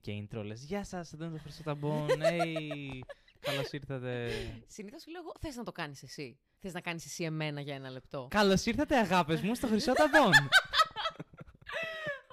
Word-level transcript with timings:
και 0.00 0.12
intro 0.22 0.42
λες 0.44 0.64
«Γεια 0.64 0.84
σας, 0.84 1.12
εδώ 1.12 1.24
είναι 1.24 1.36
το 1.36 1.42
Χρυσό 1.42 1.62
Ταμπον, 1.62 2.06
hey, 2.30 3.00
καλώς 3.40 3.72
ήρθατε». 3.72 4.30
Συνήθως 4.66 5.06
λέω 5.06 5.20
εγώ, 5.20 5.32
θες 5.40 5.56
να 5.56 5.64
το 5.64 5.72
κάνεις 5.72 6.02
εσύ. 6.02 6.38
Θες 6.60 6.72
να 6.72 6.80
κάνεις 6.80 7.04
εσύ 7.04 7.24
εμένα 7.24 7.60
για 7.60 7.74
ένα 7.74 7.90
λεπτό. 7.90 8.28
Καλώς 8.30 8.66
ήρθατε 8.66 8.96
αγάπες 8.96 9.40
μου 9.40 9.54
στο 9.54 9.66
Χρυσό 9.66 9.92
Ταμπον. 9.92 10.32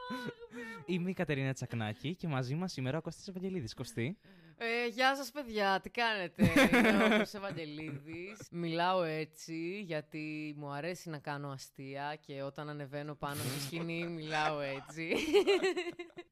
Είμαι 0.86 1.10
η 1.10 1.14
Κατερίνα 1.14 1.54
Τσακνάκη 1.54 2.16
και 2.16 2.28
μαζί 2.28 2.56
μας 2.56 2.72
σήμερα 2.72 2.98
ο 2.98 3.02
Κωστής 3.02 3.28
Ευαγγελίδης. 3.28 3.74
Κωστή. 3.74 4.18
Ε, 4.58 4.88
γεια 4.88 5.16
σας 5.16 5.32
παιδιά, 5.32 5.80
τι 5.84 5.90
κάνετε; 5.90 6.44
Είμαι 6.44 7.04
ο 7.04 7.10
Κώστας 7.10 7.34
Ευαγγελίδης. 7.34 8.40
Μιλάω 8.52 9.04
έτσι 9.04 9.82
γιατί 9.82 10.54
μου 10.58 10.70
αρέσει 10.72 11.10
να 11.10 11.18
κάνω 11.18 11.50
αστεία 11.50 12.18
και 12.26 12.42
όταν 12.42 12.70
ανεβαίνω 12.70 13.16
πάνω 13.16 13.42
στη 13.42 13.60
σκηνή 13.60 14.08
μιλάω 14.08 14.60
έτσι. 14.60 15.16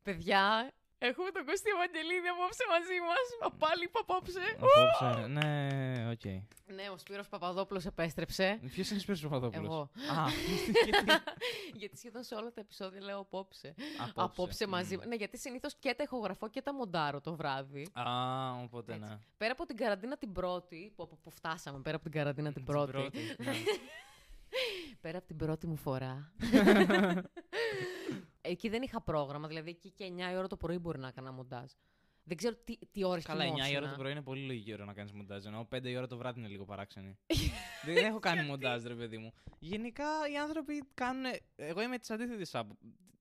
παιδιά, 0.03 0.71
έχουμε 1.07 1.29
τον 1.31 1.45
Κωστή 1.45 1.69
Ευαγγελίδη 1.75 2.27
απόψε 2.27 2.63
μαζί 2.73 2.97
μας. 3.07 3.25
Πάλι 3.63 3.83
είπα 3.83 3.99
απόψε. 4.05 4.41
Απόψε, 4.55 5.27
ναι, 5.27 5.49
οκ. 6.13 6.25
Ναι, 6.75 6.89
ο 6.93 6.97
Σπύρος 6.97 7.27
Παπαδόπουλος 7.27 7.85
επέστρεψε. 7.85 8.59
Ποιος 8.73 8.87
είναι 8.89 8.97
ο 8.97 9.01
Σπύρος 9.01 9.21
Παπαδόπουλος; 9.21 9.65
Εγώ. 9.65 9.81
Α, 9.81 10.25
γιατί 11.79 11.97
σχεδόν 11.97 12.23
σε 12.23 12.35
όλα 12.35 12.51
τα 12.53 12.61
επεισόδια 12.61 13.01
λέω 13.01 13.19
απόψε. 13.19 13.75
Απόψε. 13.97 14.13
Απόψε 14.15 14.67
μαζί. 14.67 14.97
Μμ. 14.97 15.07
Ναι, 15.07 15.15
γιατί 15.15 15.37
συνήθως 15.37 15.75
και 15.79 15.93
τα 15.97 16.03
ηχογραφώ 16.03 16.49
και 16.49 16.61
τα 16.61 16.73
μοντάρω 16.73 17.21
το 17.21 17.35
βράδυ. 17.35 17.87
α, 17.93 18.03
οπότε 18.63 18.97
ναι. 18.97 19.17
Πέρα 19.37 19.51
από 19.51 19.65
την 19.65 19.75
καραντίνα 19.77 20.17
την 20.17 20.31
πρώτη, 20.31 20.91
που, 20.95 21.03
από 21.03 21.15
που 21.23 21.29
φτάσαμε 21.29 21.79
πέρα 21.79 21.95
από 21.95 22.09
την 22.09 22.13
καραντίνα 22.13 22.51
την 22.53 22.63
πρώτη, 22.63 22.97
ναι. 23.37 23.53
πέρα 25.03 25.17
από 25.17 25.27
την 25.27 25.37
πρώτη 25.37 25.67
μου 25.67 25.75
φορά. 25.75 26.33
εκεί 28.51 28.69
δεν 28.69 28.81
είχα 28.81 29.01
πρόγραμμα, 29.01 29.47
δηλαδή 29.47 29.69
εκεί 29.69 29.91
και 29.91 30.11
9 30.29 30.31
η 30.31 30.35
ώρα 30.35 30.47
το 30.47 30.57
πρωί 30.57 30.77
μπορεί 30.77 30.99
να 30.99 31.07
έκανα 31.07 31.31
μοντάζ. 31.31 31.71
Δεν 32.23 32.37
ξέρω 32.37 32.55
τι, 32.55 32.77
τι 32.91 33.03
ώρες 33.03 33.25
Καλά, 33.25 33.43
9 33.43 33.47
η 33.47 33.49
ώρα 33.49 33.63
κοιμόσουνα. 33.63 33.89
το 33.89 33.97
πρωί 33.97 34.11
είναι 34.11 34.21
πολύ 34.21 34.45
λογική 34.45 34.73
ώρα 34.73 34.85
να 34.85 34.93
κάνεις 34.93 35.11
μοντάζ. 35.11 35.45
Ενώ 35.45 35.67
5 35.75 35.83
η 35.83 35.97
ώρα 35.97 36.07
το 36.07 36.17
βράδυ 36.17 36.39
είναι 36.39 36.49
λίγο 36.49 36.65
παράξενη. 36.65 37.17
δεν 37.85 38.05
έχω 38.05 38.19
κάνει 38.19 38.47
μοντάζ, 38.47 38.83
ρε 38.83 38.95
παιδί 38.95 39.17
μου. 39.17 39.33
Γενικά 39.59 40.05
οι 40.33 40.37
άνθρωποι 40.37 40.83
κάνουν. 40.93 41.23
Εγώ 41.55 41.81
είμαι 41.81 41.97
της 41.97 42.09
αντίθετης 42.09 42.55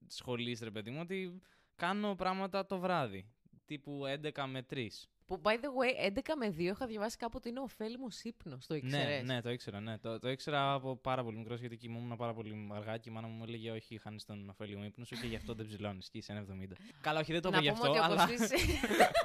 σχολής, 0.07 0.61
ρε 0.61 0.71
παιδί 0.71 0.91
μου, 0.91 0.99
ότι 1.01 1.41
κάνω 1.75 2.15
πράγματα 2.15 2.65
το 2.65 2.79
βράδυ. 2.79 3.29
Τύπου 3.65 4.01
11 4.33 4.43
με 4.47 4.65
3. 4.69 4.87
Που, 5.25 5.41
by 5.43 5.49
the 5.51 6.07
way, 6.09 6.11
11 6.17 6.19
με 6.39 6.47
2 6.47 6.59
είχα 6.59 6.85
διαβάσει 6.87 7.17
κάπου 7.17 7.33
ότι 7.37 7.49
είναι 7.49 7.59
ωφέλιμο 7.59 8.07
ύπνος. 8.23 8.65
Το 8.65 8.73
Ναι, 8.73 8.79
ήξερες; 8.79 9.23
ναι, 9.23 9.41
το 9.41 9.49
ήξερα. 9.49 9.79
Ναι. 9.79 9.97
Το, 9.97 10.19
το 10.19 10.29
ήξερα 10.29 10.73
από 10.73 10.95
πάρα 10.95 11.23
πολύ 11.23 11.37
μικρός 11.37 11.59
γιατί 11.59 11.77
κοιμόμουν 11.77 12.17
πάρα 12.17 12.33
πολύ 12.33 12.67
αργά 12.73 12.97
και 12.97 13.09
η 13.09 13.13
μάνα 13.13 13.27
μου 13.27 13.43
έλεγε 13.43 13.71
Όχι, 13.71 13.97
χάνεις 13.97 14.25
τον 14.25 14.49
ωφέλιμο 14.49 14.83
ύπνος 14.83 15.07
σου 15.07 15.15
και 15.21 15.27
γι' 15.27 15.35
αυτό 15.35 15.53
δεν 15.53 15.65
ψηλώνεις. 15.65 16.09
Και 16.09 16.17
είσαι 16.17 16.45
1,70. 16.49 16.71
Καλά, 17.01 17.19
όχι, 17.19 17.31
δεν 17.31 17.41
το 17.41 17.49
να 17.49 17.57
είπα 17.57 17.65
γι' 17.65 17.71
πούμε 17.71 17.87
αυτό, 17.87 17.89
ότι 17.89 17.99
ο 17.99 18.03
αλλά. 18.03 18.27
Κωστής... 18.27 18.51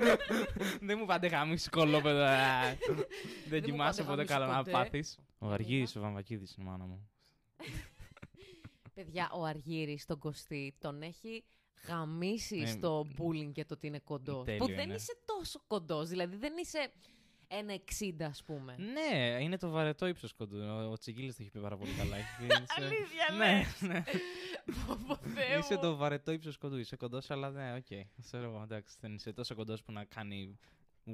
δεν 0.88 0.98
μου 1.00 1.06
πάτε 1.06 1.27
γάμιση 1.27 1.68
κολόπεδο. 1.70 2.22
ε. 2.22 2.78
δεν 3.48 3.60
μου 3.62 3.66
κοιμάσαι 3.70 4.02
πάτε 4.02 4.10
ποτέ 4.14 4.24
γάμιση 4.24 4.33
καλά 4.33 4.46
να 4.46 4.56
ποτέ. 4.58 4.70
πάθεις. 4.70 5.18
Ο 5.38 5.48
Αργύρης 5.50 5.96
ο 5.96 6.00
Βαμβακίδης 6.00 6.55
είναι 6.55 6.66
η 6.66 6.70
μάνα 6.70 6.84
μου. 6.84 7.08
Παιδιά, 8.94 9.30
ο 9.33 9.44
Αργύρης 9.44 10.05
τον 10.06 10.18
Κωστή 10.18 10.74
τον 10.78 11.02
έχει 11.02 11.44
γαμίσει 11.86 12.58
Ε, 12.58 12.66
στο 12.66 13.06
bullying 13.18 13.52
και 13.52 13.64
το 13.64 13.74
ότι 13.74 13.86
είναι 13.86 13.98
κοντός. 13.98 14.44
τέλειο 14.44 14.58
Που 14.58 14.66
δεν 14.66 14.84
είναι. 14.84 14.94
είσαι 14.94 15.16
τόσο 15.24 15.60
κοντός. 15.66 16.08
Δηλαδή 16.08 16.36
δεν 16.36 16.52
είσαι 16.56 16.92
ένα 17.48 17.72
60, 17.74 18.22
ας 18.22 18.42
πούμε. 18.42 18.76
Ναι, 18.78 19.38
είναι 19.42 19.56
το 19.58 19.70
βαρετό 19.70 20.06
ύψος 20.06 20.32
κοντού. 20.32 20.56
Ο, 20.58 20.90
ο 20.90 20.98
Τσιγκίλης 20.98 21.36
το 21.36 21.42
έχει 21.42 21.50
πει 21.50 21.60
πάρα 21.60 21.76
πολύ 21.76 21.92
καλά. 21.92 22.16
Έχει 22.16 22.28
πει, 22.38 22.44
είσαι- 22.62 22.64
Αλήθεια, 22.77 23.36
ναι, 23.38 23.64
ναι. 23.88 24.02
Πω, 25.06 25.17
Θεέ 25.17 25.58
Είσαι 25.58 25.74
μου. 25.74 25.80
το 25.80 25.96
βαρετό 25.96 26.33
ύψος 26.33 26.58
κοντού. 26.58 26.77
Είσαι 26.77 26.96
κοντός, 26.96 27.30
αλλά 27.30 27.50
ναι, 27.50 27.74
οκ. 27.74 28.06
Ξέρω 28.22 28.44
εγώ, 28.44 28.62
εντάξει, 28.62 28.96
δεν 29.00 29.14
είσαι 29.14 29.33
τόσο 29.33 29.55
κοντός 29.55 29.83
που 29.83 29.92
να 29.92 30.05
κάνει. 30.05 30.58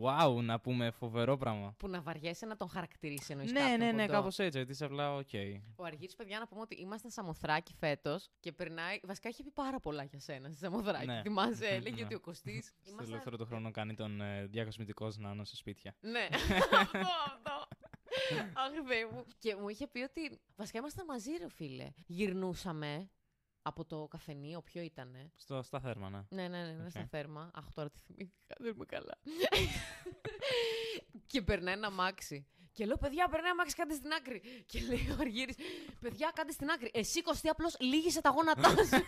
Wow, 0.02 0.34
να 0.42 0.60
πούμε 0.60 0.90
φοβερό 0.90 1.36
πράγμα. 1.36 1.74
Που 1.78 1.88
να 1.88 2.02
βαριέσαι 2.02 2.46
να 2.46 2.56
τον 2.56 2.68
χαρακτηρίσει 2.68 3.32
εννοείς 3.32 3.52
Ναι, 3.52 3.76
ναι, 3.78 3.92
ναι, 3.92 4.06
κάπως 4.06 4.38
έτσι. 4.38 4.56
Γιατί 4.56 4.72
είσαι 4.72 4.84
απλά, 4.84 5.14
οκ. 5.14 5.28
Ο 5.76 5.84
Αργύρης, 5.84 6.14
παιδιά, 6.14 6.38
να 6.38 6.46
πούμε 6.46 6.60
ότι 6.60 6.74
ήμασταν 6.74 7.10
Σαμοθράκη 7.10 7.74
φέτος 7.78 8.30
και 8.40 8.52
περνάει. 8.52 8.98
Βασικά 9.02 9.28
είχε 9.28 9.42
πει 9.42 9.50
πάρα 9.50 9.80
πολλά 9.80 10.02
για 10.04 10.20
σένα 10.20 10.48
στη 10.48 10.58
Σαμοθράκη. 10.58 11.06
Ναι. 11.06 11.20
Θυμάσαι, 11.22 11.66
έλεγε 11.76 11.96
Ναι. 11.96 12.04
ότι 12.04 12.14
ο 12.14 12.20
Κωστή. 12.20 12.62
Στο 12.62 13.02
ελεύθερο 13.02 13.36
του 13.36 13.46
χρόνο 13.46 13.70
κάνει 13.70 13.94
τον 13.94 14.20
ε, 14.20 14.46
διακοσμητικό 14.46 15.12
νάνο 15.18 15.44
σε 15.44 15.56
σπίτια. 15.56 15.94
Ναι, 16.00 16.28
αυτό, 16.80 16.98
αυτό. 17.26 17.66
Αχ, 18.52 18.70
Θεέ 18.86 19.06
μου. 19.12 19.24
Και 19.38 19.56
μου 19.56 19.68
είχε 19.68 19.86
πει 19.86 20.00
ότι. 20.00 20.40
Βασικά 20.56 20.78
ήμασταν 20.78 21.04
μαζί, 21.08 21.30
ρε 21.38 21.48
φίλε. 21.48 21.88
Γυρνούσαμε 22.06 23.10
από 23.66 23.84
το 23.84 24.06
καφενείο, 24.10 24.62
ποιο 24.62 24.82
ήτανε; 24.82 25.30
Στο, 25.36 25.62
στα 25.62 25.80
Θέρμα, 25.80 26.10
ναι. 26.10 26.24
Ναι, 26.28 26.48
ναι, 26.48 26.62
ναι, 26.64 26.72
ναι 26.72 26.84
Οκ. 26.84 26.90
στα 26.90 27.06
Θέρμα. 27.10 27.50
Αχ, 27.54 27.72
τώρα 27.74 27.90
τη 27.90 27.98
θυμήθηκα, 27.98 28.54
δεν 28.58 28.74
είμαι 28.74 28.84
καλά. 28.84 29.18
και 31.30 31.42
περνάει 31.42 31.74
ένα 31.74 31.90
αμάξι. 31.90 32.46
Και 32.72 32.86
λέω, 32.86 32.96
παιδιά, 32.96 33.28
περνάει 33.28 33.50
ένα 33.50 33.54
αμάξι, 33.54 33.74
κάντε 33.74 33.94
στην 33.94 34.12
άκρη. 34.12 34.42
Και 34.66 34.80
λέει 34.80 35.10
ο 35.10 35.16
Αργύρης, 35.20 35.56
παιδιά, 36.00 36.32
κάντε 36.34 36.52
στην 36.52 36.70
άκρη. 36.70 36.90
Εσύ, 36.94 37.22
Κωστή, 37.22 37.48
απλώς 37.48 37.76
λύγησε 37.80 38.20
τα 38.20 38.30
γόνατά 38.30 38.68
σου. 38.68 39.04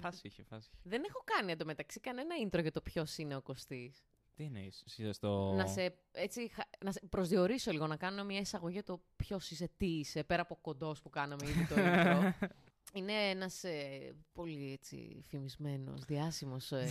Φάση 0.00 0.26
είχε, 0.26 0.42
φάση 0.42 0.68
είχε. 0.72 0.82
δεν 0.82 1.04
έχω 1.08 1.22
κάνει 1.24 1.52
εντωμεταξύ 1.52 2.00
κανένα 2.00 2.34
intro 2.44 2.60
για 2.60 2.72
το 2.72 2.80
ποιος 2.80 3.18
είναι 3.18 3.36
ο 3.36 3.42
Κωστής. 3.42 4.04
Τι 4.38 4.44
εννοείς, 4.44 4.82
είσαι 4.86 5.12
στο. 5.12 5.52
Να 5.56 5.66
σε, 5.66 5.98
έτσι, 6.12 6.48
χα- 6.48 6.84
να 6.84 6.92
σε 6.92 7.00
προσδιορίσω 7.10 7.70
λίγο, 7.72 7.86
να 7.86 7.96
κάνω 7.96 8.24
μια 8.24 8.40
εισαγωγή 8.40 8.72
για 8.74 8.82
το 8.84 9.02
ποιος 9.16 9.50
είσαι, 9.50 9.70
τι 9.76 9.86
είσαι, 9.86 10.24
πέρα 10.24 10.42
από 10.42 10.56
κοντός 10.56 11.02
που 11.02 11.10
κάναμε 11.10 11.48
ήδη 11.48 11.66
το 11.66 11.74
intro. 11.78 12.32
Είναι 12.92 13.12
ένας 13.12 13.64
ε, 13.64 14.14
πολύ 14.32 14.72
έτσι 14.72 15.22
φημισμένος, 15.28 16.04
διάσημος 16.04 16.72
ε, 16.72 16.88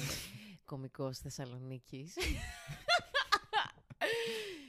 κομικός 0.65 1.17
Θεσσαλονίκης. 1.19 2.15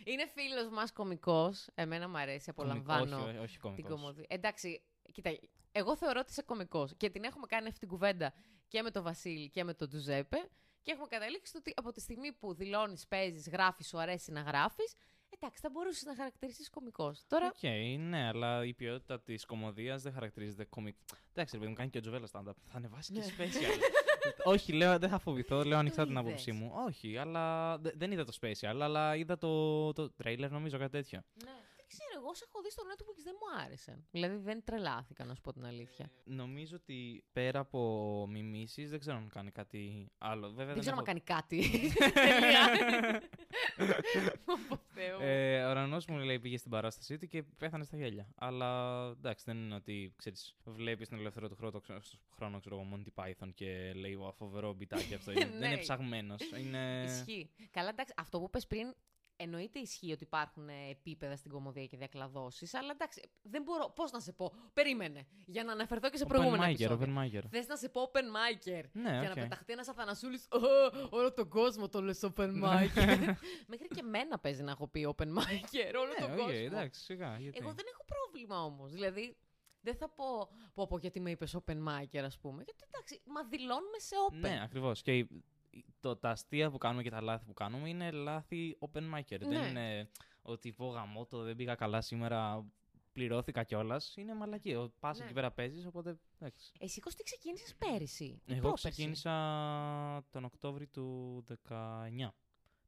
Είναι 0.05 0.27
φίλος 0.27 0.69
μας 0.73 0.93
κομικός. 0.93 1.67
Εμένα 1.75 2.09
μου 2.09 2.19
αρέσει, 2.19 2.51
απολαμβάνω 2.51 3.17
Όχι, 3.17 3.25
όχι, 3.29 3.39
όχι 3.39 3.53
την 3.53 3.61
κωμικός. 3.61 3.91
κομμωδία. 3.91 4.25
Εντάξει, 4.29 4.83
κοίτα, 5.13 5.39
εγώ 5.73 5.97
θεωρώ 5.97 6.19
ότι 6.21 6.31
είσαι 6.31 6.43
κωμικός 6.43 6.95
και 6.97 7.11
την 7.11 7.25
έχουμε 7.25 7.47
κάνει 7.47 7.67
αυτή 7.67 7.79
την 7.79 7.89
κουβέντα 7.89 8.33
και 8.69 8.83
με 8.83 8.91
τον 8.91 9.03
Βασίλη 9.03 9.51
και 9.51 9.65
με 9.65 9.75
τον 9.75 9.89
Τζουζέπε 9.89 10.49
και 10.83 10.91
έχουμε 10.93 11.07
καταλήξει 11.07 11.49
στο 11.51 11.59
ότι 11.59 11.73
από 11.77 11.93
τη 11.93 12.01
στιγμή 12.01 12.33
που 12.33 12.55
δηλώνεις, 12.55 13.07
παίζεις, 13.07 13.49
γράφεις, 13.49 13.89
σου 13.89 13.99
αρέσει 13.99 14.33
να 14.33 14.41
γράφεις, 14.41 14.95
εντάξει, 15.29 15.61
θα 15.63 15.71
μπορούσες 15.71 16.03
να 16.03 16.15
χαρακτηριστείς 16.15 16.71
κωμικός. 16.71 17.25
Τώρα, 17.27 17.47
Οκ, 17.47 17.63
ναι, 17.99 18.27
αλλά 18.29 18.65
η 18.65 18.75
ποιότητα 18.75 19.21
της 19.21 19.45
κωμωδίας 19.45 20.03
δεν 20.03 20.13
χαρακτηρίζεται 20.13 20.65
comic. 20.65 20.97
Εντάξει, 21.33 21.53
ρε 21.55 21.59
παιδί 21.59 21.71
μου, 21.71 21.77
κάνει 21.77 21.91
και 21.91 21.99
ο 21.99 22.01
Τζοβέλα 22.01 22.27
stand-up. 22.33 22.53
Θα 22.63 22.77
ανεβάσει 22.77 23.13
και 23.13 23.23
special. 23.39 23.81
Όχι, 24.53 24.73
λέω, 24.73 24.99
δεν 24.99 25.09
θα 25.09 25.19
φοβηθώ, 25.19 25.65
λέω 25.65 25.79
ανοιχτά 25.79 26.03
την 26.03 26.13
είδες; 26.13 26.25
άποψή 26.27 26.53
μου. 26.53 26.73
Όχι, 26.87 27.17
αλλά 27.17 27.79
δε- 27.79 27.93
δεν 27.95 28.13
είδα 28.13 28.25
το 28.25 28.33
special, 28.41 28.77
αλλά 28.81 29.17
είδα 29.17 29.39
το, 29.39 29.93
το 29.93 30.13
trailer, 30.25 30.49
νομίζω 30.51 30.79
κάτι 30.79 30.91
τέτοιο. 30.91 31.23
ναι. 31.45 31.51
Δεν 31.91 31.99
ξέρω, 31.99 32.23
εγώ 32.25 32.35
σε 32.35 32.45
έχω 32.49 32.63
δει 32.63 32.71
στο 32.71 32.83
Netflix 32.91 33.23
δεν 33.25 33.35
μου 33.41 33.63
άρεσαν. 33.65 34.07
Δηλαδή 34.11 34.37
δεν 34.37 34.65
τρελάθηκα, 34.65 35.25
να 35.25 35.35
σου 35.35 35.41
πω 35.41 35.53
την 35.53 35.65
αλήθεια. 35.65 36.11
Νομίζω 36.25 36.77
ότι 36.77 37.25
πέρα 37.33 37.59
από 37.61 38.27
μιμήσεις, 38.31 38.91
δεν 38.91 38.99
ξέρω 38.99 39.17
αν 39.17 39.29
κάνει 39.29 39.51
κάτι 39.51 40.11
άλλο. 40.19 40.49
Βέβαια, 40.51 40.73
δεν 40.75 40.81
ξέρω 40.81 40.97
αν 40.97 41.05
έχω- 41.07 41.07
κάνει 41.07 41.21
κάτι. 41.21 41.71
Τελεία. 42.29 43.23
Ω, 44.45 44.77
Θεέ 44.95 45.13
μου. 45.13 45.19
Ε, 45.21 45.65
ο 45.65 45.73
Ρανός 45.73 46.07
μου 46.07 46.19
λέει 46.19 46.39
πήγε 46.39 46.57
στην 46.57 46.71
παράστασή 46.71 47.19
του 47.19 47.27
και 47.27 47.43
πέθανε 47.43 47.85
στα 47.85 47.97
γέλια. 47.97 48.29
Αλλά 48.35 49.01
εντάξει, 49.09 49.45
δεν 49.47 49.57
είναι 49.57 49.75
ότι 49.75 50.13
ξέρεις, 50.17 50.55
βλέπεις 50.65 51.09
τον 51.09 51.19
ελεύθερο 51.19 51.49
του 51.49 51.57
χρόνο, 51.57 51.83
χρόνο 52.35 52.59
ξέρω 52.61 52.77
εγώ, 52.77 52.87
Monty 52.95 53.23
Python 53.25 53.49
και 53.55 53.93
λέει 53.93 54.15
«Ω, 54.15 54.33
φοβερό 54.33 54.73
μπιτάκι 54.73 55.15
αυτό. 55.15 55.31
είναι, 55.33 55.45
δεν 55.51 55.59
Ναι. 55.59 55.67
είναι 55.67 55.77
ψαγμένος. 55.77 56.41
Είναι... 56.59 57.05
Ισχύει. 57.07 57.51
Καλά, 57.71 57.89
εντάξει, 57.89 58.15
αυτό 58.17 58.41
που 58.41 58.51
πες 58.51 58.67
πριν 58.67 58.95
εννοείται 59.41 59.79
ισχύει 59.79 60.13
ότι 60.13 60.23
υπάρχουν 60.25 60.69
ε, 60.69 60.73
επίπεδα 60.91 61.37
στην 61.37 61.51
κωμωδία 61.51 61.87
και 61.87 61.97
διακλαδώσεις, 61.97 62.75
αλλά 62.75 62.91
εντάξει, 62.91 63.31
δεν 63.43 63.63
μπορώ. 63.63 63.93
Πώς 63.95 64.11
να 64.11 64.21
σε 64.21 64.33
πω. 64.33 64.53
Περίμενε. 64.73 65.27
Για 65.47 65.65
να 65.65 65.73
αναφερθώ 65.73 66.11
και 66.11 66.17
σε 66.17 66.25
προηγούμενα 66.27 66.63
Open 66.65 66.67
micer, 66.67 66.73
επεισόδια. 66.73 67.07
open 67.07 67.19
micer. 67.19 67.43
Θες 67.51 67.67
να 67.67 67.77
σε 67.77 67.89
πω 67.89 68.11
open 68.13 68.19
micer. 68.19 68.83
Ναι, 68.93 69.11
για 69.11 69.21
οκ. 69.31 69.37
να 69.37 69.43
πεταχτεί 69.43 69.73
ένας 69.73 69.89
Αθανασούλης. 69.89 70.49
Όλο 71.11 71.33
τον 71.33 71.49
κόσμο 71.49 71.89
το 71.89 72.03
λες 72.03 72.21
open 72.37 72.63
micer. 72.65 73.35
Μέχρι 73.73 73.89
και 73.95 74.03
μένα 74.03 74.39
παίζει 74.39 74.63
να 74.63 74.71
έχω 74.71 74.89
πει 74.89 75.15
open 75.17 75.27
micer. 75.27 75.95
Όλο 75.99 76.09
Ναι, 76.19 76.27
τον 76.27 76.31
οκ, 76.31 76.37
κόσμο. 76.37 76.53
εντάξει, 76.65 77.01
σιγά. 77.03 77.39
Γιατί. 77.39 77.59
Εγώ 77.61 77.73
δεν 77.75 77.85
έχω 77.93 78.05
πρόβλημα 78.05 78.65
όμως. 78.65 78.93
Δηλαδή, 78.93 79.37
δεν 79.81 79.97
θα 79.97 80.09
πω, 80.09 80.49
πω, 80.75 80.87
πω 80.87 80.99
γιατί 80.99 81.21
με 81.21 81.31
είπες 81.31 81.57
open 81.57 81.77
micer, 81.89 82.19
ας 82.25 82.39
πούμε. 82.39 82.63
Γιατί 82.65 82.85
εντάξει, 82.93 83.21
μα 83.27 83.45
δηλώνουμε 83.45 83.99
σε 83.99 84.15
open. 84.31 84.37
Ναι, 84.39 84.61
ακριβώς. 84.63 85.03
Και 85.03 85.17
η- 85.17 85.45
το, 86.01 86.17
τα 86.17 86.31
αστεία 86.31 86.71
που 86.71 86.79
κάνουμε 86.79 87.03
και 87.03 87.11
τα 87.11 87.21
λάθη 87.21 87.45
που 87.45 87.55
κάνουμε 87.55 87.89
είναι 87.89 88.11
λάθη 88.11 88.79
open 88.81 89.15
micer. 89.15 89.39
Δεν 89.39 89.49
Ναι. 89.49 89.67
είναι 89.67 90.09
ότι 90.43 90.73
πω 90.73 90.87
γαμώτο, 90.87 91.43
δεν 91.43 91.57
πήγα 91.57 91.75
καλά 91.75 92.01
σήμερα, 92.01 92.67
πληρώθηκα 93.13 93.63
κιόλας. 93.65 94.15
Είναι 94.17 94.35
μαλακία. 94.35 94.91
Πας 95.01 95.19
Ναι. 95.19 95.25
εκεί 95.25 95.33
πέρα 95.35 95.51
παίζεις, 95.51 95.87
οπότε. 95.87 96.19
Εντάξει. 96.41 96.73
Εσύ 96.79 97.01
Κωστή 97.01 97.23
ξεκίνησες 97.23 97.75
πέρυσι. 97.75 98.25
ή 98.25 98.41
Εγώ 98.53 98.61
πρόπερσι; 98.61 98.89
ξεκίνησα 98.89 99.33
τον 100.31 100.45
Οκτώβρη 100.45 100.87
του 100.87 101.45
19. 101.69 102.35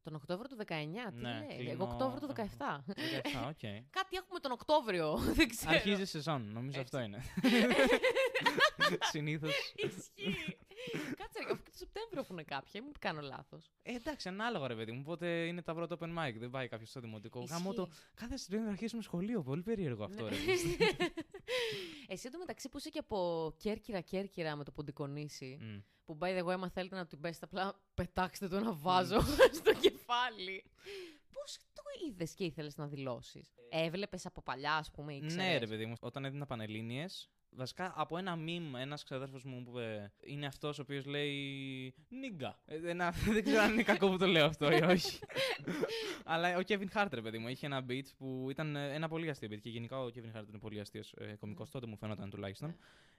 Τον 0.03 0.15
Οκτώβριο 0.15 0.49
του 0.49 0.57
19, 0.57 1.11
τι 1.13 1.21
Ναι, 1.21 1.39
λέει; 1.39 1.57
κλείνω- 1.57 1.73
Εγώ 1.73 1.85
Οκτώβριο 1.85 2.21
του 2.21 2.27
17. 2.27 2.85
17, 2.87 3.49
οκ. 3.49 3.59
Κάτι 3.99 4.17
έχουμε 4.17 4.41
τον 4.41 4.51
Οκτώβριο, 4.51 5.17
δεν 5.39 5.49
ξέρω. 5.49 5.73
Αρχίζει 5.75 6.03
η 6.03 6.05
σεζόν, 6.05 6.53
νομίζω 6.53 6.81
Έτσι. 6.81 6.97
αυτό 6.97 7.01
είναι. 7.01 7.23
Συνήθως. 9.13 9.53
Ισχύει. 9.75 10.57
Κάτσε, 11.17 11.39
ρε, 11.47 11.53
αφού 11.53 11.63
και 11.63 11.71
το 11.71 11.77
Σεπτέμβριο 11.93 12.21
έχουν 12.21 12.45
κάποια, 12.45 12.83
μην 12.83 12.93
κάνω 12.99 13.21
λάθος. 13.21 13.71
Ε, 13.83 13.95
εντάξει, 13.95 14.29
ανάλογα 14.29 14.67
ρε 14.67 14.75
παιδί 14.75 14.93
μου. 14.93 15.03
Πότε 15.03 15.47
είναι 15.47 15.63
τα 15.63 15.75
πρώτα 15.75 15.97
open 15.99 16.09
mic, 16.19 16.35
δεν 16.39 16.51
πάει 16.51 16.69
κάποιος 16.69 16.89
στο 16.89 17.01
δημοτικό. 17.01 17.45
Γάμο 17.49 17.73
το. 17.73 17.89
Κάθε 18.15 18.37
Σεπτέμβριο 18.37 18.67
να 18.69 18.73
αρχίσουμε 18.73 19.03
σχολείο. 19.03 19.43
Πολύ 19.43 19.63
περίεργο 19.63 20.05
αυτό, 20.05 20.29
ρε. 20.29 20.37
Εσύ 22.09 22.27
εντωμεταξύ 22.27 22.69
που 22.69 22.79
είσαι 22.79 22.89
και 22.91 22.99
από 22.99 23.53
Κέρκυρα 23.57 24.01
Κέρκυρα 24.01 24.57
με 24.57 24.65
το 24.65 24.71
Ποντικονήσι. 24.73 25.59
Μμ. 25.61 25.79
Που 26.05 26.19
by 26.21 26.39
the 26.39 26.45
way, 26.45 26.53
άμα 26.53 26.71
θέλετε 26.71 26.97
να 26.97 27.07
την 27.07 27.21
πέσετε, 27.21 27.45
απλά 27.45 27.81
πετάξτε 27.95 28.49
το 28.49 28.57
ένα 28.57 28.73
βάζο 28.73 29.21
στο 29.59 29.73
κεφάλι. 29.73 30.65
Πώς 31.33 31.59
το 31.73 31.83
είδες 32.07 32.35
και 32.35 32.45
ήθελες 32.45 32.77
να 32.77 32.87
δηλώσεις; 32.87 33.55
Έβλεπες 33.69 34.27
από 34.27 34.43
παλιά, 34.43 34.75
ας 34.75 34.91
πούμε, 34.91 35.15
ήξερες. 35.15 35.37
Ναι, 35.37 35.59
ρε 35.59 35.67
παιδί 35.67 35.87
μου. 35.87 35.95
Όταν 36.01 36.25
έδινα 36.25 36.47
πανελίνε, 36.47 37.07
βασικά 37.51 37.93
από 37.97 38.17
ένα 38.19 38.37
meme 38.47 38.79
ένας 38.81 39.05
ξαδέρφος 39.05 39.45
μου 39.45 39.63
που 39.63 39.71
είπε, 39.79 40.13
είναι 40.21 40.47
αυτός 40.47 40.79
ο 40.79 40.83
οποίος 40.83 41.05
λέει 41.07 41.95
Νίγκα. 42.09 42.59
Ε, 42.67 42.91
ένα- 42.91 43.11
δεν 43.35 43.45
ξέρω 43.45 43.63
αν 43.63 43.73
είναι 43.73 43.83
κακό 43.83 44.09
που 44.11 44.17
το 44.19 44.27
λέω 44.27 44.47
αυτό 44.47 44.73
ή 44.73 44.83
όχι. 44.83 45.19
Αλλά 46.25 46.57
ο 46.57 46.61
Kevin 46.69 46.87
Hart, 46.95 47.09
ρε 47.13 47.23
παιδί 47.23 47.39
μου, 47.39 47.49
είχε 47.49 47.67
ένα 47.67 47.85
beat 47.89 48.05
που 48.19 48.47
ήταν 48.51 48.77
ε, 48.77 48.95
ένα 48.95 49.09
πολύ 49.09 49.31
αστείο 49.31 49.49
beat. 49.53 49.61
Και 49.61 49.71
γενικά 49.71 49.99
ο 50.01 50.07
Kevin 50.07 50.37
Hart 50.39 50.49
είναι 50.49 50.59
πολύ 50.61 50.81
αστείος 50.81 51.13
ε, 51.13 51.37
κωμικός. 51.41 51.71
Τότε 51.71 51.87
μου 51.87 51.97
φαίνονταν 51.97 52.31
τουλάχιστον. 52.31 52.69
Ναι. 52.69 52.75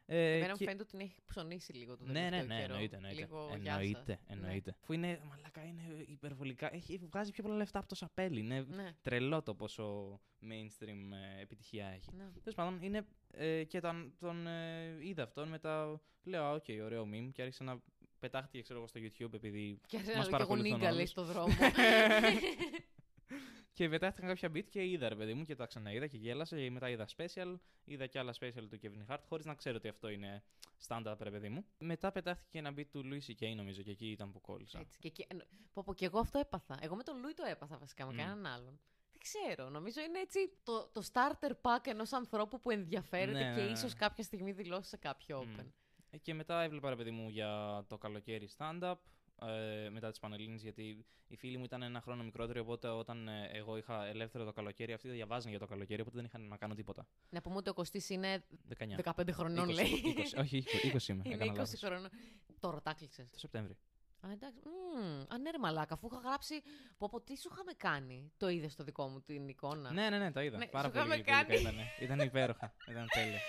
Ε, 0.05 0.35
Εμένα 0.35 0.51
μου 0.51 0.57
και- 0.57 0.63
φαίνεται 0.65 0.81
ότι 0.83 0.91
την 0.91 0.99
έχει 0.99 1.15
ψωνίσει 1.25 1.73
λίγο 1.73 1.97
το 1.97 2.03
ναι, 2.05 2.11
τελευταίο 2.13 2.39
ναι, 2.39 2.53
ναι, 2.53 2.59
καιρό. 2.61 2.73
εννοείται. 2.73 2.95
εννοείται. 2.95 3.19
Λίγο 3.21 3.55
γεια 3.61 3.71
σας. 3.73 3.81
εννοείται, 3.81 4.19
εννοείται. 4.27 4.75
Αφού 4.81 4.93
είναι, 4.93 5.19
μαλάκα, 5.29 5.63
είναι 5.65 5.81
υπερβολικά. 6.07 6.73
Έχει, 6.73 6.97
βγάζει 7.11 7.31
πιο 7.31 7.43
πολλά 7.43 7.55
λεφτά 7.55 7.79
από 7.79 7.87
το 7.87 7.95
σαπέλι. 7.95 8.39
Είναι 8.39 8.65
Ναι, 8.69 8.91
τρελό 9.01 9.41
το 9.41 9.53
πόσο 9.55 10.19
mainstream 10.49 11.11
ε, 11.37 11.41
επιτυχία 11.41 11.87
έχει. 11.87 12.09
ναι. 12.15 12.23
Τέλος 12.23 12.55
πάντων, 12.55 12.81
είναι. 12.81 13.05
Ε, 13.31 13.63
και 13.63 13.79
τον, 13.79 14.13
τον 14.19 14.47
ε, 14.47 14.97
είδα 15.01 15.23
αυτόν 15.23 15.47
μετά. 15.49 16.01
Λέω, 16.23 16.43
Α, 16.43 16.51
οκ, 16.51 16.65
ωραίο 16.83 17.09
meme. 17.13 17.29
Και 17.33 17.41
άρχισα 17.41 17.63
να 17.63 17.81
πετάχτηκε, 18.19 18.61
ξέρω 18.61 18.79
εγώ, 18.79 18.87
στο 18.87 18.99
YouTube 19.03 19.33
επειδή. 19.33 19.79
Και 19.87 19.97
άρχισε 19.97 20.17
Μας 20.17 20.29
να 20.29 20.37
λέω 20.37 20.47
και 20.47 20.53
εγώ 20.53 20.63
παρακολουθούν 20.63 20.71
nigga, 20.71 20.89
λέει, 20.89 20.97
όλους. 20.97 21.09
στο 21.09 21.23
δρόμο. 21.23 21.53
και 23.73 23.89
πετάχτηκαν 23.89 24.29
κάποια 24.29 24.49
bit 24.53 24.65
και 24.69 24.85
είδα, 24.85 25.09
ρε 25.09 25.15
παιδί 25.15 25.33
μου, 25.33 25.43
και 25.43 25.55
τα 25.55 25.65
ξαναείδα 25.65 26.07
και 26.07 26.17
γέλασα. 26.17 26.57
Και 26.57 26.71
μετά 26.71 26.89
είδα 26.89 27.07
special. 27.17 27.55
Είδα 27.85 28.07
και 28.07 28.19
άλλα 28.19 28.33
special 28.39 28.67
του 28.69 28.79
Kevin 28.81 29.13
Hart, 29.13 29.19
χωρίς 29.27 29.45
να 29.45 29.55
ξέρω 29.55 29.75
ότι 29.75 29.87
αυτό 29.87 30.09
είναι 30.09 30.43
stand-up, 30.87 31.15
ρε 31.19 31.31
παιδί 31.31 31.49
μου. 31.49 31.65
Μετά 31.79 32.11
πετάχτηκε 32.11 32.57
ένα 32.57 32.73
bit 32.77 32.85
του 32.91 33.03
Louis 33.05 33.31
C.K. 33.31 33.53
νομίζω 33.55 33.81
και 33.81 33.91
εκεί 33.91 34.11
ήταν 34.11 34.31
που 34.31 34.41
κόλλησα. 34.41 34.79
Έτσι. 34.79 34.99
Και, 34.99 35.09
και, 35.09 35.25
εννο- 35.29 35.45
πω, 35.73 35.83
πω, 35.85 35.93
και 35.93 36.05
εγώ 36.05 36.19
αυτό 36.19 36.39
έπαθα. 36.39 36.77
Εγώ 36.81 36.95
με 36.95 37.03
τον 37.03 37.19
Λούι 37.19 37.33
το 37.33 37.43
έπαθα 37.49 37.77
βασικά, 37.77 38.05
με 38.05 38.13
Μμ. 38.13 38.17
κανέναν 38.17 38.45
άλλον. 38.45 38.79
Δεν 39.21 39.43
ξέρω. 39.47 39.69
Νομίζω 39.69 40.01
είναι 40.01 40.19
έτσι 40.19 40.39
το, 40.63 40.87
το 40.93 41.01
starter 41.13 41.51
pack 41.61 41.85
ενός 41.87 42.13
ανθρώπου 42.13 42.59
που 42.59 42.69
ενδιαφέρεται 42.71 43.43
Ναι, 43.43 43.53
και 43.53 43.59
ναι, 43.61 43.65
ναι. 43.65 43.71
ίσως 43.71 43.93
κάποια 43.93 44.23
στιγμή 44.23 44.51
δηλώσει 44.51 44.89
σε 44.89 44.97
κάποιο 44.97 45.43
Μμ. 45.45 45.55
open. 45.59 45.65
Ε, 46.09 46.17
Και 46.17 46.33
μετά 46.33 46.61
έβλεπα, 46.61 46.89
ρε 46.89 46.95
παιδί 46.95 47.11
μου, 47.11 47.29
για 47.29 47.83
το 47.87 47.97
καλοκαίρι 47.97 48.49
stand-up. 48.57 48.95
Ε, 49.47 49.89
μετά 49.89 50.11
τι 50.11 50.19
Πανελλήνες 50.19 50.61
γιατί 50.61 51.05
οι 51.27 51.35
φίλοι 51.35 51.57
μου 51.57 51.63
ήταν 51.63 51.81
ένα 51.81 52.01
χρόνο 52.01 52.23
μικρότεροι. 52.23 52.59
Οπότε 52.59 52.87
όταν 52.87 53.27
ε, 53.27 53.49
εγώ 53.53 53.77
είχα 53.77 54.05
ελεύθερο 54.05 54.45
το 54.45 54.51
καλοκαίρι, 54.51 54.93
αυτοί 54.93 55.09
διαβάζαν 55.09 55.49
για 55.49 55.59
το 55.59 55.65
καλοκαίρι. 55.65 56.01
Οπότε 56.01 56.15
δεν 56.15 56.25
είχαν 56.25 56.41
να 56.47 56.57
κάνω 56.57 56.73
τίποτα. 56.73 57.07
Να 57.29 57.41
πούμε 57.41 57.55
ότι 57.55 57.69
ο 57.69 57.73
Κωστής 57.73 58.09
είναι 58.09 58.43
19. 58.77 59.11
15 59.15 59.29
χρονών, 59.31 59.69
20, 59.69 59.73
λέει. 59.73 59.87
20, 60.35 60.39
όχι, 60.39 60.63
20, 60.93 60.95
20 60.95 61.07
είμαι. 61.07 61.21
είναι 61.25 61.33
έκανα 61.33 61.51
20 61.53 61.55
λάθος. 61.57 61.79
χρονών. 61.79 62.09
Τώρα 62.59 62.81
τα 62.81 62.93
κλείσε. 62.93 63.27
Το 63.31 63.39
Σεπτέμβρη. 63.39 63.77
Α, 64.27 64.31
εντάξει. 64.31 64.59
Μμμ. 64.65 65.21
Α, 65.33 65.37
ναι, 65.37 65.49
ρε 65.51 65.57
μαλάκα, 65.59 65.93
αφού 65.93 66.07
είχα 66.11 66.21
γράψει. 66.25 66.61
Πω, 66.97 67.09
πω, 67.09 67.21
τι 67.21 67.37
σου 67.37 67.49
είχαμε 67.51 67.71
κάνει. 67.77 68.31
Το 68.37 68.49
είδες 68.49 68.71
στο 68.71 68.83
δικό 68.83 69.07
μου 69.07 69.21
την 69.21 69.47
εικόνα; 69.47 69.91
Ναι, 69.91 70.09
ναι, 70.09 70.17
ναι, 70.17 70.31
τα 70.31 70.43
είδα. 70.43 70.57
Ναι, 70.57 70.65
Πάρα 70.67 70.87
σου 70.87 70.93
πολύ 70.93 71.05
είχαμε 71.05 71.15
γλυκούλικα 71.23 71.55
κάνει. 71.55 71.61
ήταν. 71.61 71.75
Ήταν 71.99 72.19
υπέροχα. 72.27 72.73
Ήταν 72.89 73.07
τέλεια. 73.13 73.39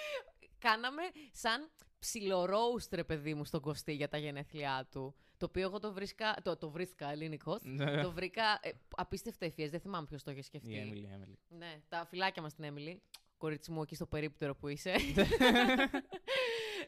Κάναμε 0.58 1.02
σαν 1.32 1.70
ψιλορόουστ, 1.98 2.94
ρε 2.94 3.04
παιδί 3.04 3.34
μου, 3.34 3.44
στον 3.44 3.60
Κωστή 3.60 3.92
για 3.92 4.08
τα 4.08 4.16
γενέθλιά 4.18 4.88
του. 4.90 5.14
Το 5.36 5.46
οποίο 5.46 5.62
εγώ 5.62 5.78
το 5.78 5.92
βρίσκα. 5.92 6.34
Το, 6.42 6.56
το 6.56 6.70
βρίσκα 6.70 7.10
ελληνικός. 7.10 7.62
το 8.02 8.12
βρήκα 8.12 8.42
ε, 8.62 8.70
απίστευτα 8.96 9.44
ευφυές. 9.46 9.70
Δεν 9.70 9.80
θυμάμαι 9.80 10.06
ποιος 10.06 10.22
το 10.22 10.30
είχε 10.30 10.42
σκεφτεί. 10.42 10.70
Η 10.72 10.78
Έμιλι, 10.78 11.06
η 11.06 11.10
Έμιλι. 11.12 11.38
Ναι, 11.48 11.80
τα 11.88 12.06
φυλάκια 12.08 12.42
μας 12.42 12.54
την 12.54 12.64
Έμιλη. 12.64 13.02
Κορίτσι 13.36 13.70
μου, 13.70 13.82
εκεί 13.82 13.94
στο 13.94 14.06
περίπτερο 14.06 14.54
που 14.54 14.68
είσαι. 14.68 14.94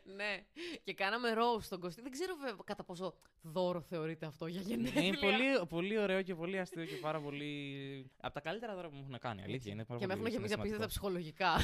ναι. 0.05 0.45
Και 0.85 0.95
κάναμε 0.95 1.29
roast 1.37 1.62
στον 1.62 1.81
Κωστή. 1.81 2.03
Δεν 2.03 2.11
ξέρω 2.11 2.35
βέβαια 2.35 2.56
κατά 2.65 2.85
πόσο 2.85 3.15
δώρο 3.43 3.81
θεωρείται 3.81 4.27
αυτό 4.27 4.47
για 4.47 4.61
γενέθλια. 4.61 5.03
Είναι 5.03 5.17
πολύ, 5.17 5.67
πολύ 5.69 5.99
ωραίο 5.99 6.23
και 6.23 6.35
πολύ 6.35 6.59
αστείο 6.59 6.85
και 6.85 6.97
πάρα 6.97 7.21
πολύ. 7.21 8.11
Από 8.21 8.35
τα 8.35 8.41
καλύτερα 8.41 8.75
δώρα 8.75 8.89
που 8.89 8.95
μου 8.95 9.01
έχουν 9.03 9.19
κάνει. 9.19 9.43
Αλήθεια. 9.43 9.73
Είναι 9.73 9.85
πάρα 9.85 10.01
Και 10.01 10.06
με 10.06 10.12
έχουν 10.12 10.25
πολύ 10.25 10.35
γεμίσει 10.35 10.55
απίστευτα 10.55 10.89
συναισθηματικό. 10.89 11.33
ψυχολογικά. 11.33 11.56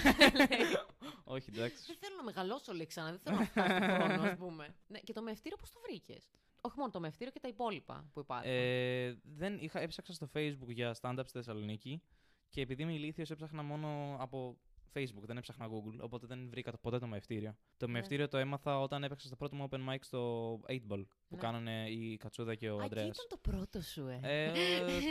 Όχι, 1.34 1.50
εντάξει. 1.54 1.84
δεν 1.86 1.96
θέλω 2.00 2.16
να 2.16 2.22
μεγαλώσω, 2.22 2.72
λέει 2.72 2.86
ξανά. 2.86 3.10
Δεν 3.10 3.20
θέλω 3.20 3.36
να 3.36 3.44
φτάσω 3.44 3.76
στον 3.76 3.90
χρόνο, 3.90 4.22
ας 4.22 4.36
πούμε. 4.36 4.74
ναι, 4.86 4.98
και 4.98 5.12
το 5.12 5.22
μευτήριο 5.22 5.56
πώς 5.56 5.70
το 5.70 5.80
βρήκες; 5.86 6.30
Όχι 6.60 6.78
μόνο 6.78 6.90
το 6.90 7.00
μευτήριο 7.00 7.32
και 7.32 7.40
τα 7.40 7.48
υπόλοιπα 7.48 8.10
που 8.12 8.20
υπάρχουν. 8.20 8.50
Ε, 8.50 9.18
δεν 9.22 9.58
είχα, 9.60 9.80
έψαξα 9.80 10.12
στο 10.12 10.28
Facebook 10.34 10.68
για 10.68 10.96
stand-up 11.00 11.22
στη 11.24 11.32
Θεσσαλονίκη 11.32 12.02
και 12.48 12.60
επειδή 12.60 12.82
είμαι 12.82 12.92
ηλίθιος 12.92 13.30
έψαχνα 13.30 13.62
μόνο 13.62 14.16
από 14.20 14.58
Facebook, 14.94 15.22
δεν 15.26 15.36
έψαχνα 15.36 15.66
Google, 15.68 15.98
οπότε 16.00 16.26
δεν 16.26 16.48
βρήκα 16.50 16.70
το- 16.70 16.78
ποτέ 16.78 16.98
το 16.98 17.06
μευτήριο. 17.06 17.56
Το 17.76 17.86
Ναι. 17.86 17.92
μευτήριο 17.92 18.28
το 18.28 18.38
έμαθα 18.38 18.80
όταν 18.80 19.04
έπαιξα 19.04 19.26
στο 19.26 19.36
πρώτο 19.36 19.56
μου 19.56 19.68
open 19.70 19.88
mic 19.88 19.98
στο 20.00 20.52
8ball 20.68 21.04
που 21.28 21.34
Ναι. 21.34 21.38
κάνανε 21.38 21.88
η 21.90 22.16
Κατσούδα 22.16 22.54
και 22.54 22.70
ο 22.70 22.72
Α, 22.72 22.74
εκεί 22.74 22.82
Ανδρέας. 22.82 23.06
ήταν 23.16 23.26
το 23.28 23.36
πρώτο 23.50 23.80
σου, 23.82 24.06
ε. 24.06 24.18
Ε, 24.22 24.50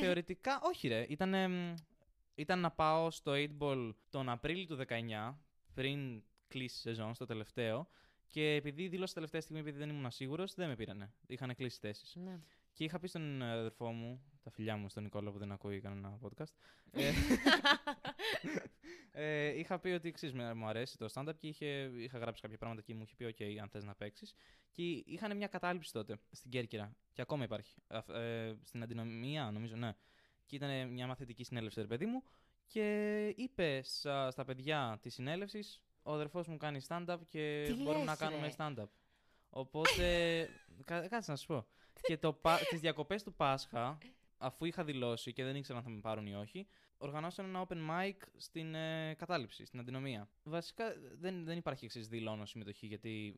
θεωρητικά, 0.02 0.60
όχι 0.64 0.88
ρε. 0.88 1.06
Ήταν, 1.10 1.34
εμ, 1.34 1.74
ήταν 2.36 2.60
να 2.60 2.72
πάω 2.72 3.12
στο 3.12 3.31
8ball 3.36 3.94
τον 4.10 4.30
Απρίλιο 4.30 4.66
του 4.66 4.76
19, 4.76 5.40
πριν 5.74 6.24
κλείσει 6.48 6.75
η 6.78 6.82
σεζόν, 6.82 7.14
στο 7.14 7.25
τελευταίο. 7.25 7.88
Και 8.28 8.54
επειδή 8.54 8.88
δήλωσα 8.88 9.14
τελευταία 9.14 9.42
στιγμή, 9.42 9.60
επειδή 9.62 9.78
δεν 9.78 9.90
ήμουν 9.90 10.12
σίγουρος, 10.12 10.54
δεν 10.54 10.68
με 10.68 10.75
πήρανε. 10.75 11.14
Είχαν 11.28 11.56
κλείσει 11.56 11.80
θέσεις. 11.82 12.16
Ναι. 12.16 12.40
Και 12.74 12.84
είχα 12.84 13.00
πει 13.00 13.08
στον 13.08 13.42
αδερφό 13.42 13.92
μου, 13.92 14.22
τα 14.44 14.52
φιλιά 14.52 14.75
μου, 14.78 14.90
στον 14.90 15.04
Νικόλα 15.04 15.32
που 15.32 15.38
δεν 15.38 15.52
ακούει 15.52 15.80
κανένα 15.80 16.18
podcast. 16.22 16.54
ε, 19.19 19.45
ε, 19.48 19.60
είχα 19.60 19.80
πει 19.80 19.89
ότι 19.89 20.12
ξέρεις, 20.12 20.36
με- 20.36 20.54
μου 20.54 20.68
αρέσει 20.68 20.98
το 20.98 21.07
stand-up 21.13 21.36
και 21.38 21.48
είχε, 21.48 21.92
είχα 21.98 22.18
γράψει 22.18 22.42
κάποια 22.42 22.57
πράγματα 22.57 22.81
και 22.81 22.94
μου 22.95 23.01
είχε 23.01 23.16
πει: 23.16 23.36
OK, 23.38 23.57
αν 23.62 23.69
θες 23.69 23.83
να 23.83 23.95
παίξεις. 23.95 24.33
Και 24.71 24.83
είχαν 25.06 25.38
μια 25.38 25.48
κατάληψη 25.48 25.92
τότε 25.92 26.19
στην 26.31 26.51
Κέρκυρα. 26.51 26.95
Και 27.13 27.21
ακόμα 27.21 27.44
υπάρχει. 27.44 27.81
Αφ- 27.88 28.10
ε, 28.10 28.56
στην 28.63 28.83
αντινομία, 28.83 29.51
νομίζω, 29.51 29.75
ναι. 29.75 29.94
Και 30.46 30.55
ήταν 30.55 30.89
μια 30.89 31.08
μαθητική 31.08 31.44
συνέλευση, 31.44 31.82
ρε 31.82 31.88
παιδί 31.88 32.05
μου. 32.05 32.24
Και 32.67 33.27
είπε 33.38 33.82
στα, 33.84 34.32
στα 34.32 34.46
παιδιά 34.46 34.98
της 35.01 35.13
συνέλευσης: 35.13 35.82
Ο 36.03 36.13
αδερφός 36.13 36.48
μου 36.48 36.58
κάνει 36.58 36.79
stand-up 36.88 37.17
και 37.27 37.63
Τι 37.67 37.74
μπορούμε 37.74 38.03
να 38.03 38.12
λες, 38.12 38.20
κάνουμε 38.20 38.48
ρε; 38.48 38.53
stand-up. 38.58 38.89
Οπότε. 39.50 40.50
κα- 40.86 41.08
κάτσε 41.08 41.32
να 41.32 41.38
σου 41.38 41.48
πω. 41.48 41.67
και 42.01 42.17
το, 42.17 42.34
πα- 42.34 42.60
τις 42.70 42.79
διακοπές 42.79 43.24
του 43.24 43.34
Πάσχα, 43.34 43.98
αφού 44.38 44.65
είχα 44.65 44.84
δηλώσει 44.84 45.34
και 45.34 45.44
δεν 45.44 45.55
ήξερα 45.55 45.77
αν 45.77 45.84
θα 45.84 45.89
με 45.89 46.00
πάρουν 46.00 46.25
ή 46.27 46.36
όχι, 46.36 46.67
οργανώσαν 47.00 47.46
ένα 47.46 47.65
open 47.68 47.77
mic 47.89 48.15
στην 48.38 48.75
ε, 48.75 49.13
κατάληψη, 49.18 49.65
στην 49.65 49.79
αντινομία. 49.79 50.29
Βασικά 50.44 50.86
δεν, 51.20 51.44
δεν 51.46 51.58
υπάρχει 51.58 51.86
εξής 51.86 52.08
δηλώνω 52.08 52.46
συμμετοχή 52.46 52.86
γιατί 52.88 53.36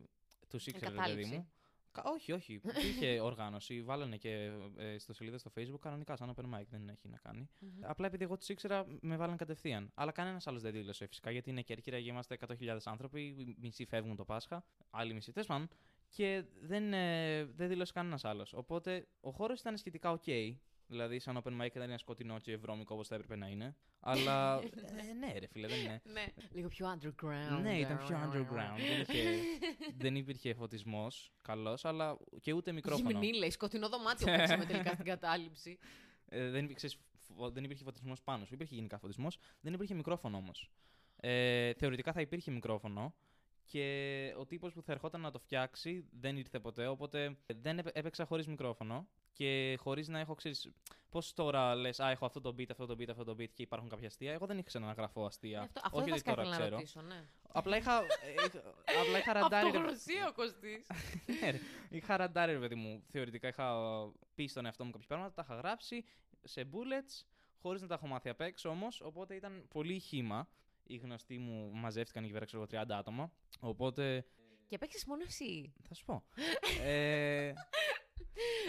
του 0.47 0.55
ήξερα, 0.65 0.79
ρε 0.79 0.85
παιδί 0.85 0.95
Εγκατάλειψη. 1.01 1.35
μου. 1.35 1.51
Κα- 1.91 2.03
όχι, 2.05 2.31
όχι. 2.31 2.61
Είχε 2.83 3.19
οργάνωση. 3.29 3.81
Βάλανε 3.81 4.17
και 4.17 4.51
ε, 4.77 4.97
στο 4.97 5.13
σελίδα 5.13 5.37
στο 5.37 5.51
Facebook 5.57 5.79
κανονικά 5.81 6.15
σαν 6.15 6.33
open 6.35 6.43
mic. 6.59 6.63
Δεν 6.69 6.89
έχει 6.89 7.07
να 7.09 7.17
κάνει. 7.17 7.49
Μμμ. 7.59 7.71
Απλά 7.81 8.07
επειδή 8.07 8.23
εγώ 8.23 8.37
του 8.37 8.45
ήξερα, 8.51 8.85
με 9.01 9.17
βάλαν 9.17 9.37
κατευθείαν. 9.37 9.91
Αλλά 9.93 10.11
κανένας 10.11 10.47
άλλος 10.47 10.61
δεν 10.61 10.71
δήλωσε 10.71 11.05
φυσικά 11.07 11.31
γιατί 11.31 11.49
είναι 11.49 11.61
Κέρκυρα 11.61 12.01
και 12.01 12.07
είμαστε 12.07 12.37
100.000 12.47 12.77
άνθρωποι. 12.85 13.21
οι 13.21 13.55
Μισοί 13.59 13.85
φεύγουν 13.85 14.15
το 14.15 14.25
Πάσχα, 14.25 14.63
άλλοι 14.89 15.13
μισοί 15.13 15.31
τέλος 15.31 15.47
πάντων. 15.47 15.67
Και 16.09 16.43
δεν, 16.61 16.93
ε, 16.93 17.43
δεν 17.45 17.67
δήλωσε 17.67 17.91
κανένας 17.93 18.25
άλλος. 18.25 18.53
Οπότε 18.53 19.07
ο 19.21 19.31
χώρος 19.31 19.59
ήταν 19.59 19.77
σχετικά 19.77 20.19
ok. 20.25 20.53
Δηλαδή, 20.91 21.19
σαν 21.19 21.41
open 21.43 21.61
mic 21.61 21.65
ήταν 21.65 21.81
ένα 21.89 21.97
σκοτεινό 21.97 22.39
και 22.39 22.57
βρώμικο 22.57 22.93
όπως 22.95 23.07
θα 23.07 23.15
έπρεπε 23.15 23.35
να 23.35 23.47
είναι. 23.47 23.75
Αλλά. 23.99 24.59
ε, 25.09 25.13
ναι, 25.13 25.39
ρε 25.39 25.47
φίλε, 25.47 25.67
δεν 25.67 25.79
είναι. 25.79 26.01
Ναι. 26.03 26.25
Λίγο 26.51 26.67
πιο 26.67 26.87
underground. 26.99 27.61
Ναι, 27.61 27.77
ήταν 27.79 27.97
πιο 27.97 28.17
underground. 28.23 28.77
δεν, 28.77 29.01
είχε, 29.01 29.29
δεν 30.03 30.15
υπήρχε 30.15 30.53
φωτισμός 30.53 31.31
καλός, 31.41 31.85
αλλά 31.85 32.17
και 32.41 32.53
ούτε 32.53 32.71
μικρόφωνο. 32.71 33.09
Γυμνή, 33.09 33.33
λέει, 33.37 33.49
σκοτεινό 33.51 33.89
δωμάτιο 33.89 34.25
παίξαμε 34.37 34.65
τελικά 34.65 34.91
στην 34.93 35.05
κατάληψη. 35.05 35.77
Ε, 36.25 36.39
δεν, 36.49 36.55
υπήρχε, 36.63 36.73
ξέρεις, 36.73 36.97
φω- 37.35 37.49
δεν 37.51 37.63
υπήρχε 37.63 37.83
φωτισμός 37.83 38.21
πάνω 38.21 38.45
σου. 38.45 38.53
Υπήρχε 38.53 38.75
γενικά 38.75 38.97
φωτισμός. 38.97 39.37
Δεν 39.61 39.73
υπήρχε 39.73 39.93
μικρόφωνο 39.93 40.37
όμως. 40.37 40.69
Ε, 41.15 41.73
θεωρητικά 41.73 42.11
θα 42.11 42.21
υπήρχε 42.21 42.51
μικρόφωνο. 42.51 43.13
Και 43.65 44.33
ο 44.37 44.45
τύπος 44.45 44.73
που 44.73 44.81
θα 44.81 44.91
ερχόταν 44.91 45.21
να 45.21 45.31
το 45.31 45.39
φτιάξει 45.39 46.05
δεν 46.19 46.37
ήρθε 46.37 46.59
ποτέ. 46.59 46.87
Οπότε 46.87 47.37
δεν 47.61 47.79
έπαι- 47.79 47.97
έπαιξα 47.97 48.25
χωρίς 48.25 48.47
μικρόφωνο. 48.47 49.07
Και 49.33 49.77
χωρίς 49.79 50.07
να 50.07 50.19
έχω, 50.19 50.35
ξέρεις, 50.35 50.71
πώς 51.09 51.33
τώρα 51.33 51.75
λες, 51.75 51.99
Α, 51.99 52.09
έχω 52.09 52.25
αυτό 52.25 52.41
το 52.41 52.49
beat, 52.57 52.69
αυτό 52.69 52.85
το 52.85 52.93
beat, 52.99 53.09
αυτό 53.09 53.23
το 53.23 53.31
beat 53.31 53.49
και 53.53 53.61
υπάρχουν 53.63 53.89
κάποια 53.89 54.07
αστεία. 54.07 54.31
Εγώ 54.33 54.45
δεν 54.45 54.57
ήξερα 54.57 54.85
να 54.85 54.91
γραφώ 54.91 55.25
αστεία. 55.25 55.59
Ναι, 55.59 55.65
αυτό 55.65 55.81
αυτό 55.83 55.97
Όχι 55.97 56.05
δεν 56.09 56.13
ότι 56.13 56.23
τώρα 56.23 56.41
ήθελα 56.41 56.55
να 56.57 56.61
ξέρω. 56.61 56.75
ρωτήσω, 56.75 57.01
ναι. 57.01 57.25
Απλά 57.53 57.77
είχα, 57.77 57.99
ε, 58.01 58.05
είχα- 58.45 58.73
απλά 59.01 59.17
είχα 59.17 59.33
ραντάρει. 59.33 59.63
ρε- 59.71 59.77
Αυτογνωσία 59.77 60.27
ο 60.27 60.33
Κωστής. 60.33 60.87
ναι, 61.41 61.49
ρε. 61.49 61.59
είχα 61.89 62.17
ραντάρει, 62.17 62.51
ρε 62.51 62.59
παιδί 62.59 62.75
μου. 62.75 63.03
Θεωρητικά 63.11 63.47
είχα 63.47 63.75
πει 64.35 64.47
στον 64.47 64.65
εαυτό 64.65 64.85
μου 64.85 64.91
κάποια 64.91 65.07
πράγματα, 65.07 65.33
τα 65.33 65.41
είχα 65.45 65.55
γράψει 65.55 66.05
σε 66.43 66.69
bullets, 66.71 67.25
χωρίς 67.61 67.81
να 67.81 67.87
τα 67.87 67.93
έχω 67.93 68.07
μάθει 68.07 68.29
απ' 68.29 68.41
έξω 68.41 68.69
όμως. 68.69 69.01
Οπότε 69.01 69.35
ήταν 69.35 69.65
πολύ 69.69 69.99
χήμα. 69.99 70.47
Οι 70.83 70.95
γνωστοί 70.97 71.37
μου 71.37 71.71
μαζεύτηκαν 71.73 72.23
εκεί 72.23 72.33
πέρα, 72.33 72.45
ξέρω 72.45 72.67
εγώ, 72.71 72.83
30 72.85 72.97
άτομα. 72.97 73.31
Οπότε 73.59 74.25
Και 74.67 74.77
παίξεις 74.77 75.05
μόνο 75.05 75.23
εσύ. 75.27 75.73
θα 75.87 75.93
σου 75.93 76.05
πω. 76.05 76.23
ε, 76.85 77.53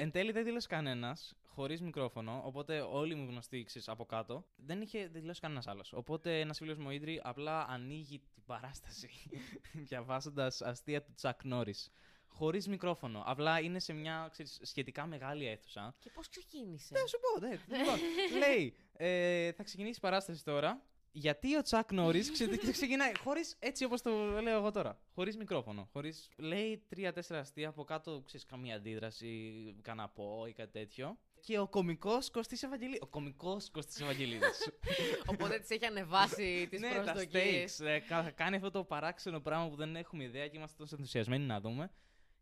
εν 0.01 0.11
τέλει 0.11 0.33
δεν 0.33 0.45
δήλωσε 0.45 0.69
κανένας, 0.69 1.35
χωρίς 1.47 1.81
μικρόφωνο, 1.81 2.43
οπότε 2.45 2.81
όλοι 2.81 3.15
μου 3.15 3.31
γνωστοί 3.31 3.63
ξέρεις, 3.65 3.89
από 3.89 4.05
κάτω. 4.05 4.45
Δεν 4.57 4.81
είχε 4.81 5.07
δηλώσει 5.07 5.41
κανένας 5.41 5.67
άλλος. 5.67 5.93
Οπότε 5.93 6.41
ένας 6.41 6.59
φίλος 6.59 6.79
μου, 6.79 6.87
ο 6.87 6.91
Ίδρυ, 6.91 7.21
απλά 7.25 7.67
ανοίγει 7.69 8.19
την 8.19 8.43
παράσταση 8.47 9.11
διαβάζοντας 9.89 10.63
αστεία 10.63 11.03
του 11.03 11.13
Τσακ 11.15 11.45
Νόρις. 11.45 11.91
Χωρίς 12.29 12.69
μικρόφωνο. 12.69 13.23
Απλά 13.27 13.61
είναι 13.61 13.79
σε 13.79 13.93
μια 13.93 14.29
ξέρεις, 14.31 14.61
σχετικά 14.63 15.07
μεγάλη 15.07 15.47
αίθουσα. 15.47 15.95
Και 15.99 16.11
πώς 16.11 16.29
ξεκίνησε; 16.29 16.95
Θα 16.95 17.07
σου 17.07 17.19
πω, 17.21 17.47
ναι. 17.47 17.79
λοιπόν, 17.79 17.99
λέει, 18.39 18.77
ε, 18.93 19.53
θα 19.53 19.63
ξεκινήσει 19.63 19.99
η 19.99 20.01
παράσταση 20.01 20.45
τώρα. 20.45 20.83
Γιατί 21.15 21.57
ο 21.57 21.63
Τσακ 21.63 21.93
Νόρις 21.93 22.31
ξεκινάει 22.73 23.13
χωρίς 23.19 23.57
έτσι 23.59 23.85
όπως 23.85 24.03
το 24.03 24.41
λέω 24.41 24.57
εγώ 24.57 24.71
τώρα. 24.71 24.99
Χωρίς 25.15 25.37
μικρόφωνο. 25.37 25.89
Χωρίς, 25.93 26.29
λέει 26.37 26.85
τρία-τέσσερα 26.89 27.41
αστεία 27.41 27.69
από 27.69 27.85
κάτω, 27.85 28.23
ξέρεις 28.27 28.47
καμία 28.47 28.75
αντίδραση, 28.77 29.53
κανένα 29.83 30.09
πω 30.09 30.45
ή 30.49 30.53
κάτι 30.53 30.71
τέτοιο. 30.73 31.19
Και 31.41 31.59
ο 31.59 31.69
κωμικός 31.69 32.31
Κωστής 32.31 32.63
Ευαγγελίδη. 32.63 32.99
Ο 33.03 33.07
κωμικός 33.07 33.71
Κωστής 33.71 34.01
Ευαγγελίδης. 34.01 34.69
Οπότε 35.33 35.59
τη 35.59 35.75
έχει 35.75 35.85
ανεβάσει 35.87 36.67
τις 36.71 36.81
ναι, 36.81 36.89
τα 36.95 37.03
προσδοκίες. 37.13 37.79
stakes. 37.83 37.87
ε, 37.87 37.99
κα- 37.99 38.31
κάνει 38.31 38.57
αυτό 38.57 38.71
το 38.71 38.85
παράξενο 38.85 39.41
πράγμα 39.41 39.69
που 39.69 39.77
δεν 39.77 39.97
έχουμε 39.97 40.25
ιδέα 40.25 40.49
και 40.49 40.57
είμαστε 40.57 40.77
τόσο 40.83 40.95
ενθουσιασμένοι 40.99 41.45
να 41.45 41.61
δούμε. 41.61 41.91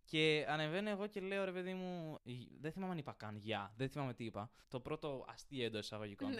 Και 0.05 0.45
ανεβαίνω 0.49 0.91
εγώ 0.91 1.07
και 1.07 1.21
λέω 1.21 1.45
ρε 1.45 1.53
παιδί 1.53 1.73
μου. 1.75 2.19
«Γ- 2.25 2.61
Δεν 2.61 2.73
θυμάμαι 2.73 2.93
αν 2.93 2.99
είπα 2.99 3.13
καν 3.13 3.37
γεια. 3.37 3.73
Δεν 3.77 3.89
θυμάμαι 3.89 4.15
τι 4.15 4.25
είπα. 4.25 4.51
Το 4.69 4.81
πρώτο 4.81 5.25
αστείο 5.29 5.65
εντός 5.65 5.85
εισαγωγικών. 5.85 6.33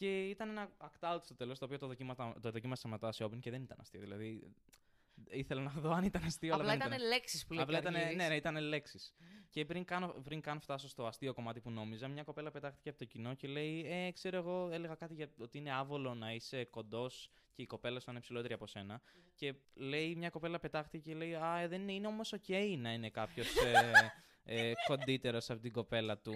Ναι. 0.00 0.06
Και 0.06 0.28
ήταν 0.28 0.48
ένα 0.48 0.68
act 0.78 1.14
out 1.14 1.18
στο 1.22 1.34
τέλος, 1.34 1.58
το 1.58 1.64
οποίο 1.64 1.78
το 1.78 1.86
δοκίμασα, 1.86 2.34
το 2.42 2.50
δοκίμασα 2.50 2.88
μετά 2.88 3.12
σε 3.12 3.24
open 3.24 3.38
και 3.40 3.50
δεν 3.50 3.62
ήταν 3.62 3.78
αστείο. 3.80 4.00
Δηλαδή. 4.00 4.52
Ήθελα 5.30 5.62
να 5.62 5.70
δω 5.70 5.90
αν 5.90 6.04
ήταν 6.04 6.24
αστείο, 6.24 6.54
αλλά 6.54 6.62
Απλά 6.62 6.76
δεν 6.76 6.86
ήταν 6.86 6.98
ήταν. 6.98 7.08
λέξεις 7.08 7.46
που 7.46 7.52
λέει. 7.52 7.62
Απλά 7.62 7.78
ήταν, 7.78 7.92
Καργίδης. 7.92 8.16
ναι, 8.16 8.28
ναι, 8.28 8.34
ήταν 8.34 8.56
λέξεις. 8.56 9.14
Και 9.48 9.64
πριν 9.64 9.84
καν, 9.84 10.14
πριν 10.22 10.40
καν 10.40 10.60
φτάσω 10.60 10.88
στο 10.88 11.06
αστείο 11.06 11.34
κομμάτι 11.34 11.60
που 11.60 11.70
νόμιζα, 11.70 12.08
μια 12.08 12.22
κοπέλα 12.22 12.50
πετάχτηκε 12.50 12.88
από 12.88 12.98
το 12.98 13.04
κοινό 13.04 13.34
και 13.34 13.48
λέει: 13.48 13.84
Ε, 13.86 14.10
ξέρω 14.12 14.36
εγώ, 14.36 14.68
έλεγα 14.72 14.94
κάτι 14.94 15.14
για 15.14 15.28
ότι 15.38 15.58
είναι 15.58 15.72
άβολο 15.74 16.14
να 16.14 16.32
είσαι 16.32 16.64
κοντός 16.64 17.30
και 17.52 17.62
η 17.62 17.66
κοπέλα 17.66 18.00
σου 18.00 18.10
είναι 18.10 18.20
ψηλότερη 18.20 18.52
από 18.52 18.66
σένα. 18.66 19.00
Και 19.34 19.54
λέει: 19.74 20.14
Μια 20.16 20.30
κοπέλα 20.30 20.58
πετάχτηκε 20.58 21.10
και 21.10 21.16
λέει: 21.16 21.34
Α, 21.34 21.58
ε, 21.58 21.68
δεν 21.68 21.80
είναι, 21.80 21.92
είναι 21.92 22.06
όμως 22.06 22.32
οκ 22.32 22.48
να 22.78 22.92
είναι 22.92 23.10
κάποιος 23.10 23.56
ε, 23.56 23.92
ε, 24.44 24.72
κοντύτερος 24.86 25.50
από 25.50 25.60
την 25.60 25.72
κοπέλα 25.72 26.18
του. 26.18 26.32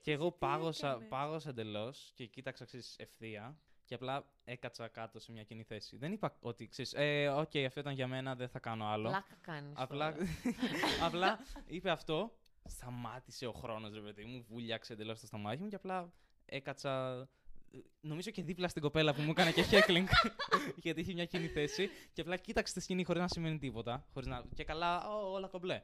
Και 0.00 0.12
εγώ 0.12 0.32
πάγωσα, 0.32 0.88
έκανες; 0.90 1.08
πάγωσα 1.08 1.48
εντελώς 1.48 2.12
και 2.14 2.26
κοίταξα 2.26 2.64
ξέρεις, 2.64 2.96
ευθεία 2.98 3.56
και 3.84 3.94
απλά 3.94 4.24
έκατσα 4.44 4.88
κάτω 4.88 5.20
σε 5.20 5.32
μια 5.32 5.42
κοινή 5.42 5.62
θέση. 5.62 5.96
Δεν 5.96 6.12
είπα 6.12 6.36
ότι 6.40 6.68
ξέρεις, 6.68 6.92
ε, 6.92 7.28
οκ, 7.28 7.56
αυτό 7.66 7.80
ήταν 7.80 7.94
για 7.94 8.06
μένα, 8.06 8.34
δεν 8.34 8.48
θα 8.48 8.58
κάνω 8.58 8.86
άλλο. 8.86 9.08
Πλάκα 9.08 9.36
κάνεις. 9.40 9.72
Απλά, 9.76 10.16
απλά 11.06 11.38
είπε 11.66 11.90
αυτό, 11.90 12.36
σταμάτησε 12.64 13.46
ο 13.46 13.52
χρόνος, 13.52 13.94
ρε 13.94 14.00
παιδί 14.00 14.24
μου, 14.24 14.44
βούλιαξε 14.48 14.92
εντελώς 14.92 15.20
το 15.20 15.26
στομάχι 15.26 15.62
μου 15.62 15.68
και 15.68 15.74
απλά 15.74 16.12
έκατσα. 16.44 17.28
Νομίζω 18.00 18.30
και 18.30 18.42
δίπλα 18.42 18.68
στην 18.68 18.82
κοπέλα 18.82 19.14
που 19.14 19.20
μου 19.22 19.30
έκανε 19.30 19.52
και 19.52 19.64
heckling, 19.70 20.06
γιατί 20.82 21.00
είχε 21.00 21.12
μια 21.12 21.24
κοινή 21.24 21.46
θέση. 21.46 21.88
Και 22.12 22.20
απλά 22.20 22.36
κοίταξε 22.36 22.74
τη 22.74 22.80
σκηνή 22.80 23.04
χωρίς 23.04 23.22
να 23.22 23.28
σημαίνει 23.28 23.58
τίποτα. 23.58 24.06
Χωρίς 24.12 24.28
να... 24.28 24.44
Και 24.54 24.64
καλά, 24.64 25.08
«Ω, 25.08 25.32
όλα 25.32 25.48
κομπλέ. 25.48 25.82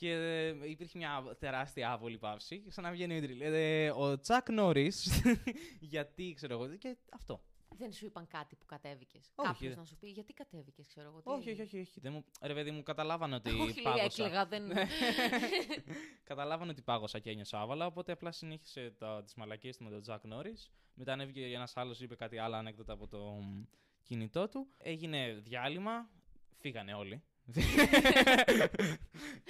Και 0.00 0.10
ε, 0.12 0.68
υπήρχε 0.70 0.98
μια 0.98 1.36
τεράστια 1.38 1.92
άβολη 1.92 2.18
παύση. 2.18 2.60
Και 2.60 2.68
ξαναβγαίνει 2.68 3.12
ο 3.14 3.16
Ιδρύλ. 3.16 3.40
Ε, 3.40 3.90
ο 3.90 4.18
Τσακ 4.20 4.50
Νόρις, 4.50 5.22
γιατί 5.80 6.32
ξέρω 6.36 6.52
εγώ. 6.54 6.76
Και 6.76 6.96
αυτό. 7.12 7.42
Δεν 7.76 7.92
σου 7.92 8.06
είπαν 8.06 8.26
κάτι 8.26 8.56
που 8.56 8.66
κατέβηκες. 8.66 9.32
Όχι, 9.34 9.48
Κάποιος 9.48 9.72
δε. 9.74 9.78
να 9.78 9.84
σου 9.84 9.96
πει 9.96 10.08
γιατί 10.08 10.32
κατέβηκες, 10.32 10.86
ξέρω 10.86 11.08
εγώ. 11.08 11.18
τι 11.22 11.28
Όχι, 11.30 11.38
όχι, 11.40 11.48
έγινε;» 11.50 11.62
όχι. 11.64 11.78
όχι. 11.78 12.00
Δεν 12.00 12.12
μου... 12.12 12.24
Ρε 12.42 12.54
παιδί 12.54 12.70
μου, 12.70 12.82
καταλάβανε 12.82 13.34
ότι 13.34 13.48
Όχι, 13.50 13.58
λέει, 13.58 13.82
πάγωσα. 13.82 14.04
έκλαιγα, 14.04 14.46
δεν. 14.46 14.62
Καταλάβανε 16.30 16.70
ότι 16.70 16.82
πάγωσα 16.82 17.18
και 17.18 17.30
ένιωσα 17.30 17.60
άβαλα, 17.60 17.86
οπότε 17.86 18.12
απλά 18.12 18.32
συνέχισε 18.32 18.94
τα, 18.98 19.22
τις 19.24 19.34
μαλακίες 19.34 19.76
του 19.76 19.84
με 19.84 19.90
τον 19.90 20.00
Τζακ 20.02 20.24
Νόρις. 20.24 20.70
Μετά 20.94 21.12
ανέβηκε 21.12 21.44
ένας 21.44 21.76
άλλος, 21.76 22.00
είπε 22.00 22.14
κάτι 22.14 22.38
άλλο 22.38 22.56
ανέκδοτα 22.56 22.92
από 22.92 23.06
το 23.08 23.18
μ, 23.18 23.62
κινητό 24.02 24.48
του. 24.48 24.68
Έγινε 24.78 25.32
διάλειμμα, 25.42 26.10
φύγανε 26.58 26.94
όλοι. 26.94 27.22
Και 27.52 27.60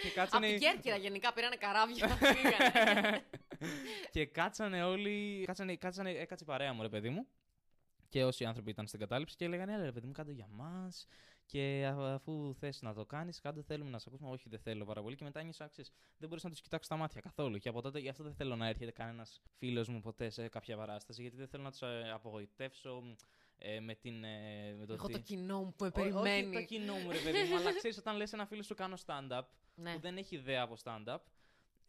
Από 0.05 0.15
κάτσανε... 0.15 0.49
την 0.49 0.59
Κέρκυρα 0.59 0.97
γενικά 0.97 1.33
πήρανε 1.33 1.57
καράβια. 1.57 2.09
φύγανε. 2.09 3.25
και 4.11 4.27
κάτσανε 4.27 4.85
όλοι. 4.85 5.43
Κάτσανε, 5.47 5.77
κάτσανε, 5.77 6.11
έκατσε 6.11 6.45
η 6.45 6.47
παρέα 6.47 6.73
μου, 6.73 6.83
ρε 6.83 6.89
παιδί 6.89 7.09
μου. 7.09 7.27
Και 8.09 8.25
όσοι 8.25 8.45
άνθρωποι 8.45 8.71
ήταν 8.71 8.87
στην 8.87 9.01
κατάληψη 9.01 9.37
και 9.37 9.45
έλεγαν: 9.45 9.69
Έλα, 9.69 9.85
ρε 9.85 9.93
παιδί 9.93 10.07
μου, 10.07 10.13
κάντε 10.13 10.33
για 10.33 10.47
μας. 10.51 11.07
Και 11.47 11.87
α- 11.93 12.15
αφού 12.15 12.55
θες 12.59 12.83
να 12.83 12.95
το 12.95 13.05
κάνεις, 13.07 13.41
κάντε, 13.41 13.63
θέλουμε 13.63 13.91
να 13.91 13.99
σε 13.99 14.05
ακούσουμε. 14.09 14.31
Όχι, 14.31 14.49
δεν 14.49 14.59
θέλω 14.59 14.85
πάρα 14.85 15.03
πολύ. 15.03 15.17
Και 15.17 15.25
μετά 15.25 15.43
νιώσα, 15.43 15.69
ξέρεις, 15.69 15.91
δεν 16.19 16.29
μπορούσα 16.29 16.47
να 16.47 16.53
τους 16.53 16.63
κοιτάξω 16.63 16.85
στα 16.85 16.97
μάτια 16.97 17.21
καθόλου. 17.21 17.59
Και 17.59 17.69
από 17.69 17.81
τότε 17.81 17.99
γι' 17.99 18.09
αυτό 18.09 18.23
δεν 18.25 18.35
θέλω 18.35 18.57
να 18.57 18.67
έρχεται 18.69 18.91
κανένας 18.91 19.41
φίλος 19.59 19.89
μου 19.89 20.01
ποτέ 20.01 20.31
σε 20.31 20.49
κάποια 20.49 20.77
παράσταση, 20.77 21.23
γιατί 21.23 21.37
δεν 21.37 21.49
θέλω 21.49 21.63
να 21.63 21.71
τους 21.71 21.81
απογοητεύσω 22.15 23.03
ε, 23.63 23.81
με, 23.81 23.95
την, 23.95 24.25
ε, 24.25 24.75
με 24.79 24.87
το 24.87 24.93
Εγώ 24.93 25.05
ότι- 25.05 25.13
το 25.13 25.19
κοινό 25.19 25.59
μου 25.63 25.75
που 25.77 25.85
με 25.85 25.91
Ό- 25.95 26.01
Όχι 26.03 26.11
το 26.13 26.21
περιμένει. 26.21 26.65
κοινό 26.67 26.95
μου, 26.95 27.11
ρε 27.11 27.19
παιδί 27.19 27.49
μου, 27.49 27.57
αλλά 27.57 27.73
ξέρεις 27.77 27.99
όταν 27.99 28.17
λες 28.17 28.33
ένα 28.33 28.47
φίλο 28.47 28.63
σου 28.63 28.75
κάνω 28.75 28.97
stand-up 29.07 29.43
Ναι. 29.75 29.93
που 29.95 30.01
δεν 30.01 30.17
έχει 30.17 30.35
ιδέα 30.35 30.63
από 30.63 30.77
stand-up. 30.85 31.19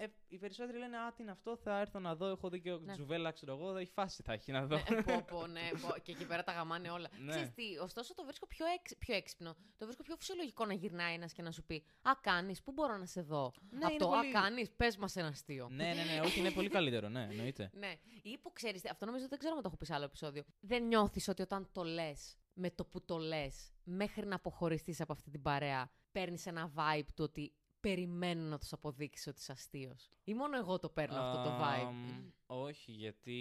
Ε, 0.03 0.08
οι 0.27 0.38
περισσότεροι 0.38 0.77
λένε 0.77 0.98
Α, 0.98 1.13
τι 1.13 1.22
είναι 1.22 1.31
αυτό, 1.31 1.58
θα 1.58 1.79
έρθω 1.79 2.00
να 2.00 2.15
δω. 2.15 2.25
Έχω 2.27 2.50
δει 2.50 2.60
και 2.62 2.72
ο 2.72 2.79
Ναι. 2.79 2.93
Τζουβέλα, 2.93 3.31
ξέρω 3.31 3.53
εγώ, 3.53 3.75
έχει 3.77 3.91
φάση 3.91 4.22
θα 4.24 4.34
έχει 4.34 4.51
να 4.51 4.65
δω. 4.65 4.75
Ναι, 4.89 5.03
πω, 5.03 5.25
πω, 5.27 5.48
ναι, 5.48 5.70
πω. 5.81 6.00
και 6.03 6.12
εκεί 6.12 6.25
πέρα 6.25 6.43
τα 6.43 6.51
γαμάνε 6.51 6.89
όλα. 6.89 7.10
Ναι. 7.20 7.29
Ξέρεις 7.31 7.51
τι, 7.53 7.77
ωστόσο 7.77 8.13
το 8.13 8.24
βρίσκω 8.25 8.48
πιο, 8.48 8.65
έξ, 8.65 8.96
πιο 8.98 9.15
έξυπνο. 9.15 9.55
Το 9.77 9.86
βρίσκω 9.86 10.03
πιο 10.03 10.15
φυσιολογικό 10.15 10.65
να 10.65 10.74
γυρνάει 10.74 11.13
ένας 11.13 11.34
και 11.34 11.41
να 11.41 11.51
σου 11.51 11.63
πει 11.63 11.84
Α, 12.01 12.12
κάνεις, 12.22 12.62
πού 12.62 12.72
μπορώ 12.72 12.98
να 12.98 13.05
σε 13.05 13.22
δω; 13.22 13.51
Ναι, 13.70 13.77
Από 13.86 13.89
είναι 13.93 13.98
το 14.03 14.08
πολύ- 14.08 14.36
Α, 14.36 14.41
κάνεις, 14.41 14.72
πες 14.72 14.98
μας 14.98 15.15
ένα 15.15 15.27
αστείο. 15.27 15.67
ναι, 15.72 15.84
ναι, 15.93 16.03
ναι, 16.03 16.20
όχι, 16.24 16.39
είναι 16.39 16.51
πολύ 16.51 16.70
καλύτερο, 16.70 17.10
ναι, 17.10 17.27
εννοείται. 17.29 17.70
Ναι. 17.74 17.93
Ή 18.24 18.38
που 18.38 18.53
ξέρεις, 18.53 18.89
αυτό 18.89 19.05
νομίζω 19.05 19.27
δεν 19.27 19.39
ξέρω 19.39 19.55
αν 19.55 19.62
το 19.62 19.67
έχω 19.67 19.77
πει 19.77 19.86
σε 19.86 19.93
άλλο 19.93 20.03
επεισόδιο. 20.05 20.43
Δεν 20.60 20.84
νιώθεις 20.88 21.27
ότι 21.27 21.41
όταν 21.41 21.70
το 21.72 21.84
λες, 21.84 22.38
με 22.53 22.70
το 22.72 22.86
που 22.86 23.05
το 23.05 23.17
λες, 23.17 23.72
μέχρι 23.84 24.25
να 24.25 24.36
αποχωριστείς 24.36 25.01
από 25.01 25.13
αυτή 25.13 25.29
την 25.31 25.41
παρέα, 25.41 25.91
παίρνεις 26.12 26.46
ένα 26.46 26.72
vibe 26.75 27.05
του 27.15 27.24
ότι 27.24 27.53
περιμένω 27.82 28.42
να 28.42 28.58
τους 28.58 28.74
αποδείξεις 28.74 29.28
ότι 29.28 29.40
είσαι 29.40 29.52
αστείος. 29.52 30.10
Ή 30.24 30.34
μόνο 30.34 30.58
εγώ 30.58 30.80
το 30.80 30.90
παίρνω 30.90 31.20
αυτό 31.20 31.44
το 31.44 31.50
vibe. 31.50 31.86
Αμ, 31.86 32.32
όχι, 32.46 32.92
γιατί. 32.92 33.40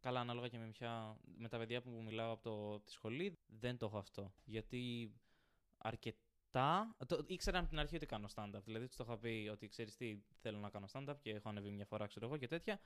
Καλά, 0.00 0.20
ανάλογα 0.20 0.48
και 0.48 0.58
με, 0.58 0.66
ποια... 0.66 1.16
με 1.36 1.48
τα 1.48 1.58
παιδιά 1.58 1.82
που 1.82 1.90
μιλάω 1.90 2.32
από, 2.32 2.42
το... 2.42 2.74
από 2.74 2.84
τη 2.84 2.92
σχολή, 2.92 3.38
δεν 3.46 3.76
το 3.78 3.86
έχω 3.86 3.98
αυτό. 3.98 4.32
Γιατί 4.44 5.12
αρκετά. 5.78 6.96
Το... 7.06 7.24
Ήξεραν 7.26 7.60
από 7.60 7.68
την 7.68 7.78
αρχή 7.78 7.96
ότι 7.96 8.06
κάνω 8.06 8.28
stand-up. 8.34 8.62
Δηλαδή, 8.64 8.86
τους 8.86 8.96
το 8.96 9.04
είχα 9.06 9.18
πει 9.18 9.48
ότι 9.52 9.68
ξέρεις 9.68 9.96
τι, 9.96 10.22
θέλω 10.40 10.58
να 10.58 10.70
κάνω 10.70 10.86
stand-up 10.92 11.16
και 11.20 11.30
έχω 11.30 11.48
ανεβεί 11.48 11.70
μια 11.70 11.86
φορά, 11.86 12.06
ξέρω 12.06 12.26
εγώ 12.26 12.36
και 12.36 12.46
τέτοια. 12.46 12.80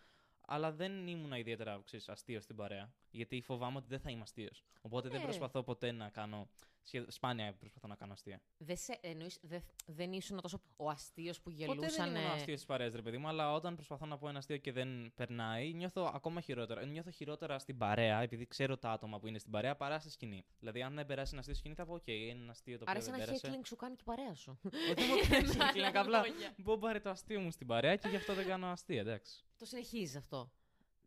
Αλλά 0.46 0.72
δεν 0.72 1.06
ήμουν 1.06 1.32
ιδιαίτερα 1.32 1.80
ξέρεις, 1.84 2.08
αστείος 2.08 2.44
στην 2.44 2.56
παρέα. 2.56 2.92
Γιατί 3.10 3.40
φοβάμαι 3.40 3.76
ότι 3.76 3.86
δεν 3.88 4.00
θα 4.00 4.10
είμαι 4.10 4.22
αστείος. 4.22 4.64
Οπότε 4.80 5.08
δεν 5.08 5.20
Ε. 5.20 5.22
προσπαθώ 5.24 5.62
ποτέ 5.62 5.92
να 5.92 6.08
κάνω. 6.08 6.48
σχεδ- 6.84 7.10
Σπάνια 7.10 7.52
προσπαθώ 7.54 7.86
να 7.88 7.94
κάνω 7.94 8.12
αστεία. 8.12 8.40
Δεν, 8.58 8.76
σε, 8.76 8.98
εννοείς, 9.00 9.38
δε, 9.42 9.58
δεν 9.86 10.12
ήσουν 10.12 10.40
τόσο 10.40 10.60
ο 10.76 10.88
αστείος 10.88 11.40
που 11.40 11.50
Ποτέ 11.50 11.64
δεν 11.66 11.74
γελούσαν. 11.78 12.14
ήμουν 12.14 12.30
αστείος 12.30 12.58
στις 12.58 12.66
παρέες, 12.66 12.88
ρε 12.88 13.02
παιδί 13.02 13.18
μου, 13.18 13.28
αλλά 13.28 13.52
όταν 13.52 13.74
προσπαθώ 13.74 14.06
να 14.06 14.18
πω 14.18 14.28
ένα 14.28 14.38
αστείο 14.38 14.56
και 14.56 14.72
δεν 14.72 15.12
περνάει, 15.14 15.72
νιώθω 15.72 16.10
ακόμα 16.14 16.40
χειρότερα. 16.40 16.84
Νιώθω 16.84 17.10
χειρότερα 17.10 17.58
στην 17.58 17.78
παρέα, 17.78 18.20
επειδή 18.20 18.46
ξέρω 18.46 18.76
τα 18.78 18.90
άτομα 18.90 19.18
που 19.18 19.26
είναι 19.26 19.38
στην 19.38 19.50
παρέα, 19.52 19.76
παρά 19.76 19.98
στη 19.98 20.10
σκηνή. 20.10 20.44
Δηλαδή, 20.58 20.82
αν 20.82 20.94
δεν 20.94 21.06
περάσει 21.06 21.30
ένα 21.32 21.40
αστείο 21.40 21.54
στη 21.54 21.62
σκηνή, 21.62 21.74
θα 21.74 21.86
πω: 21.86 21.94
Οκ, 21.94 22.06
είναι 22.06 22.42
ένα 22.42 22.50
αστείο 22.50 22.76
το 22.78 22.82
οποίο 22.82 22.92
Άρεσε 22.94 23.10
δεν 23.10 23.20
ένα 23.20 23.24
πέρασε. 23.28 23.48
heckling 23.60 23.66
σου 23.66 23.76
κάνει 23.76 23.94
και 23.94 24.02
η 24.02 24.04
παρέα 24.04 24.34
σου. 24.34 24.58
Όχι, 24.64 25.06
μου 25.08 25.16
κάνει 25.28 25.46
Με 25.56 25.64
άλλα 25.64 25.90
heckling, 25.90 25.94
απλά 25.94 26.18
λόγια. 26.26 26.54
μπόμπαρε 26.56 27.00
το 27.00 27.10
αστείο 27.10 27.40
μου 27.40 27.50
στην 27.50 27.66
παρέα 27.66 27.96
και 27.96 28.08
γι' 28.08 28.16
αυτό 28.16 28.34
δεν 28.34 28.46
κάνω 28.46 28.66
αστεία, 28.66 29.00
εντάξει. 29.00 29.44
Το 29.62 29.68
συνεχίζεις 29.68 30.16
αυτό; 30.16 30.50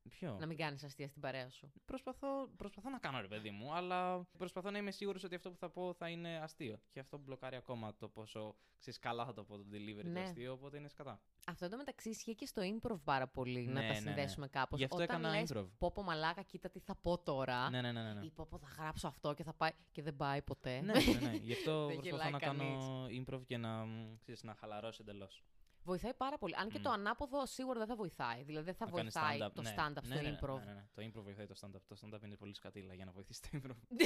Ποιο; 0.09 0.37
Να 0.39 0.45
μην 0.45 0.57
κάνεις 0.57 0.83
αστεία 0.83 1.07
στην 1.07 1.21
παρέα 1.21 1.49
σου. 1.49 1.71
Προσπαθώ, 1.85 2.49
προσπαθώ 2.57 2.89
να 2.89 2.99
κάνω 2.99 3.21
ρε 3.21 3.27
παιδί 3.27 3.49
μου, 3.49 3.73
αλλά 3.73 4.27
προσπαθώ 4.37 4.71
να 4.71 4.77
είμαι 4.77 4.91
σίγουρος 4.91 5.23
ότι 5.23 5.35
αυτό 5.35 5.51
που 5.51 5.57
θα 5.57 5.69
πω 5.69 5.93
θα 5.93 6.09
είναι 6.09 6.37
αστείο. 6.39 6.79
Και 6.91 6.99
αυτό 6.99 7.17
μπλοκάρει 7.17 7.55
ακόμα 7.55 7.95
το 7.95 8.07
πόσο 8.09 8.55
ξέρεις, 8.79 8.99
καλά 8.99 9.25
θα 9.25 9.33
το 9.33 9.43
πω 9.43 9.57
το 9.57 9.65
delivery 9.71 10.03
Ναι. 10.03 10.13
του 10.13 10.19
αστείο, 10.19 10.53
οπότε 10.53 10.77
είναι 10.77 10.87
σκατά. 10.87 11.19
Αυτό 11.45 11.65
εντωμεταξύ 11.65 12.09
ισχύει 12.09 12.35
και 12.35 12.45
στο 12.45 12.61
improv 12.61 12.99
πάρα 13.03 13.27
πολύ. 13.27 13.65
να 13.65 13.71
Ναι, 13.73 13.79
τα 13.79 13.85
ναι, 13.87 13.93
ναι. 13.93 13.99
συνδέσουμε 13.99 14.47
κάπως. 14.47 14.79
Γι' 14.79 14.85
αυτό 14.85 15.03
Όταν 15.03 15.09
έκανα 15.19 15.39
λες, 15.39 15.51
improv. 15.53 15.67
Πω 15.77 15.91
πω 15.91 16.03
μαλάκα, 16.03 16.41
κοίτα 16.41 16.69
τι 16.69 16.79
θα 16.79 16.95
πω 16.95 17.17
τώρα. 17.17 17.69
Ναι, 17.69 17.81
ναι, 17.81 17.91
ναι. 17.91 18.01
ναι, 18.03 18.13
ναι. 18.13 18.25
Ή 18.25 18.29
πω 18.31 18.45
πω 18.49 18.57
θα 18.57 18.67
γράψω 18.77 19.07
αυτό 19.07 19.33
και 19.33 19.43
θα 19.43 19.53
πάει. 19.53 19.71
Και 19.91 20.01
δεν 20.01 20.15
πάει 20.15 20.41
ποτέ. 20.41 20.81
ναι, 20.81 20.93
ναι, 20.93 21.27
ναι. 21.27 21.35
Γι' 21.35 21.53
αυτό 21.53 21.85
Δεν 21.85 21.95
προσπαθώ 21.95 22.15
γελάει 22.15 22.31
να 22.31 22.39
κάνω 22.39 22.59
κανείς. 22.63 23.23
improv 23.25 23.41
και 23.45 23.57
να, 23.57 23.85
μ, 23.85 24.15
ξέρεις, 24.21 24.43
να 24.43 24.55
χαλαρώσω 24.55 25.01
εντελώς. 25.01 25.43
Βοηθάει 25.85 26.13
πάρα 26.13 26.37
πολύ. 26.37 26.55
Αν 26.57 26.69
και 26.69 26.79
Μμ. 26.79 26.81
το 26.81 26.89
ανάποδο 26.89 27.45
σίγουρα 27.45 27.79
δεν 27.79 27.87
θα 27.87 27.95
βοηθάει. 27.95 28.43
Δηλαδή 28.43 28.65
δεν 28.65 28.73
θα 28.75 28.85
βοηθάει 28.85 29.37
το 29.37 29.61
ναι. 29.61 29.75
stand-up 29.77 30.01
ναι, 30.03 30.15
στο 30.15 30.21
ναι, 30.23 30.29
ναι, 30.29 30.37
improv. 30.41 30.57
Ναι, 30.59 30.65
ναι, 30.65 30.73
ναι. 30.73 30.85
Το 30.93 31.01
improv 31.01 31.23
βοηθάει 31.23 31.45
το 31.45 31.55
stand-up. 31.61 31.81
Το 31.87 31.95
stand-up 32.01 32.23
είναι 32.25 32.35
πολύ 32.35 32.53
σκατήλα 32.55 32.93
για 32.93 33.05
να 33.05 33.11
βοηθήσει 33.11 33.41
το 33.41 33.47
improv. 33.53 33.75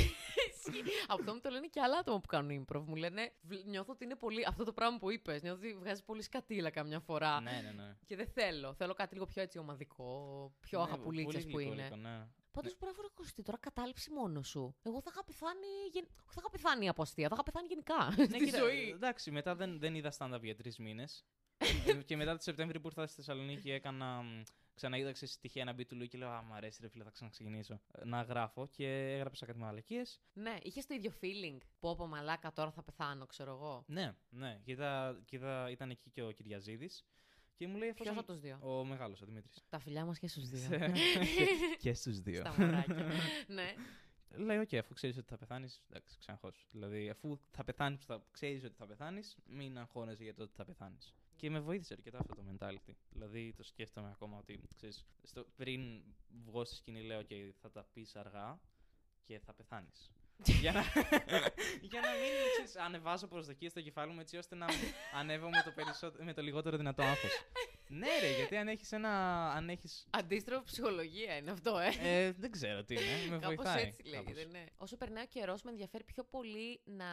Ισχύει. 0.55 0.83
Αυτό 1.09 1.33
μου 1.33 1.39
το 1.39 1.49
λένε 1.49 1.67
και 1.67 1.81
άλλα 1.81 1.97
άτομα 1.97 2.19
που 2.19 2.27
κάνουν 2.27 2.65
improv. 2.65 2.83
Μου 2.85 2.95
λένε, 2.95 3.31
«Βλ- 3.41 3.65
νιώθω 3.65 3.91
ότι 3.91 4.03
είναι 4.03 4.15
πολύ. 4.15 4.45
Αυτό 4.47 4.63
το 4.63 4.73
πράγμα 4.73 4.97
που 4.97 5.11
είπες. 5.11 5.41
Νιώθω 5.41 5.59
ότι 5.59 5.73
βγάζει 5.73 6.03
πολύ 6.03 6.21
σκατήλα 6.21 6.69
καμιά 6.69 6.99
φορά. 6.99 7.39
ναι, 7.41 7.61
ναι, 7.63 7.71
ναι. 7.71 7.95
Και 8.05 8.15
δεν 8.15 8.27
θέλω. 8.27 8.73
Θέλω 8.73 8.93
κάτι 8.93 9.13
λίγο 9.13 9.25
πιο 9.25 9.41
έτσι 9.41 9.57
ομαδικό, 9.57 10.51
πιο 10.59 10.79
Ναι, 10.79 10.85
αγαπουλίτσε 10.85 11.39
πολύ 11.39 11.51
που 11.51 11.59
είναι. 11.59 11.89
Γλυκόλικο, 12.53 12.61
ναι. 12.61 12.61
Πάντω 12.61 12.75
μπράβο, 12.79 13.01
ρε 13.01 13.07
Κωστή, 13.13 13.41
τώρα 13.43 13.57
κατάληψη 13.57 14.11
μόνο 14.11 14.41
σου. 14.43 14.75
Εγώ 14.81 15.01
θα 15.01 15.09
είχα 15.13 15.23
πεθάνει. 15.23 15.67
γεν- 15.93 16.05
όχι, 16.05 16.33
Θα 16.33 16.39
είχα 16.39 16.49
πεθάνει 16.49 16.89
από 16.89 17.01
αστεία, 17.01 17.27
θα 17.27 17.33
είχα 17.33 17.43
πεθάνει 17.43 17.67
γενικά. 17.67 18.13
Ναι, 18.17 18.23
στη 18.37 18.45
κοίτα, 18.45 18.57
ζωή. 18.57 18.89
Εντάξει, 18.89 19.31
μετά 19.31 19.55
δεν, 19.55 19.79
δεν 19.79 19.95
είδα 19.95 20.13
stand-up 20.17 20.41
για 20.41 20.55
τρεις 20.55 20.77
μήνες. 20.77 21.25
Ε, 21.57 21.93
και 22.07 22.15
μετά 22.15 22.35
το 22.35 22.41
Σεπτέμβρη 22.41 22.79
που 22.79 22.87
ήρθα 22.87 23.05
στη 23.07 23.15
Θεσσαλονίκη 23.15 23.71
έκανα. 23.71 24.21
μ, 24.21 24.41
Ξαναείδα 24.75 25.11
ξέρεις, 25.11 25.39
τυχαία 25.39 25.63
ένα 25.63 25.73
beat 25.77 25.85
του 25.87 25.95
Λου 25.95 26.05
και 26.05 26.17
λέω 26.17 26.29
Α, 26.29 26.41
μ' 26.41 26.53
αρέσει, 26.53 26.79
ρε 26.81 26.87
φίλε, 26.87 27.03
θα 27.03 27.09
ξαναξεκινήσω. 27.09 27.73
Ε, 27.91 28.05
Να 28.05 28.21
γράφω 28.21 28.67
και 28.67 28.87
έγραψα 29.13 29.45
κάτι 29.45 29.59
μαλακίες. 29.59 30.21
Ναι, 30.33 30.57
είχες 30.61 30.85
το 30.85 30.93
ίδιο 30.93 31.11
feeling. 31.21 31.57
Πω 31.79 31.95
πω 31.95 32.07
μαλάκα, 32.07 32.51
τώρα 32.53 32.71
θα 32.71 32.83
πεθάνω, 32.83 33.25
ξέρω 33.25 33.51
εγώ. 33.51 33.83
Ναι, 33.87 34.15
ναι. 34.29 34.59
Και, 34.63 34.71
είδα, 34.71 35.21
και 35.25 35.35
είδα, 35.35 35.69
ήταν 35.69 35.89
εκεί 35.89 36.09
και 36.09 36.21
ο 36.23 36.31
Κυριαζίδης. 36.31 37.05
Και 37.59 37.67
μου 37.67 37.77
λέει 37.77 37.93
Ποιος 37.93 38.07
εφόσον. 38.07 38.17
από 38.17 38.31
τους 38.31 38.39
δύο; 38.39 38.59
Ο 38.61 38.83
μεγάλος, 38.85 39.21
ο 39.21 39.25
Δημήτρης. 39.25 39.63
Τα 39.69 39.79
φιλιά 39.79 40.05
μας 40.05 40.19
και 40.19 40.27
στους 40.27 40.49
δύο. 40.49 40.79
και 41.83 41.93
στους 41.93 42.19
δύο. 42.19 42.39
Στα 42.39 42.55
μωράκια. 42.57 43.07
ναι. 43.57 43.73
Λέει, 44.35 44.57
οκ, 44.57 44.73
αφού 44.73 44.93
ξέρεις 44.93 45.17
ότι 45.17 45.27
θα 45.27 45.37
πεθάνεις, 45.37 45.81
εντάξει, 45.89 46.17
ξαναχώσου. 46.19 46.67
Δηλαδή, 46.71 47.09
αφού 47.09 47.39
θα 47.51 47.63
πεθάνεις, 47.63 48.05
θα 48.05 48.23
ξέρεις 48.31 48.63
ότι 48.63 48.75
θα 48.75 48.85
πεθάνεις, 48.87 49.37
μην 49.45 49.77
αγχώνεσαι 49.77 50.23
για 50.23 50.33
το 50.33 50.43
ότι 50.43 50.53
θα 50.55 50.65
πεθάνεις. 50.65 51.13
Και 51.35 51.49
με 51.49 51.59
βοήθησε 51.59 51.93
αρκετά 51.93 52.17
αυτό 52.19 52.35
το 52.35 52.43
mentality. 52.51 52.93
Δηλαδή, 53.09 53.53
το 53.53 53.63
σκέφτομαι 53.63 54.09
ακόμα 54.09 54.37
ότι, 54.37 54.59
ξέρεις, 54.75 55.05
στο, 55.23 55.45
πριν 55.55 56.01
βγω 56.45 56.65
στη 56.65 56.75
σκηνή, 56.75 57.01
λέω, 57.01 57.19
οκ, 57.19 57.29
θα 57.61 57.71
τα 57.71 57.83
πεις 57.93 58.15
αργά 58.15 58.59
και 59.23 59.39
θα 59.39 59.53
πεθάνεις. 59.53 60.11
Για, 60.45 60.71
να, 60.71 60.81
για 61.91 61.99
να 62.01 62.11
μην 62.11 62.29
ξέρεις, 62.51 62.75
ανεβάζω 62.75 63.27
προσδοκίες 63.27 63.71
στο 63.71 63.81
κεφάλι 63.81 64.11
μου 64.13 64.19
έτσι 64.19 64.37
ώστε 64.37 64.55
να 64.55 64.65
ανέβω 65.13 65.49
με 65.49 65.61
το, 65.65 65.71
περισσότερο, 65.71 66.23
με 66.23 66.33
το 66.33 66.41
λιγότερο 66.41 66.77
δυνατό 66.77 67.01
άγχος. 67.03 67.31
ναι, 67.87 68.07
ρε, 68.21 68.35
γιατί 68.35 68.55
αν 68.57 68.67
έχεις 68.67 68.91
ένα. 68.91 69.09
Αν 69.51 69.69
έχεις, 69.69 70.07
Αντίστροφη 70.09 70.63
ψυχολογία 70.65 71.37
είναι 71.37 71.51
αυτό, 71.51 71.77
ε. 71.77 71.89
ε, 72.25 72.31
δεν 72.31 72.51
ξέρω 72.51 72.83
τι 72.83 72.93
είναι. 72.93 73.03
Με 73.29 73.37
Κάπως 73.39 73.55
βοηθάει. 73.55 73.83
έτσι 73.83 74.03
λέγεται, 74.03 74.31
κάπως. 74.31 74.51
ναι. 74.51 74.65
Όσο 74.77 74.97
περνάει 74.97 75.23
ο 75.23 75.27
καιρός, 75.27 75.61
με 75.61 75.69
ενδιαφέρει 75.71 76.03
πιο 76.03 76.23
πολύ 76.23 76.81
να 76.85 77.05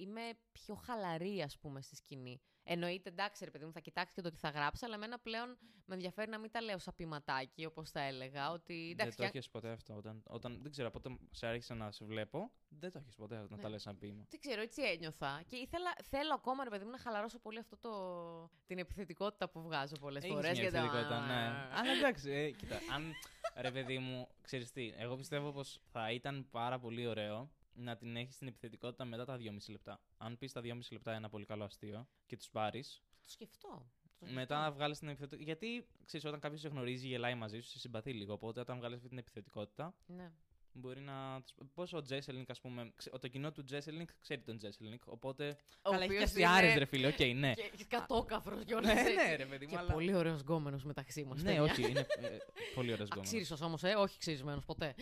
είμαι 0.00 0.22
πιο 0.52 0.74
χαλαρή, 0.74 1.42
ας 1.42 1.58
πούμε, 1.58 1.82
στη 1.82 1.96
σκηνή. 1.96 2.40
Εννοείται, 2.64 3.08
εντάξει, 3.08 3.44
ρε 3.44 3.50
παιδί 3.50 3.64
μου, 3.64 3.72
θα 3.72 3.80
κοιτάξεις 3.80 4.14
και 4.14 4.20
το 4.22 4.30
τι 4.30 4.36
θα 4.36 4.48
γράψεις, 4.48 4.82
αλλά 4.86 4.94
εμένα 4.94 5.18
πλέον 5.18 5.58
με 5.86 5.94
ενδιαφέρει 5.94 6.30
να 6.30 6.38
μην 6.38 6.50
τα 6.50 6.60
λέω 6.60 6.78
σαν 6.78 6.94
ποιηματάκι, 6.96 7.64
όπως 7.64 7.90
θα 7.90 8.00
έλεγα. 8.00 8.50
Ότι, 8.50 8.74
Δεν 8.74 8.90
εντάξει, 8.90 9.16
το 9.16 9.22
και- 9.22 9.28
έχεις 9.38 9.48
ποτέ 9.50 9.70
αυτό. 9.70 9.94
Όταν, 9.94 10.22
όταν, 10.26 10.58
δεν 10.62 10.70
ξέρω, 10.70 10.88
από 10.88 10.98
όταν 10.98 11.18
σε 11.30 11.46
άρχισα 11.46 11.74
να 11.74 11.90
σε 11.90 12.04
βλέπω, 12.04 12.50
δεν 12.68 12.92
το 12.92 12.98
έχεις 12.98 13.16
ποτέ 13.16 13.34
να 13.36 13.46
Ναι. 13.56 13.62
τα 13.62 13.68
λες 13.68 13.82
σαν 13.82 13.98
ποίημα. 13.98 14.26
Δεν 14.30 14.40
ξέρω, 14.40 14.60
έτσι 14.60 14.82
ένιωθα. 14.82 15.42
Και 15.46 15.56
ήθελα, 15.56 15.92
θέλω 16.04 16.34
ακόμα, 16.34 16.64
ρε 16.64 16.70
παιδί 16.70 16.84
μου, 16.84 16.90
να 16.90 16.98
χαλαρώσω 16.98 17.38
πολύ 17.38 17.58
αυτό 17.58 17.76
το, 17.76 17.90
την 18.66 18.78
επιθετικότητα 18.78 19.48
που 19.48 19.62
βγάζω 19.62 19.94
πολλές 20.00 20.22
Έχεις 20.22 20.34
φορές. 20.34 20.58
μια 20.58 20.66
ευθυντικότητα, 20.68 21.20
ναι. 21.26 21.68
Αλλά 21.78 21.92
εντάξει, 21.98 22.30
ε, 22.30 22.50
κοίτα, 22.50 22.76
αν 22.94 23.12
ρε 23.56 23.70
παιδί 23.70 23.98
μου, 23.98 24.28
ξέρεις 24.42 24.70
τι, 24.72 24.92
εγώ 24.96 25.16
πιστεύω 25.16 25.52
πως 25.52 25.80
θα 25.92 26.10
ήταν 26.12 26.46
πάρα 26.50 26.78
πολύ 26.78 27.06
ωραίο 27.06 27.50
να 27.72 27.96
την 27.96 28.16
έχεις 28.16 28.36
την 28.38 28.46
επιθετικότητα 28.46 29.04
μετά 29.04 29.24
τα 29.24 29.36
2,5 29.36 29.70
λεπτά. 29.70 30.00
Αν 30.16 30.38
πεις 30.38 30.52
τα 30.52 30.60
2,5 30.60 30.78
λεπτά 30.90 31.12
ένα 31.12 31.28
πολύ 31.28 31.44
καλό 31.44 31.64
αστείο 31.64 32.08
και 32.26 32.36
τους 32.36 32.50
πάρεις, 32.50 33.02
Θα 33.12 33.22
το 33.24 33.30
σκεφτώ. 33.30 33.68
θα 33.68 34.08
το 34.08 34.12
σκεφτώ. 34.16 34.34
μετά 34.34 34.60
να 34.60 34.70
βγάλεις 34.72 34.98
την 34.98 35.08
επιθετικότητα. 35.08 35.44
Γιατί, 35.52 35.86
ξέρεις, 36.04 36.26
όταν 36.26 36.40
κάποιος 36.40 36.60
σε 36.60 36.68
γνωρίζει, 36.68 37.06
γελάει 37.06 37.34
μαζί 37.34 37.60
σου, 37.60 37.68
σε 37.68 37.78
συμπαθεί 37.78 38.12
λίγο. 38.12 38.32
Οπότε 38.32 38.60
όταν 38.60 38.76
βγάλεις 38.78 38.96
αυτή 38.96 39.08
την 39.08 39.18
επιθετικότητα, 39.18 39.94
Ναι. 40.06 40.30
μπορεί 40.72 41.00
να. 41.00 41.42
Πώς 41.74 41.92
ο 41.92 42.02
Jeselnik, 42.02 42.44
ας 42.50 42.60
πούμε. 42.60 42.92
ξε- 42.96 43.18
Το 43.18 43.28
κοινό 43.28 43.52
του 43.52 43.64
Jeselnik 43.64 44.06
ξέρει 44.20 44.40
τον 44.40 44.56
Jeselnik. 44.58 44.98
Οπότε. 45.04 45.56
Ο 45.82 45.90
Καλά, 45.90 45.96
έχει 45.96 46.06
και 46.06 46.12
οποίος 46.14 46.28
αστιάρες, 46.30 46.70
είναι 46.70 46.78
ρε 46.78 46.84
φίλε, 46.84 47.06
οκ, 47.06 47.18
ναι. 47.34 47.52
Και 47.54 47.84
κατόκαφρο 47.88 48.56
Ναι, 48.56 48.64
κιόλα. 48.64 48.94
ναι, 48.94 49.34
ρε 49.36 49.46
παιδί 49.46 49.64
μου. 49.64 49.70
Και 49.70 49.78
αλλά- 49.78 49.92
πολύ 49.92 50.14
ωραίος 50.14 50.40
γκόμενος 50.40 50.84
μεταξύ 50.84 51.24
μας. 51.24 51.42
Ναι, 51.42 51.60
όχι, 51.60 51.90
είναι 51.90 52.06
ε, 52.18 52.36
πολύ 52.74 52.92
ωραίος 52.92 53.08
γκόμενος. 53.10 53.32
Αξύριστο 53.32 53.64
όμως, 53.64 53.82
ε, 53.82 53.94
όχι 53.94 54.18
ξυρισμένος 54.18 54.64
ποτέ. 54.64 54.94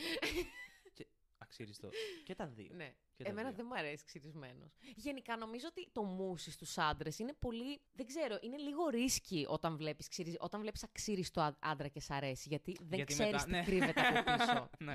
Αξύριστο. 1.48 1.88
Και 2.24 2.34
τα 2.34 2.46
δύο. 2.46 2.70
ναι. 2.74 2.94
Και 3.16 3.24
τα 3.24 3.30
Εμένα 3.30 3.48
δύο. 3.48 3.56
δεν 3.56 3.66
μου 3.68 3.74
αρέσει 3.78 4.04
ξυρισμένος. 4.04 4.76
Γενικά 4.96 5.36
νομίζω 5.36 5.66
ότι 5.70 5.88
το 5.92 6.02
μούσι 6.02 6.50
στους 6.50 6.78
άντρες 6.78 7.18
είναι 7.18 7.32
πολύ. 7.38 7.80
Δεν 7.92 8.06
ξέρω, 8.06 8.38
είναι 8.40 8.56
λίγο 8.56 8.88
risky 8.88 9.46
όταν 9.48 9.76
βλέπεις 9.76 10.08
όταν 10.38 10.60
βλέπεις 10.60 10.82
αξύριστο 10.82 11.40
α- 11.40 11.56
άντρα 11.58 11.88
και 11.88 12.00
σ' 12.00 12.10
αρέσει. 12.10 12.48
Γιατί 12.48 12.72
δεν 12.80 12.98
Γιατί 12.98 13.12
ξέρεις 13.12 13.32
μετά- 13.32 13.44
τι 13.44 13.50
ναι. 13.50 13.62
κρύβεται 13.64 14.00
από 14.00 14.32
πίσω. 14.36 14.70
ναι. 14.86 14.94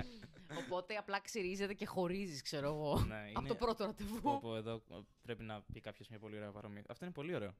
Οπότε 0.66 0.94
απλά 0.96 1.20
ξυρίζεται 1.20 1.74
και 1.74 1.86
χωρίζεις, 1.86 2.42
ξέρω 2.42 2.66
εγώ. 2.66 3.04
ναι, 3.04 3.20
Από 3.20 3.40
είναι- 3.40 3.48
το 3.48 3.54
πρώτο 3.54 3.84
ραντεβού. 3.84 4.20
Πω, 4.20 4.38
πω, 4.40 4.56
εδώ 4.56 4.74
ε, 4.90 4.98
πρέπει 5.22 5.42
να 5.42 5.62
πει 5.62 5.80
κάποιος 5.80 6.08
μια 6.08 6.18
πολύ 6.18 6.36
ωραία 6.36 6.50
παρομοία. 6.52 6.82
Αυτό 6.88 7.04
είναι 7.04 7.14
πολύ 7.14 7.34
ωραίο. 7.34 7.54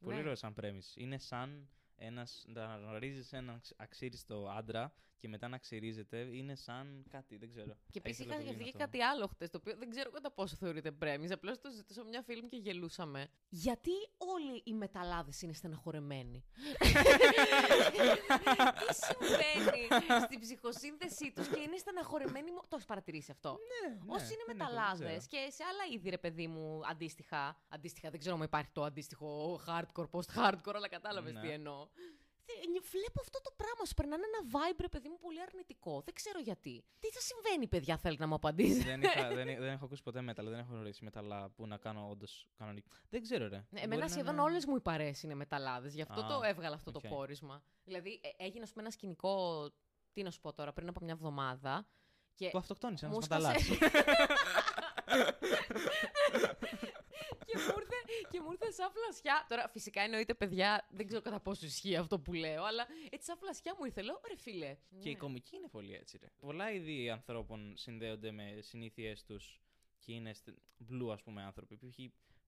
Πολύ 0.00 0.14
Ναι. 0.14 0.20
ωραίο 0.20 0.34
σαν 0.34 0.54
πρέμις. 0.54 0.94
Είναι 0.96 1.18
σαν 1.18 1.68
ένας, 2.06 2.44
να 2.46 2.64
γνωρίζει 2.76 3.28
έναν 3.36 3.60
ξ- 3.60 3.80
αξίριστο 3.80 4.48
άντρα 4.56 4.92
και 5.18 5.28
μετά 5.28 5.48
να 5.48 5.58
ξυρίζεται. 5.58 6.18
Είναι 6.18 6.54
σαν 6.54 7.04
κάτι, 7.10 7.36
δεν 7.36 7.48
ξέρω. 7.50 7.66
Και 7.66 8.00
Θα 8.00 8.08
επίσης 8.08 8.18
ήθελα 8.18 8.34
είχα 8.34 8.44
πολύ 8.44 8.54
σκεφτεί 8.54 8.70
και 8.70 8.78
να 8.78 8.84
το- 8.84 8.90
κάτι 8.90 9.02
άλλο 9.02 9.26
χτες, 9.26 9.50
το 9.50 9.58
οποίο 9.60 9.76
δεν 9.76 9.90
ξέρω 9.90 10.10
κατά 10.10 10.30
πόσο 10.30 10.56
θεωρείται 10.56 10.90
πρέμις. 10.92 11.30
Απλώς 11.30 11.60
το 11.60 11.70
ζητούσα 11.70 12.04
μια 12.04 12.22
φίλη 12.22 12.42
μου 12.42 12.48
και 12.48 12.56
γελούσαμε. 12.56 13.26
Γιατί 13.48 13.90
όλοι 14.16 14.62
οι 14.64 14.72
μεταλλάδε 14.74 15.30
είναι 15.42 15.52
στεναχωρεμένοι; 15.52 16.44
Τι 16.78 16.86
συμβαίνει 18.94 20.22
στην 20.24 20.40
ψυχοσύνθεσή 20.40 21.32
τους 21.32 21.48
και 21.48 21.60
είναι 21.60 21.76
στεναχωρεμένοι. 21.76 22.50
μο- 22.52 22.60
Το 22.60 22.68
έχεις 22.72 22.84
παρατηρήσει 22.86 23.30
αυτό; 23.30 23.50
Ναι, 23.50 23.96
Όσοι 24.06 24.24
είναι 24.32 24.42
δεν 24.46 24.56
έχω, 24.60 24.68
δεν 24.70 24.74
μεταλλάδε 24.74 25.04
ξέρω. 25.04 25.26
και 25.28 25.50
σε 25.50 25.62
άλλα 25.64 25.94
είδη, 25.94 26.08
ρε 26.10 26.18
παιδί 26.18 26.46
μου, 26.46 26.80
αντίστοιχα. 26.90 27.56
Αντίστοιχα, 27.68 28.10
δεν 28.10 28.18
ξέρω 28.18 28.34
αν 28.36 28.42
υπάρχει 28.42 28.70
το 28.72 28.82
αντίστοιχο 28.84 29.60
hardcore, 29.66 30.08
post-hardcore, 30.10 30.74
αλλά 30.74 30.88
κατάλαβες 30.88 31.32
Ναι. 31.32 31.40
τι 31.40 31.48
εννοώ. 31.50 31.88
Θε- 32.44 32.66
νι- 32.72 32.84
Βλέπω 32.90 33.20
αυτό 33.20 33.40
το 33.40 33.50
πράγμα. 33.56 33.84
Σου 33.84 33.94
περνάνε 33.94 34.22
ένα 34.30 34.40
vibe, 34.52 34.78
ρε 34.80 34.88
παιδί 34.88 35.08
μου, 35.08 35.18
πολύ 35.18 35.40
αρνητικό. 35.40 36.00
Δεν 36.04 36.14
ξέρω 36.14 36.38
γιατί. 36.38 36.84
Τι 36.98 37.08
θα 37.10 37.20
συμβαίνει, 37.20 37.66
παιδιά, 37.68 37.96
θέλετε 37.98 38.22
να 38.22 38.28
μου 38.28 38.34
απαντήσετε; 38.34 38.84
δεν, 38.84 39.02
είχα, 39.02 39.28
δεν, 39.28 39.46
δεν 39.46 39.72
έχω 39.72 39.84
ακούσει 39.84 40.02
ποτέ 40.02 40.20
μεταλλά, 40.20 40.50
δεν 40.50 40.58
έχω 40.58 40.72
γνωρίσει 40.72 41.04
μεταλλά 41.04 41.48
που 41.50 41.66
να 41.66 41.76
κάνω 41.76 42.08
όντως 42.10 42.46
κανονικά. 42.58 42.88
Δεν 43.10 43.22
ξέρω, 43.22 43.44
ρε. 43.48 43.56
Ναι, 43.56 43.62
Μπορεί 43.70 43.82
εμένα 43.84 44.00
να 44.02 44.08
σχεδόν 44.08 44.32
είναι- 44.32 44.42
όλες 44.42 44.64
μου 44.66 44.76
οι 44.76 44.80
παρέες 44.80 45.22
είναι 45.22 45.34
μεταλλάδες. 45.34 45.94
Γι' 45.94 46.02
αυτό 46.02 46.20
Α, 46.20 46.26
το 46.26 46.40
έβγαλα 46.44 46.74
αυτό 46.74 46.92
οκ. 46.94 47.02
το 47.02 47.08
πόρισμα. 47.08 47.62
Δηλαδή, 47.84 48.20
ε, 48.22 48.44
έγινε, 48.44 48.62
ας 48.62 48.70
πούμε, 48.70 48.82
ένα 48.82 48.90
σκηνικό. 48.92 49.68
Τι 50.12 50.22
να 50.22 50.30
σου 50.30 50.40
πω 50.40 50.52
τώρα, 50.52 50.72
πριν 50.72 50.88
από 50.88 51.00
μια 51.04 51.12
εβδομάδα. 51.12 51.86
Και 52.34 52.48
Που 52.48 52.58
αυτοκτόνησε 52.58 53.04
ένας 53.06 53.16
μου 53.16 53.22
μεταλλάς. 53.22 53.62
σκάσε- 53.66 53.90
και, 57.46 57.58
μου 57.58 57.74
ήρθε, 57.78 57.96
και 58.30 58.31
μου 58.42 58.50
ήρθε 58.52 58.70
σαν 58.70 58.90
φλασιά. 58.90 59.46
Τώρα, 59.48 59.68
φυσικά 59.68 60.00
εννοείται, 60.00 60.34
παιδιά, 60.34 60.86
δεν 60.90 61.06
ξέρω 61.06 61.22
κατά 61.22 61.40
πόσο 61.40 61.66
ισχύει 61.66 61.96
αυτό 61.96 62.18
που 62.20 62.32
λέω, 62.32 62.64
αλλά 62.64 62.86
έτσι 63.10 63.26
σαν 63.26 63.36
φλασιά 63.38 63.74
μου 63.78 63.84
ήρθε. 63.84 64.02
Λέω, 64.02 64.20
ρε 64.28 64.36
φίλε. 64.36 64.76
Και 64.98 65.08
η 65.08 65.12
ναι. 65.12 65.18
κομική 65.18 65.56
είναι 65.56 65.68
πολύ 65.68 65.94
έτσι, 65.94 66.18
ρε. 66.18 66.26
Πολλά 66.40 66.72
είδη 66.72 67.10
ανθρώπων 67.10 67.72
συνδέονται 67.76 68.30
με 68.30 68.58
συνήθειές 68.60 69.24
τους 69.24 69.60
και 69.98 70.12
είναι 70.12 70.32
στε... 70.32 70.54
blue, 70.90 71.10
ας 71.12 71.22
πούμε, 71.22 71.42
άνθρωποι. 71.42 71.76
Π.χ. 71.76 71.98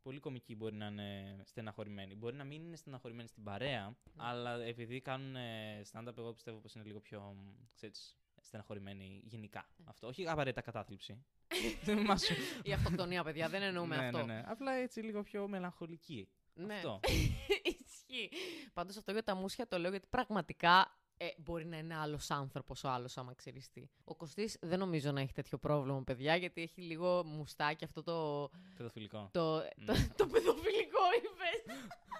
πολύ 0.03 0.21
κομικοί 0.21 0.57
μπορεί 0.57 0.75
να 0.75 0.87
είναι 0.87 1.41
στεναχωρημένοι. 1.45 2.15
Μπορεί 2.15 2.37
να 2.37 2.45
μην 2.45 2.65
είναι 2.65 2.77
στεναχωρημένοι 2.77 3.29
στην 3.29 3.43
παρέα, 3.43 3.97
αλλά 4.17 4.63
επειδή 4.63 5.01
κάνουν 5.01 5.37
ε, 5.37 5.83
stand-up, 5.93 6.17
εγώ 6.19 6.33
πιστεύω 6.33 6.59
πως 6.59 6.75
είναι 6.75 6.85
λίγο 6.85 7.01
πιο 7.01 7.21
μ, 7.21 7.67
ξέρεις, 7.75 8.19
στεναχωρημένοι 8.47 9.21
γενικά. 9.25 9.69
Αυτό. 9.85 10.07
Όχι 10.07 10.29
απαραίτητα 10.29 10.61
κατάθλιψη. 10.61 11.25
Δεν 11.85 11.99
μας- 11.99 12.31
Η 12.63 12.73
αυτοκτονία, 12.73 13.25
παιδιά, 13.25 13.49
δεν 13.49 13.63
εννοούμε 13.63 13.97
ναι, 13.97 14.05
αυτό. 14.07 14.19
ναι, 14.25 14.35
ναι. 14.35 14.43
Απλά 14.47 14.73
έτσι 14.73 15.01
λίγο 15.01 15.23
πιο 15.23 15.49
μελαγχολική. 15.49 16.29
Ναι. 16.55 16.75
Αυτό. 16.75 17.01
Ισχύει. 17.87 18.31
Πάντως 18.73 18.97
αυτό 18.97 19.13
για 19.13 19.23
τα 19.25 19.35
μουσια 19.35 19.69
το 19.69 19.79
λέω 19.79 19.91
γιατί 19.91 20.07
πραγματικά 20.11 20.99
ε, 21.17 21.27
μπορεί 21.37 21.67
να 21.67 21.77
είναι 21.79 21.97
άλλος 21.97 22.31
άνθρωπος 22.31 22.85
ο 22.85 22.89
άλλος 22.89 23.17
άμα 23.19 23.35
ξυριστεί. 23.35 23.91
Ο 24.05 24.15
Κωστής 24.15 24.57
δεν 24.61 24.79
νομίζω 24.79 25.13
να 25.13 25.21
έχει 25.21 25.33
τέτοιο 25.33 25.59
πρόβλημα, 25.59 26.03
παιδιά, 26.05 26.37
γιατί 26.37 26.63
έχει 26.63 26.81
λίγο 26.81 27.25
μουστάκι 27.25 27.85
αυτό 27.85 28.03
το. 28.03 28.49
Παιδοφιλικό. 28.77 29.29
το, 29.33 29.59
το, 29.61 29.65
Ναι. 29.93 30.09
το 30.17 30.27
παιδοφιλικό 30.27 31.01
είπες. 31.19 31.75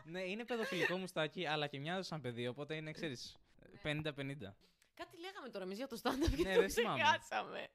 ναι, 0.05 0.21
είναι 0.21 0.45
παιδοφιλικό 0.45 0.97
μουστάκι, 0.97 1.47
αλλά 1.47 1.67
και 1.67 1.79
μοιάζει 1.79 2.09
σαν 2.09 2.21
παιδί, 2.21 2.47
οπότε 2.47 2.75
είναι, 2.75 2.91
ξέρεις, 2.91 3.37
50-50. 3.83 4.55
Κάτι 4.95 5.19
λέγαμε 5.21 5.49
τώρα 5.49 5.65
εμείς 5.65 5.77
για 5.77 5.87
το 5.87 6.01
stand-up 6.03 6.35
και 6.37 6.43
Ναι, 6.43 6.55
το 6.55 6.61
δεν 6.61 6.71
θυμάμαι. 6.71 7.03
ξεχάσαμε. 7.03 7.69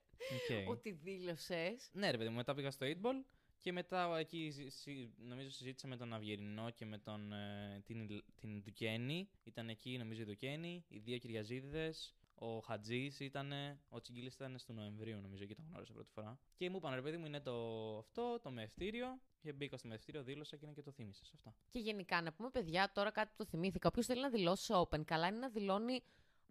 Οκ. 0.64 0.70
Ότι 0.70 0.92
δήλωσες. 0.92 1.90
Ναι, 1.94 2.12
ρε 2.12 2.18
παιδί 2.18 2.30
μου, 2.30 2.36
μετά 2.36 2.54
πήγα 2.54 2.72
στο 2.72 2.86
8ball 2.86 3.26
και 3.60 3.72
μετά 3.72 4.18
εκεί 4.18 4.52
συ- 4.52 4.70
συ- 4.72 5.10
νομίζω 5.18 5.50
συζήτησα 5.50 5.88
με 5.88 5.98
τον 5.98 6.14
Αυγερινό 6.14 6.70
και 6.70 6.86
με 6.86 6.98
τον, 6.98 7.32
ε, 7.34 7.82
την, 7.86 8.00
Ιλ- 8.10 8.24
την 8.36 8.62
Ντουκένη. 8.62 9.30
Ήταν 9.44 9.70
εκεί, 9.70 9.98
νομίζω, 9.98 10.22
η 10.22 10.26
Ντουκένη, 10.26 10.86
οι 10.88 11.00
δύο 11.00 11.18
Κυριαζίδες. 11.18 11.94
Ο 12.42 12.60
Χατζής 12.60 13.20
ήταν, 13.20 13.52
ο 13.90 14.02
Τσιγκίλης 14.02 14.28
ήταν 14.34 14.58
στο 14.58 14.74
Νοεμβρίου, 14.74 15.20
νομίζω, 15.22 15.44
εκεί 15.44 15.56
τον 15.56 15.66
γνώρισα 15.70 15.94
πρώτη 15.94 16.10
φορά. 16.14 16.40
Και 16.58 16.70
μου 16.70 16.78
είπαν, 16.78 16.94
ρε 16.96 17.02
παιδί 17.02 17.18
μου, 17.18 17.26
είναι 17.26 17.40
το 17.40 17.54
αυτό, 17.98 18.40
το 18.40 18.52
Μαιευτήριο. 18.52 19.20
Και 19.42 19.54
μπήκα 19.54 19.78
στο 19.78 19.88
Μαιευτήριο, 19.88 20.24
δήλωσα 20.24 20.58
και 20.58 20.66
είναι 20.66 20.74
και 20.74 20.82
το 20.82 20.92
θύμισες 20.92 21.32
αυτά. 21.34 21.56
Και 21.70 21.80
γενικά, 21.80 22.22
να 22.22 22.34
πούμε, 22.34 22.50
παιδιά, 22.50 22.92
τώρα 22.94 23.12
κάτι 23.12 23.30
που 23.30 23.44
το 23.44 23.46
θυμήθηκα. 23.50 23.88
Όποιος 23.88 24.06
θέλει 24.06 24.22
να 24.22 24.30
δηλώσει 24.30 24.74
open, 24.76 25.06
καλά 25.06 25.28
είναι 25.28 25.38
να 25.38 25.50
δηλώνει 25.50 26.04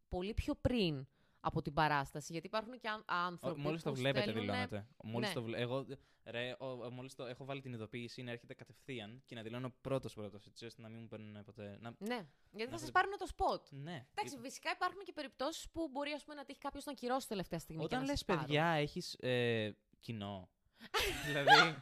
πολύ 0.08 0.34
πιο 0.34 0.54
πριν 0.54 1.06
από 1.40 1.62
την 1.62 1.72
παράσταση. 1.72 2.32
Γιατί 2.32 2.46
υπάρχουν 2.46 2.78
και 2.78 2.88
άν- 2.88 3.04
άνθρωποι. 3.06 3.60
Μόλις 3.60 3.82
το 3.82 3.90
που 3.90 3.96
βλέπετε, 3.96 4.20
στέλνουνε- 4.30 4.50
δηλώνετε. 4.68 4.86
Μόλις 5.02 5.28
Ναι. 5.28 5.34
το 5.34 5.42
βλέ... 5.42 5.58
Εγώ, 5.60 5.86
ρε, 6.24 6.54
ο, 6.58 6.66
ο- 6.66 6.90
μόλις 6.90 7.14
το 7.14 7.24
έχω 7.26 7.44
βάλει 7.44 7.60
την 7.60 7.72
ειδοποίηση 7.72 8.22
να 8.22 8.30
έρχεται 8.30 8.54
κατευθείαν 8.54 9.22
και 9.26 9.34
να 9.34 9.42
δηλώνω 9.42 9.74
πρώτος 9.80 10.14
πρώτος, 10.14 10.46
έτσι 10.46 10.64
ώστε 10.66 10.82
να 10.82 10.88
μην 10.88 11.00
μου 11.00 11.06
παίρνουν 11.08 11.44
ποτέ. 11.44 11.78
Να... 11.80 11.90
Ναι, 11.98 12.26
γιατί 12.50 12.64
θα 12.64 12.70
Να 12.70 12.78
σας 12.78 12.82
θε- 12.82 12.92
πάρουν 12.92 13.12
το 13.18 13.26
spot. 13.36 13.62
Ναι. 13.70 14.06
Εντάξει, 14.14 14.38
φυσικά 14.42 14.70
υπάρχουν 14.70 15.02
και 15.04 15.12
περιπτώσεις 15.12 15.68
που 15.72 15.88
μπορεί 15.92 16.10
ας 16.12 16.22
πούμε, 16.24 16.34
να 16.36 16.44
τύχει 16.44 16.58
κάποιος 16.58 16.84
να 16.84 16.92
κυρώσει 16.92 17.28
τελευταία 17.28 17.58
στιγμή. 17.58 17.82
Όταν 17.84 17.98
και 17.98 18.04
να 18.04 18.10
λες 18.10 18.18
σας 18.18 18.24
πάρουν. 18.26 18.42
παιδιά, 18.44 18.64
έχεις 18.66 19.14
ε, 19.20 19.70
κοινό. 20.00 20.48
δηλαδή, 21.26 21.50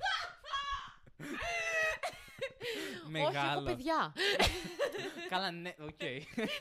Όχι, 3.07 3.17
έχω 3.17 3.31
Μεγάλο. 3.33 3.63
παιδιά. 3.67 4.13
Καλά, 5.29 5.51
ναι, 5.51 5.75
οκ. 5.81 6.01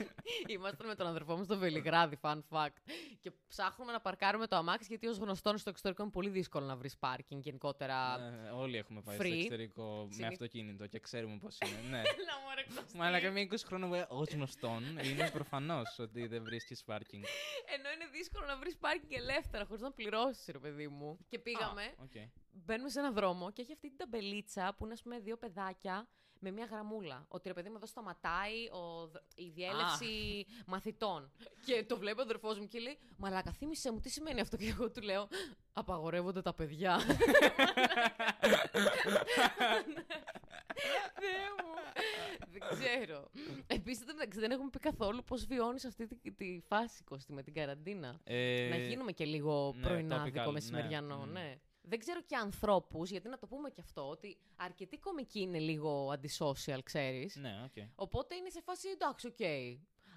Ήμασταν 0.56 0.88
με 0.88 0.96
τον 0.96 1.08
αδερφό 1.08 1.36
μου 1.38 1.44
στο 1.44 1.58
Βελιγράδι, 1.58 2.20
fun 2.22 2.40
fact. 2.50 2.76
Και 3.22 3.32
ψάχνουμε 3.48 3.92
να 3.92 4.00
παρκάρουμε 4.02 4.48
το 4.48 4.56
αμάξι, 4.56 4.86
γιατί 4.90 5.08
ως 5.08 5.18
γνωστόν 5.18 5.58
στο 5.58 5.70
εξωτερικό 5.70 6.02
είναι 6.04 6.12
πολύ 6.12 6.30
δύσκολο 6.30 6.66
να 6.66 6.76
βρεις 6.76 6.98
πάρκινγκ 6.98 7.42
γενικότερα. 7.44 8.20
Ε, 8.46 8.50
Όλοι 8.50 8.78
έχουμε 8.78 9.02
πάει 9.02 9.16
στο 9.16 9.26
free. 9.26 9.32
εξωτερικό 9.36 10.06
με 10.08 10.14
Συνήθ- 10.14 10.32
αυτοκίνητο 10.32 10.88
και 10.88 11.00
ξέρουμε 11.00 11.38
πώς 11.38 11.58
είναι. 11.66 11.80
Ναι. 11.90 12.02
Να 12.30 12.36
μου 12.40 12.56
ρεκνωστεί. 12.56 12.98
Μα 12.98 13.06
αλλά 13.06 13.20
και 13.20 13.30
με 13.30 13.48
20 13.52 13.56
χρόνια 13.66 14.08
ως 14.10 14.28
γνωστόν 14.30 14.84
είναι 15.04 15.30
προφανώς 15.30 16.00
ότι 16.00 16.28
δεν 16.28 16.44
βρίσκεις 16.44 16.84
πάρκινγκ. 16.84 17.24
Ενώ 17.78 17.90
είναι 17.90 18.06
δύσκολο 18.12 18.46
να 18.46 18.58
βρεις 18.58 18.78
πάρκινγκ 18.78 19.12
ελεύθερα, 19.12 19.66
χωρίς 19.66 19.82
να 19.82 19.92
πληρώσεις, 19.92 20.46
ρε 20.52 20.60
παιδί 20.60 20.88
μου. 20.88 21.18
Και 21.28 21.40
πήγαμε, 21.40 21.82
Α, 21.82 21.94
οκ. 22.04 22.12
μπαίνουμε 22.52 22.90
σε 22.90 23.00
ένα 23.00 23.12
δρόμο 23.12 23.52
και 23.52 23.62
έχει 23.62 23.72
αυτή 23.74 23.88
την 23.88 23.98
ταμπελίτσα 23.98 24.76
που 24.78 24.84
είναι, 24.84 24.94
ας 24.94 25.02
πούμε, 25.02 25.20
δύο 25.20 25.38
παιδάκια 25.38 26.08
με 26.50 26.52
μια 26.52 26.66
γραμμούλα. 26.66 27.26
Ότι 27.28 27.48
ρε 27.48 27.54
παιδί 27.54 27.70
μου 27.70 27.76
εδώ 27.76 27.86
σταματάει 27.86 28.70
ο, 28.72 29.08
δ- 29.08 29.18
η 29.36 29.50
διέλευση 29.50 30.46
μαθητών. 30.66 31.32
και 31.66 31.84
το 31.84 31.98
βλέπει 31.98 32.20
ο 32.20 32.24
αδερφός 32.24 32.60
μου 32.60 32.68
και 32.68 32.80
λέει: 32.80 32.98
Μαλάκα, 33.18 33.52
θύμισε 33.52 33.92
μου, 33.92 34.00
τι 34.00 34.10
σημαίνει 34.10 34.40
αυτό. 34.40 34.58
Και 34.58 34.68
εγώ 34.68 34.92
του 34.92 35.02
λέω: 35.02 35.28
Απαγορεύονται 35.74 36.42
τα 36.42 36.54
παιδιά. 36.54 37.00
Θεέ 41.20 41.48
μου. 41.62 41.74
Δεν 42.52 42.62
ξέρω. 42.70 43.30
Επίσης, 43.68 44.04
δεν 44.34 44.52
έχουμε 44.52 44.70
πει 44.70 44.80
καθόλου 44.80 45.24
πώς 45.24 45.46
βιώνεις 45.46 45.86
αυτή 45.86 46.08
τη, 46.08 46.32
τη 46.32 46.62
φάση, 46.68 47.04
Κώστη, 47.04 47.34
με 47.34 47.44
την 47.44 47.54
καραντίνα. 47.54 48.20
Ε, 48.24 48.68
Να 48.70 48.76
γίνουμε 48.76 49.12
και 49.12 49.26
λίγο 49.26 49.74
ναι, 49.76 49.82
πρωινάδικο 49.88 50.44
topical, 50.50 50.52
μεσημεριανό, 50.52 51.26
ναι. 51.26 51.60
Ναι. 51.86 51.90
Δεν 51.90 52.00
ξέρω 52.00 52.22
και 52.22 52.36
ανθρώπους, 52.36 53.10
γιατί 53.10 53.30
να 53.30 53.38
το 53.38 53.48
πούμε 53.48 53.70
και 53.70 53.82
αυτό, 53.82 54.10
ότι 54.10 54.38
αρκετοί 54.56 54.98
κομικοί 54.98 55.40
είναι 55.40 55.60
λίγο 55.60 56.14
antisocial, 56.14 56.80
ξέρεις. 56.84 57.36
Ναι, 57.36 57.62
οκ. 57.64 57.84
Οπότε 57.96 58.36
είναι 58.36 58.50
σε 58.50 58.62
φάση 58.62 58.90
εντάξει, 58.90 59.28
οκ. 59.28 59.40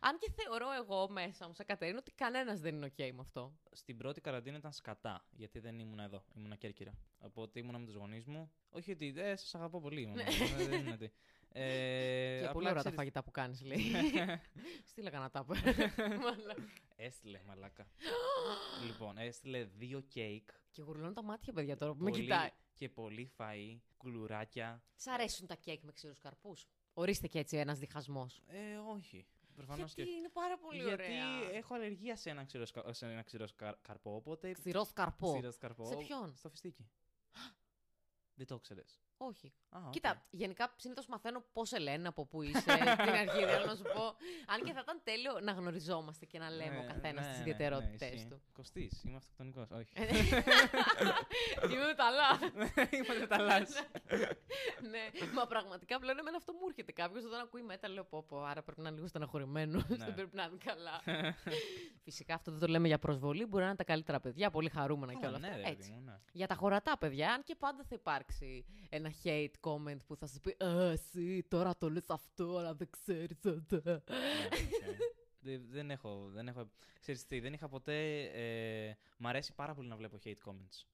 Αν 0.01 0.19
και 0.19 0.31
θεωρώ 0.37 0.67
εγώ 0.73 1.09
μέσα 1.11 1.47
μου, 1.47 1.55
σαν 1.55 1.67
Κατερίνα, 1.67 1.99
ότι 1.99 2.11
κανένας 2.13 2.61
δεν 2.61 2.75
είναι 2.75 2.87
οκ 2.87 2.99
με 3.15 3.21
αυτό. 3.21 3.53
Στην 3.73 3.97
πρώτη 3.97 4.21
καραντίνα 4.21 4.57
ήταν 4.57 4.73
σκατά, 4.73 5.25
γιατί 5.31 5.59
δεν 5.59 5.79
ήμουν 5.79 5.99
εδώ. 5.99 6.25
Ήμουν 6.37 6.59
Κέρκυρα. 6.59 6.93
Οπότε 7.19 7.59
ήμουνα 7.59 7.79
με 7.79 7.85
τους 7.87 7.95
γονείς 7.95 8.27
μου. 8.27 8.51
Όχι 8.71 8.91
ότι. 8.91 9.15
Ε, 9.17 9.37
σας 9.37 9.55
αγαπώ 9.55 9.81
πολύ. 9.81 10.07
μόνο, 10.07 10.21
ε, 10.21 10.65
δεν 10.65 10.73
είναι 10.81 10.93
ότι. 10.93 11.13
Ε, 11.53 11.61
Ναι. 11.63 12.39
και 12.39 12.39
απλά 12.39 12.53
πολύ 12.53 12.65
ωραία 12.69 12.73
τα 12.75 12.79
ξέρεις- 12.79 12.99
φαγητά 12.99 13.23
που 13.23 13.31
κάνεις, 13.31 13.63
λέει. 13.63 13.79
Στείλα 14.91 15.11
κανένα 15.11 15.31
τάπερ. 15.31 15.53
Έστειλε, 16.97 17.41
μαλάκα. 17.47 17.87
λοιπόν, 19.09 19.27
έστειλε 19.27 19.65
δύο 19.65 20.01
κέικ. 20.01 20.49
και 20.71 20.83
γουρλώνω 20.83 21.13
τα 21.13 21.23
μάτια, 21.23 21.53
παιδιά, 21.53 21.77
τώρα 21.77 21.93
που 21.95 22.03
με 22.03 22.11
πολύ- 22.11 22.23
κοιτάει. 22.23 22.51
Και 22.75 22.89
πολύ 22.89 23.31
φαΐ, 23.39 23.79
κουλουράκια. 23.97 24.83
Σ' 24.97 25.07
αρέσουν 25.07 25.47
τα 25.47 25.55
κέικ 25.55 25.83
με 25.83 25.93
ξηρούς 25.93 26.19
καρπούς; 26.19 26.67
Ορίστε 26.95 27.27
και 27.27 27.39
έτσι 27.39 27.57
ένας 27.57 27.79
διχασμός. 27.79 28.43
Ε, 28.47 28.77
όχι. 28.77 29.27
Προφανώς 29.55 29.95
Γιατί 29.95 30.11
και. 30.11 30.17
είναι 30.17 30.29
πάρα 30.29 30.59
πολύ 30.59 30.79
Γιατί 30.83 30.93
ωραία. 30.93 31.51
έχω 31.53 31.75
αλλεργία 31.75 32.17
σε 32.17 32.31
ένα 32.31 32.45
ξηρός, 32.45 32.69
σκα- 32.69 32.93
σε 32.95 33.07
ένα 33.07 33.23
ξηρός 33.23 33.51
σκαρ- 33.51 33.81
καρπό, 33.83 34.15
οπότε. 34.15 34.53
Ξηρός 34.53 34.93
καρπό. 34.93 35.33
Ξηρός 35.33 35.57
καρπό. 35.57 35.85
Σε 35.87 35.97
ποιον; 35.97 36.37
Στο 36.37 36.49
φιστίκι. 36.49 36.89
Δεν 38.39 38.47
το 38.47 38.59
ξέρει. 38.59 38.85
Όχι. 39.21 39.53
Α, 39.71 39.79
οκ. 39.87 39.91
Κοίτα, 39.91 40.27
γενικά 40.31 40.73
συνήθως 40.77 41.07
μαθαίνω 41.07 41.45
πώς 41.53 41.69
σε 41.69 41.79
λένε, 41.79 42.09
από 42.09 42.27
πού 42.27 42.43
είσαι. 42.43 42.61
την 43.05 43.15
αρχή 43.15 43.45
θέλω 43.45 43.65
να 43.67 43.75
σου 43.75 43.83
πω. 43.83 44.05
Αν 44.47 44.63
και 44.65 44.73
θα 44.73 44.81
ήταν 44.81 45.01
τέλειο 45.05 45.41
να 45.41 45.53
γνωριζόμαστε 45.53 46.27
και 46.27 46.39
να 46.39 46.51
λέμε 46.51 46.77
ο 46.79 46.81
Ναι, 46.83 46.87
καθένας 46.87 47.25
ναι, 47.25 47.31
τις 47.33 47.37
ναι, 47.37 47.41
ιδιαιτερότητέ 47.43 48.07
ναι, 48.09 48.15
ισχύει. 48.15 48.27
του. 48.29 48.41
Κωστής, 48.53 49.03
είμαι 49.05 49.17
αυτοκτονικός. 49.17 49.71
Όχι. 49.71 49.93
Είμαι 51.73 51.85
μεταλλά. 51.87 52.39
Είμαι 52.93 53.19
μεταλλάς. 53.19 53.71
ναι, 54.91 55.33
μα 55.35 55.47
πραγματικά 55.47 55.99
πλέον 55.99 56.19
εμένα 56.19 56.37
αυτό 56.37 56.53
μου 56.53 56.59
έρχεται. 56.69 56.93
Κάποιος 56.93 57.25
όταν 57.25 57.41
ακούει 57.41 57.63
metal, 57.63 57.89
λέω 57.89 58.05
πω, 58.05 58.23
πω, 58.23 58.45
άρα 58.45 58.63
πρέπει 58.63 58.81
να 58.81 58.87
είναι 58.89 58.97
λίγο 58.97 59.09
στεναχωρημένος. 59.09 59.83
Ναι. 59.89 59.97
Δεν 59.97 60.15
πρέπει 60.15 60.37
να 60.37 60.43
είναι 60.43 60.59
καλά. 60.65 61.03
Φυσικά 62.07 62.35
αυτό 62.35 62.51
δεν 62.51 62.61
το 62.61 62.67
λέμε 62.67 62.87
για 62.87 62.99
προσβολή. 62.99 63.47
Μπορεί 63.47 63.63
να 63.63 63.69
είναι 63.69 63.77
τα 63.79 63.85
καλύτερα 63.85 64.21
παιδιά, 64.21 64.51
πολύ 64.51 64.69
χαρούμενα 64.69 65.13
και 65.13 65.19
Καλά, 65.21 65.37
όλα 65.37 65.39
ναι, 65.39 65.55
αυτά. 65.55 65.61
ρε, 65.61 65.69
Έτσι. 65.69 65.89
παιδί 65.89 66.01
μου, 66.01 66.05
ναι. 66.05 66.19
Για 66.33 66.47
τα 66.47 66.55
χωρατά 66.55 66.99
παιδιά, 66.99 67.33
αν 67.33 67.43
και 67.43 67.55
πάντα 67.55 67.83
θα 67.83 67.95
υπάρξει 67.95 68.65
ένα 68.89 69.08
hate 69.25 69.53
comment 69.61 69.99
που 70.07 70.17
θα 70.17 70.27
σου 70.27 70.41
πει 70.41 70.65
«Α, 70.65 70.91
εσύ 70.91 71.45
τώρα 71.49 71.77
το 71.77 71.91
λες 71.91 72.05
αυτό, 72.09 72.57
αλλά 72.57 72.75
δεν 72.75 72.89
ξέρεις 72.91 73.39
ότι...» 73.45 73.81
Ναι, 73.85 73.93
οκ. 73.95 74.03
Δε- 75.41 75.59
Δεν 75.59 75.91
έχω, 75.91 76.29
δεν 76.33 76.49
έχω. 76.49 76.71
Ξέρεις 77.01 77.27
τι, 77.27 77.41
δεν 77.41 77.53
είχα 77.53 77.69
ποτέ. 77.69 78.23
Ε, 78.23 78.97
μ' 79.19 79.27
αρέσει 79.27 79.55
πάρα 79.55 79.75
πολύ 79.75 79.89
να 79.89 79.97
βλέπω 79.97 80.19
hate 80.25 80.51
comments. 80.51 80.85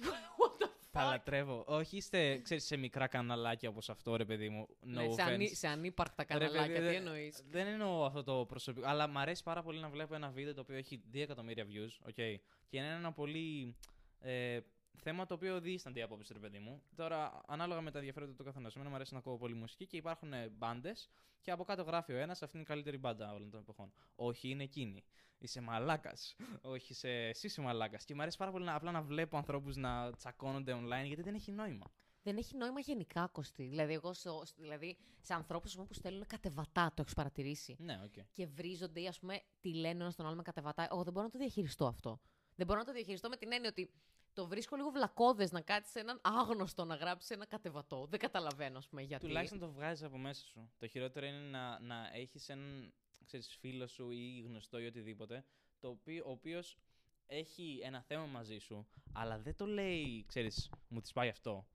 What 0.00 0.62
the 0.62 0.68
Τα 0.90 1.06
fuck? 1.06 1.10
λατρεύω. 1.10 1.64
Όχι 1.66 1.96
είστε, 1.96 2.38
ξέρεις, 2.38 2.64
σε 2.64 2.76
μικρά 2.76 3.06
καναλάκια 3.06 3.68
όπως 3.68 3.90
αυτό, 3.90 4.16
ρε 4.16 4.24
παιδί 4.24 4.48
μου. 4.48 4.66
No 4.70 4.74
Ναι, 4.86 5.02
σε, 5.02 5.08
offense. 5.08 5.20
ανή, 5.32 5.48
σε 5.54 5.68
ανύπαρκτα 5.68 6.24
Ρε, 6.28 6.38
παιδί, 6.38 6.44
καναλάκια, 6.52 6.76
τι 6.76 6.82
δεν- 6.82 6.94
εννοείς; 6.94 7.42
Δεν 7.50 7.66
εννοώ 7.66 8.04
αυτό 8.04 8.22
το 8.24 8.44
προσωπικό. 8.46 8.86
Αλλά 8.88 9.06
μ' 9.06 9.18
αρέσει 9.18 9.42
πάρα 9.42 9.62
πολύ 9.62 9.80
να 9.80 9.88
βλέπω 9.88 10.14
ένα 10.14 10.30
βίντεο 10.30 10.54
το 10.54 10.60
οποίο 10.60 10.76
έχει 10.76 11.02
2 11.12 11.20
εκατομμύρια 11.22 11.66
views. 11.66 12.08
Okay, 12.08 12.34
και 12.68 12.76
είναι 12.76 12.94
ένα 12.94 13.12
πολύ. 13.12 13.76
Ε, 14.20 14.60
θέμα 14.96 15.26
το 15.26 15.34
οποίο 15.34 15.60
δίστανται 15.60 15.98
οι 15.98 16.02
απόψει, 16.02 16.32
ρε 16.32 16.38
παιδί 16.38 16.58
μου. 16.58 16.82
Τώρα, 16.96 17.40
ανάλογα 17.46 17.80
με 17.80 17.90
τα 17.90 17.98
ενδιαφέροντα 17.98 18.32
του 18.32 18.44
καθενός. 18.44 18.74
Εμένα 18.74 18.90
μου 18.90 18.96
αρέσει 18.96 19.12
να 19.12 19.18
ακούω 19.18 19.36
πολύ 19.36 19.54
μουσική 19.54 19.86
και 19.86 19.96
υπάρχουν 19.96 20.32
μπάντες 20.50 21.08
και 21.40 21.50
από 21.50 21.64
κάτω 21.64 21.82
γράφει 21.82 22.12
ο 22.12 22.16
ένας 22.16 22.42
αυτή 22.42 22.56
είναι 22.56 22.64
η 22.64 22.68
καλύτερη 22.68 22.98
μπάντα 22.98 23.32
όλων 23.32 23.50
των 23.50 23.60
εποχών. 23.60 23.92
Όχι, 24.14 24.48
είναι 24.48 24.62
εκείνη. 24.62 25.04
Είσαι 25.38 25.60
μαλάκας. 25.60 26.36
Όχι, 26.62 26.92
είσαι, 26.92 27.08
εσύ 27.08 27.46
είσαι 27.46 27.60
μαλάκας. 27.60 28.04
Και 28.04 28.14
μου 28.14 28.22
αρέσει 28.22 28.36
πάρα 28.36 28.50
πολύ 28.50 28.64
να, 28.64 28.74
απλά 28.74 28.90
να 28.90 29.02
βλέπω 29.02 29.36
ανθρώπους 29.36 29.76
να 29.76 30.12
τσακώνονται 30.12 30.74
online 30.74 31.06
γιατί 31.06 31.22
δεν 31.22 31.34
έχει 31.34 31.52
νόημα. 31.52 31.86
Δεν 32.22 32.36
έχει 32.36 32.56
νόημα 32.56 32.80
γενικά, 32.80 33.28
Κωστή. 33.32 33.62
Δηλαδή, 33.62 33.92
εγώ 33.92 34.12
στο, 34.12 34.42
δηλαδή, 34.56 34.96
σε 35.20 35.34
ανθρώπους 35.34 35.74
που 35.74 35.94
στέλνουν 35.94 36.26
κατεβατά, 36.26 36.92
το 36.94 37.02
έχεις 37.02 37.14
παρατηρήσει. 37.14 37.76
Ναι, 37.78 38.00
οκ. 38.04 38.24
Και 38.32 38.46
βρίζονται 38.46 39.00
ή, 39.00 39.06
ας 39.06 39.18
πούμε, 39.18 39.42
τι 39.60 39.74
λένε 39.74 40.02
ένας 40.02 40.16
τον 40.16 40.26
άλλο 40.26 40.36
με 40.36 40.42
κατεβατά. 40.42 40.88
Εγώ 40.90 41.02
δεν 41.02 41.12
μπορώ 41.12 41.24
να 41.24 41.30
το 41.32 41.38
διαχειριστώ 41.38 41.86
αυτό. 41.86 42.20
Δεν 42.54 42.66
μπορώ 42.66 42.78
να 42.78 42.84
το 42.84 42.92
διαχειριστώ 42.92 43.28
με 43.28 43.36
την 43.36 43.52
έννοια 43.52 43.68
ότι 43.68 43.90
το 44.32 44.46
βρίσκω 44.46 44.76
λίγο 44.76 44.90
βλακώδες 44.90 45.50
να 45.50 45.60
κάτσεις 45.60 45.92
σε 45.92 46.00
έναν 46.00 46.20
άγνωστο 46.22 46.84
να 46.84 46.94
γράψεις 46.94 47.30
ένα 47.30 47.46
κατεβατό. 47.46 48.06
Δεν 48.06 48.18
καταλαβαίνω, 48.18 48.78
ας 48.78 48.88
πούμε, 48.88 49.02
γιατί. 49.02 49.26
Τουλάχιστον 49.26 49.58
το 49.58 49.70
βγάζεις 49.70 50.04
από 50.04 50.18
μέσα 50.18 50.46
σου. 50.46 50.70
Το 50.78 50.86
χειρότερο 50.86 51.26
είναι 51.26 51.38
να, 51.38 51.80
να 51.80 52.10
έχεις 52.12 52.48
έναν 52.48 52.92
ξέρεις, 53.24 53.56
φίλο 53.60 53.86
σου 53.86 54.10
ή 54.10 54.40
γνωστό 54.40 54.78
ή 54.78 54.86
οτιδήποτε, 54.86 55.44
το 55.78 55.88
οποίο, 55.88 56.24
ο 56.26 56.30
οποίος 56.30 56.78
έχει 57.26 57.80
ένα 57.82 58.02
θέμα 58.02 58.26
μαζί 58.26 58.58
σου, 58.58 58.86
αλλά 59.12 59.38
δεν 59.38 59.56
το 59.56 59.66
λέει, 59.66 60.24
ξέρεις, 60.26 60.70
μου 60.88 61.00
τη 61.00 61.10
σπάει 61.14 61.28
αυτό. 61.28 61.66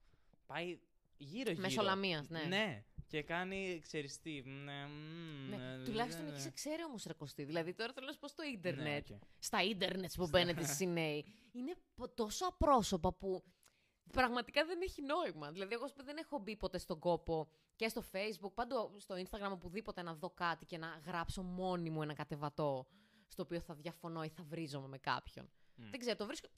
Πάει 0.46 0.78
γύρω-γύρω. 1.16 1.62
Μέσω 1.62 1.82
Λαμίας, 1.82 2.28
ναι. 2.28 2.42
Ναι. 2.42 2.84
Και 3.08 3.22
κάνει, 3.22 3.78
ξέρεις 3.82 4.20
τι. 4.20 4.42
Ναι, 4.42 4.86
μμ, 4.86 5.48
Ναι, 5.48 5.72
ε, 5.74 5.82
τουλάχιστον 5.84 6.24
ναι, 6.24 6.30
έχει 6.30 6.40
ναι. 6.40 6.46
ξέρεις 6.48 6.84
όμως 6.84 7.04
ρε 7.04 7.12
Κωστή. 7.12 7.44
Δηλαδή 7.44 7.74
τώρα 7.74 7.92
θέλω 7.92 8.06
να 8.06 8.12
σου 8.12 8.18
πω 8.18 8.28
στο 8.28 8.42
Ναι, 8.42 8.48
ίντερνετ. 8.48 9.10
οκ. 9.10 9.16
Στα 9.38 9.62
ίντερνετς 9.62 10.16
που 10.16 10.28
μπαίνετε 10.28 10.60
εσείς 10.60 10.80
οι 10.84 10.86
νέοι. 10.86 11.24
Είναι 11.52 11.74
πο- 11.94 12.08
τόσο 12.08 12.46
απρόσωπα 12.46 13.12
που 13.12 13.44
πραγματικά 14.12 14.64
δεν 14.64 14.80
έχει 14.82 15.02
νόημα. 15.02 15.50
Δηλαδή, 15.50 15.74
εγώ 15.74 15.84
ας 15.84 15.92
πούμε, 15.92 16.04
δεν 16.04 16.16
έχω 16.16 16.38
μπει 16.38 16.56
ποτέ 16.56 16.78
στον 16.78 16.98
κόπο 16.98 17.48
και 17.76 17.88
στο 17.88 18.02
Facebook, 18.12 18.52
πάντα 18.54 18.92
στο 18.98 19.14
Instagram, 19.14 19.50
οπουδήποτε 19.52 20.02
να 20.02 20.14
δω 20.14 20.30
κάτι 20.30 20.64
και 20.64 20.78
να 20.78 21.02
γράψω 21.06 21.42
μόνη 21.42 21.90
μου 21.90 22.02
ένα 22.02 22.14
κατεβατό 22.14 22.86
στο 23.28 23.42
οποίο 23.42 23.60
θα 23.60 23.74
διαφωνώ 23.74 24.22
ή 24.22 24.28
θα 24.28 24.42
βρίζομαι 24.42 24.88
με 24.88 24.98
κάποιον. 24.98 25.50
Μμ. 25.74 25.90
Δεν 25.90 26.00
ξέρω, 26.00 26.16
το 26.16 26.26
βρίσκω. 26.26 26.48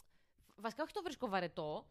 Βασικά, 0.57 0.83
όχι 0.83 0.93
το 0.93 1.03
βρίσκω 1.03 1.29
βαρετό. 1.29 1.87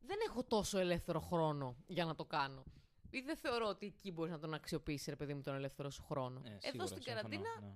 Δεν 0.00 0.16
έχω 0.28 0.44
τόσο 0.44 0.78
ελεύθερο 0.78 1.20
χρόνο 1.20 1.76
για 1.86 2.04
να 2.04 2.14
το 2.14 2.24
κάνω. 2.24 2.64
Ή 3.10 3.20
δεν 3.20 3.36
θεωρώ 3.36 3.66
ότι 3.66 3.86
εκεί 3.86 4.12
μπορείς 4.12 4.32
να 4.32 4.38
τον 4.38 4.54
αξιοποιήσεις, 4.54 5.06
ρε 5.06 5.16
παιδί 5.16 5.34
μου, 5.34 5.40
τον 5.40 5.54
ελεύθερο 5.54 5.90
σου 5.90 6.02
χρόνο. 6.02 6.40
Ε, 6.44 6.48
Εδώ 6.48 6.58
σίγουρα, 6.60 6.86
στην 6.86 7.02
συμφωνώ, 7.02 7.16
καραντίνα, 7.28 7.60
ναι. 7.60 7.74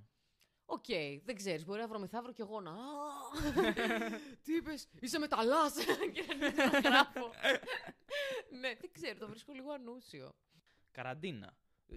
οκ, 0.64 0.84
δεν 1.24 1.34
ξέρεις. 1.36 1.64
Μπορεί 1.64 1.80
αύριο 1.80 2.00
μεθαύριο 2.00 2.32
κι 2.34 2.40
εγώ 2.40 2.60
να. 2.60 2.70
«Α, 2.70 2.76
Τι 4.42 4.54
είπες, 4.54 4.88
είσαι 5.00 5.18
μεταλλάς! 5.18 5.70
και 6.14 6.34
να 6.38 6.46
αρχίσω 6.46 6.70
να 6.70 6.78
γράφω. 6.80 7.30
ναι, 8.60 8.74
δεν 8.80 8.90
ξέρω, 8.92 9.18
το 9.18 9.28
βρίσκω 9.28 9.52
λίγο 9.52 9.72
ανούσιο. 9.72 10.34
Καραντίνα. 10.90 11.56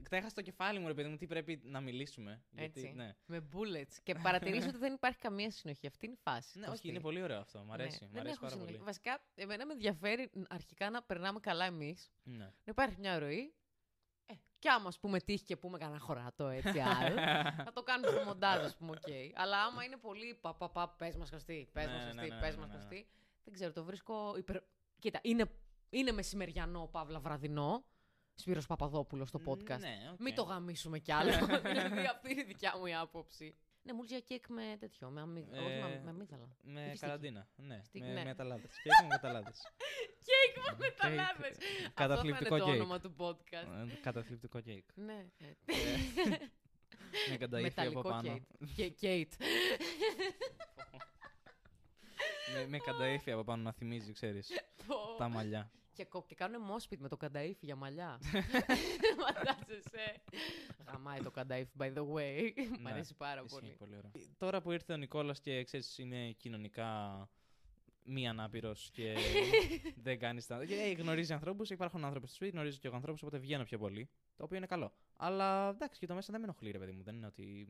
Τα 0.10 0.18
είχα 0.18 0.30
στο 0.30 0.42
κεφάλι 0.42 0.80
μου, 0.80 0.88
ρε 0.88 0.94
παιδί 0.94 1.10
μου, 1.10 1.18
τι 1.18 1.28
πρέπει 1.28 1.62
να 1.64 1.82
μιλήσουμε. 1.82 2.44
Γιατί, 2.50 2.80
Έτσι. 2.82 2.94
ναι. 2.96 3.16
Με 3.26 3.48
bullets. 3.54 3.94
και 4.04 4.16
παρατηρήσω 4.16 4.68
ότι 4.68 4.78
δεν 4.78 4.94
υπάρχει 4.94 5.20
καμία 5.20 5.52
συνοχή. 5.52 5.88
Αυτή 5.88 6.06
είναι 6.06 6.16
η 6.16 6.22
φάση. 6.22 6.60
ναι, 6.60 6.66
Κωστή. 6.66 6.80
όχι, 6.88 6.96
είναι 6.96 7.04
πολύ 7.04 7.22
ωραίο 7.22 7.40
αυτό. 7.40 7.64
Μ' 7.64 7.72
αρέσει. 7.72 7.98
Ναι, 8.02 8.08
μ' 8.08 8.12
δεν 8.12 8.20
αρέσει 8.20 8.34
έχω 8.36 8.42
πάρα 8.46 8.54
συνοχή. 8.54 8.72
πολύ. 8.72 8.84
Βασικά, 8.86 9.22
εμένα 9.36 9.66
με 9.66 9.74
ενδιαφέρει 9.74 10.30
αρχικά 10.50 10.90
να 10.90 11.04
περνάμε 11.04 11.40
καλά 11.40 11.66
εμείς. 11.66 12.12
Ναι. 12.24 12.38
Να 12.38 12.54
υπάρχει 12.64 12.96
μια 13.00 13.20
ροή. 13.20 13.54
Ε, 14.26 14.34
κι 14.60 14.68
άμα 14.68 14.88
ας 14.88 15.00
πούμε 15.00 15.20
τύχει 15.20 15.44
και 15.44 15.58
πούμε 15.58 15.78
κανένα 15.78 16.00
χωρατό 16.00 16.48
έτσι 16.48 16.80
άλλο. 16.80 17.16
θα 17.66 17.72
το 17.74 17.84
κάνουμε 17.84 18.12
στο 18.12 18.24
μοντάζ, 18.26 18.64
ας 18.66 18.76
πούμε, 18.78 18.92
οκ. 18.92 19.08
Αλλά 19.36 19.64
άμα 19.64 19.84
είναι 19.84 19.98
πολύ 19.98 20.36
πα, 20.42 20.54
πα, 20.56 20.70
πα 20.70 20.90
πες 20.90 21.16
μας 21.16 21.30
Κωστή, 21.30 21.70
πες 21.74 21.86
Ναι, 21.86 21.92
μας 21.94 22.04
ναι, 22.06 22.12
Κωστή, 22.12 22.30
ναι, 22.30 22.40
πες 22.40 22.54
ναι, 22.56 22.60
μας 22.62 22.70
ναι, 22.70 22.76
ναι. 22.76 22.80
χωστή. 22.82 23.08
Δεν 23.44 23.54
ξέρω, 23.54 23.72
το 23.72 23.84
βρίσκω 23.84 24.36
υπερ... 24.38 24.58
Κοίτα, 25.00 25.20
είναι, 25.24 25.46
είναι 25.90 26.12
μεσημεριανό, 26.12 26.88
παύλα 26.92 27.20
βραδινό. 27.20 27.86
Σπύρος 28.36 28.66
Παπαδόπουλος 28.66 29.28
στο 29.30 29.42
podcast. 29.46 29.80
Ναι, 29.80 29.96
οκ. 30.14 30.20
Μην 30.20 30.36
το 30.36 30.44
γαμίσουμε 30.44 31.00
κι 31.00 31.12
άλλο. 31.12 31.32
δηλαδή, 31.46 32.06
αυτή 32.16 32.32
είναι 32.32 32.42
η 32.42 32.44
δικιά 32.44 32.74
μου 32.78 32.86
η 32.86 32.96
άποψη. 32.96 33.56
Ναι, 33.84 33.94
μούλτζα 33.94 34.20
κέικ 34.20 34.48
με 34.48 34.78
τέτοιο. 34.80 35.10
Με, 35.10 35.22
αμύ... 35.22 35.48
Ε, 35.52 35.60
όχι, 35.60 35.68
με, 35.82 36.02
με 36.04 36.10
αμύγδαλα. 36.10 36.48
Με 36.62 36.80
Φιστίκι. 36.82 37.00
καραντίνα. 37.00 37.48
Ναι, 37.56 37.78
Φιστίκι, 37.82 38.06
με 38.06 38.14
ναι. 38.14 38.24
μεταλλάδε. 38.24 38.68
Κέικ 38.84 39.02
με 39.02 39.08
μεταλλάδες. 39.08 39.52
Κέικ 40.28 40.66
με 40.66 40.76
μεταλλάδες. 40.78 41.58
Αυτό 41.58 41.84
θα 41.84 41.92
Καταθλιπτικό 41.94 42.56
είναι 42.56 42.64
το 42.64 42.70
κέικ. 42.70 42.82
όνομα 42.82 43.00
του 43.00 43.16
podcast. 43.18 43.90
Ε, 43.92 44.00
Καταθλιπτικό 44.02 44.60
κέικ. 44.62 44.86
ναι. 44.96 45.26
Με 47.30 47.38
κανταήφι 47.38 47.68
από 47.68 47.82
Μεταλλικό 47.82 48.02
πάνω. 48.02 48.22
κέιτ. 48.22 48.44
Και- 48.76 48.90
Κέιτ. 48.90 49.34
με, 52.54 52.68
με 52.68 52.78
κανταήφι 52.78 53.32
από 53.32 53.44
πάνω 53.44 53.64
να 53.64 53.72
θυμίζει, 53.72 54.12
ξέρεις. 54.14 54.50
τα 55.18 55.30
μαλλιά. 55.30 55.72
Και, 55.96 56.06
κο- 56.06 56.26
και 56.28 56.36
κάνουν 56.36 56.62
μόσπιτ 56.62 57.00
με 57.02 57.08
το 57.08 57.18
κανταήφι 57.18 57.66
για 57.66 57.76
μαλλιά. 57.76 58.20
Φαντάζεσαι. 59.26 60.22
Γαμάει 60.92 61.20
το 61.22 61.32
κανταήφι, 61.32 61.72
by 61.80 61.94
the 61.94 62.06
way. 62.14 62.52
Μ' 62.80 62.82
Ναι, 62.82 62.92
αρέσει 62.92 63.14
πάρα 63.16 63.42
Ισχύει, 63.46 63.60
πολύ. 63.60 63.76
πολύ 63.78 63.96
ωραία. 63.98 64.12
Τώρα 64.38 64.62
που 64.62 64.72
ήρθε 64.72 64.94
ο 64.94 64.98
Νικόλας 64.98 65.40
και 65.40 65.64
ξέρεις, 65.64 65.98
είναι 65.98 66.32
κοινωνικά 66.32 67.30
μη 68.04 68.28
ανάπηρος 68.28 68.90
και 68.92 69.16
δεν 70.06 70.20
κάνει 70.20 70.44
τα. 70.44 70.66
Και, 70.66 70.74
ε, 70.76 70.92
γνωρίζει 70.92 71.34
ανθρώπους, 71.34 71.70
υπάρχουν 71.70 72.06
άνθρωποι 72.06 72.26
στο 72.28 72.36
σπίτι, 72.36 72.52
γνωρίζει 72.52 72.80
και 72.80 72.88
εγώ 72.88 72.96
ανθρώπους, 72.96 73.22
οπότε 73.22 73.38
βγαίνω 73.38 73.64
πιο 73.64 73.78
πολύ. 73.78 74.10
Το 74.36 74.44
οποίο 74.44 74.58
είναι 74.58 74.66
καλό. 74.66 74.94
Αλλά 75.18 75.70
εντάξει, 75.70 76.00
και 76.00 76.06
το 76.06 76.14
μέσα 76.14 76.28
δεν 76.32 76.40
με 76.42 76.46
ενοχλεί, 76.48 76.72
ρε 76.72 76.80
παιδί 76.80 76.92
μου. 76.92 77.04
Δεν 77.04 77.16
είναι 77.16 77.26
ότι. 77.26 77.68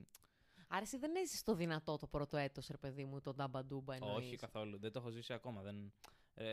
Άρα 0.68 0.82
εσύ 0.82 0.98
δεν 0.98 1.16
έζησες 1.16 1.44
το 1.44 1.56
δυνατό 1.56 1.98
το 1.98 2.08
πρώτο 2.08 2.38
έτος, 2.38 2.68
ρε 2.68 2.78
παιδί 2.78 3.06
μου, 3.06 3.22
το 3.22 3.34
νταμπαντούμπα 3.34 3.94
εννοείς. 3.96 4.26
Όχι 4.26 4.36
καθόλου. 4.36 4.80
Δεν 4.80 4.92
το 4.92 5.00
έχω 5.00 5.10
ζήσει 5.10 5.34
ακόμα. 5.34 5.62
Δεν... 5.62 5.94
Ε, 6.38 6.46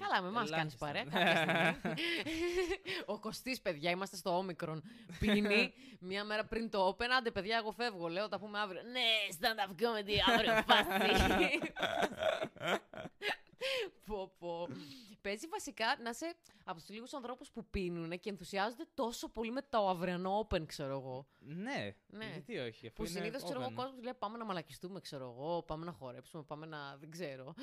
Καλά, 0.00 0.22
με 0.22 0.28
εμάς 0.28 0.50
κάνεις 0.50 0.76
ελάχιστα. 0.80 0.86
παρέα. 0.86 1.04
κάποια 1.04 1.36
στιγμή. 1.36 1.94
Ο 3.14 3.18
Κωστής, 3.18 3.60
παιδιά, 3.60 3.90
είμαστε 3.90 4.16
στο 4.16 4.36
όμικρον. 4.36 4.82
Πίνει 5.18 5.72
μία 6.00 6.24
μέρα 6.24 6.44
πριν 6.44 6.70
το 6.70 6.88
open. 6.88 7.06
Άντε, 7.18 7.30
παιδιά, 7.30 7.56
εγώ 7.56 7.72
φεύγω. 7.72 8.08
Λέω, 8.08 8.28
τα 8.28 8.38
πούμε 8.38 8.58
αύριο. 8.58 8.82
Ναι, 8.82 9.00
stand-up 9.38 9.70
comedy 9.82 10.34
αύριο, 10.34 10.52
φάση. 10.66 11.58
πω, 14.06 14.32
πω. 14.38 14.68
Παίζει 15.26 15.46
βασικά 15.46 15.96
να 16.02 16.10
είσαι 16.10 16.34
από 16.64 16.78
τους 16.80 16.88
λίγους 16.88 17.14
ανθρώπους 17.14 17.50
που 17.50 17.66
πίνουν 17.70 18.18
και 18.20 18.30
ενθουσιάζονται 18.30 18.84
τόσο 18.94 19.28
πολύ 19.28 19.50
με 19.50 19.62
το 19.68 19.88
αυριανό 19.88 20.46
open, 20.50 20.66
ξέρω 20.66 20.98
εγώ. 20.98 21.26
ναι, 21.38 21.94
Ναι. 22.06 22.24
γιατί 22.30 22.58
όχι. 22.58 22.86
Αφού 22.86 22.94
Που 22.96 23.02
είναι 23.04 23.18
συνήθως 23.18 23.42
ξέρω 23.42 23.60
εγώ, 23.60 23.68
ο 23.68 23.72
open. 23.72 23.76
κόσμος 23.76 24.02
λέει 24.02 24.14
πάμε 24.14 24.38
να 24.38 24.44
μαλακιστούμε, 24.44 25.00
ξέρω 25.00 25.24
εγώ, 25.36 25.62
πάμε 25.62 25.84
να 25.84 25.92
χορέψουμε, 25.92 26.42
πάμε 26.42 26.66
να. 26.66 26.96
δεν 26.96 27.10
ξέρω. 27.10 27.54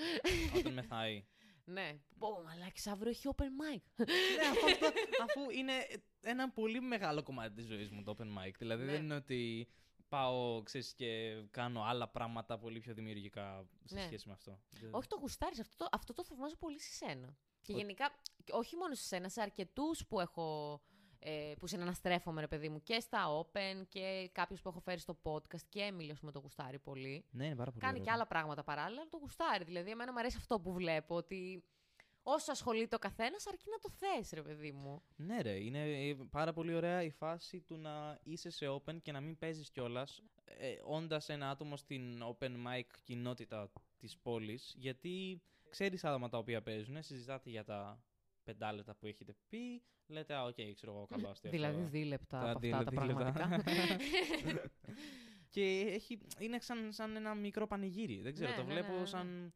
Όταν 0.57 0.73
μεθάει. 0.73 1.25
ναι. 1.75 1.99
Πω, 2.17 2.41
μαλάκι, 2.45 2.89
αύριο 2.89 3.09
έχει 3.09 3.27
open 3.35 3.41
mic. 3.43 3.81
ναι, 3.97 4.47
αφού, 4.51 4.65
αυτό, 4.65 4.87
αφού 5.23 5.49
είναι 5.49 5.73
ένα 6.21 6.49
πολύ 6.49 6.81
μεγάλο 6.81 7.23
κομμάτι 7.23 7.53
της 7.55 7.65
ζωής 7.65 7.89
μου 7.91 8.03
το 8.03 8.15
open 8.17 8.23
mic. 8.47 8.51
Δηλαδή 8.57 8.83
Ναι. 8.83 8.91
δεν 8.91 9.03
είναι 9.03 9.15
ότι 9.15 9.67
πάω, 10.07 10.61
ξέρεις, 10.63 10.93
και 10.93 11.41
κάνω 11.51 11.83
άλλα 11.83 12.07
πράγματα 12.09 12.57
πολύ 12.57 12.79
πιο 12.79 12.93
δημιουργικά 12.93 13.67
σε 13.83 13.95
Ναι. 13.95 14.01
σχέση 14.01 14.27
με 14.27 14.33
αυτό. 14.33 14.59
Δεν- 14.69 14.93
όχι 14.93 15.07
το 15.07 15.17
γουστάρεις, 15.19 15.59
αυτό 15.59 15.75
το, 15.77 15.87
αυτό 15.91 16.13
το 16.13 16.23
θαυμάζω 16.23 16.55
πολύ 16.55 16.79
σε 16.79 16.91
σένα. 16.93 17.37
Και 17.63 17.73
Ο- 17.73 17.77
γενικά, 17.77 18.09
και 18.43 18.51
όχι 18.55 18.75
μόνο 18.75 18.93
σε 18.95 19.03
σένα, 19.03 19.29
σε 19.29 19.41
αρκετούς 19.41 20.05
που 20.07 20.19
έχω. 20.19 20.81
Ε, 21.25 21.53
που 21.59 21.67
συναναστρέφομαι, 21.67 22.41
ρε 22.41 22.47
παιδί 22.47 22.69
μου, 22.69 22.83
και 22.83 22.99
στα 22.99 23.25
open 23.41 23.85
και 23.87 24.29
κάποιου 24.31 24.57
που 24.63 24.69
έχω 24.69 24.79
φέρει 24.79 24.99
στο 24.99 25.17
podcast 25.23 25.61
και 25.69 25.81
Έμιλιο 25.81 26.13
που 26.13 26.25
με 26.25 26.31
το 26.31 26.39
γουστάρει 26.39 26.79
πολύ. 26.79 27.25
Ναι, 27.31 27.45
είναι 27.45 27.55
πάρα 27.55 27.69
πολύ 27.71 27.81
Κάνει 27.83 27.93
ωραίο. 27.93 28.05
και 28.05 28.11
άλλα 28.11 28.27
πράγματα 28.27 28.63
παράλληλα, 28.63 28.99
αλλά 29.01 29.09
το 29.09 29.17
γουστάρει. 29.17 29.63
Δηλαδή, 29.63 29.89
εμένα 29.91 30.11
μου 30.11 30.19
αρέσει 30.19 30.37
αυτό 30.39 30.59
που 30.59 30.73
βλέπω, 30.73 31.15
ότι 31.15 31.63
όσο 32.23 32.51
ασχολείται 32.51 32.95
ο 32.95 32.99
καθένας, 32.99 33.47
αρκεί 33.47 33.65
να 33.69 33.77
το 33.79 33.89
θες, 33.89 34.31
ρε 34.31 34.41
παιδί 34.41 34.71
μου. 34.71 35.01
Ναι, 35.15 35.41
ρε, 35.41 35.63
είναι 35.63 36.07
ε, 36.09 36.15
πάρα 36.29 36.53
πολύ 36.53 36.73
ωραία 36.75 37.03
η 37.03 37.09
φάση 37.09 37.61
του 37.61 37.77
να 37.77 38.19
είσαι 38.23 38.49
σε 38.49 38.65
open 38.69 39.01
και 39.01 39.11
να 39.11 39.21
μην 39.21 39.37
παίζεις 39.37 39.69
κιόλας, 39.69 40.21
ε, 40.45 40.75
όντας 40.85 41.29
ένα 41.29 41.49
άτομο 41.49 41.77
στην 41.77 42.23
open 42.23 42.51
mic 42.51 42.87
κοινότητα 43.03 43.71
της 43.97 44.17
πόλης, 44.17 44.73
γιατί 44.77 45.41
ξέρεις 45.73 46.03
άτομα 46.03 46.29
τα 46.29 46.37
οποία 46.37 46.61
παίζουν, 46.61 47.03
συζητάτε 47.03 47.49
για 47.49 47.63
τα 47.63 48.03
πεντάλεπτα 48.43 48.95
που 48.95 49.05
έχετε 49.05 49.35
πει, 49.49 49.83
λέτε, 50.07 50.33
α, 50.33 50.43
οκ, 50.43 50.55
ξέρω 50.75 50.91
εγώ, 50.91 51.05
καλό 51.05 51.27
αστείο. 51.29 51.51
δηλαδή, 51.51 51.75
αυτό». 51.77 51.89
δίλεπτα 51.89 52.39
Τα 52.39 52.49
από 52.49 52.59
δίλε- 52.59 52.75
αυτά 52.77 52.91
τα 52.91 53.01
δίλεπτα. 53.01 53.31
πραγματικά. 53.31 53.71
Και 55.49 55.61
έχει, 55.87 56.19
είναι 56.39 56.59
σαν, 56.59 56.91
σαν 56.93 57.15
ένα 57.15 57.35
μικρό 57.35 57.67
πανηγύρι. 57.67 58.21
Δεν 58.21 58.33
ξέρω, 58.33 58.49
Ναι, 58.49 58.55
το 58.55 58.63
ναι, 58.63 58.71
βλέπω 58.73 58.87
ναι, 58.87 58.93
ναι, 58.93 58.99
ναι. 58.99 59.05
σαν. 59.05 59.53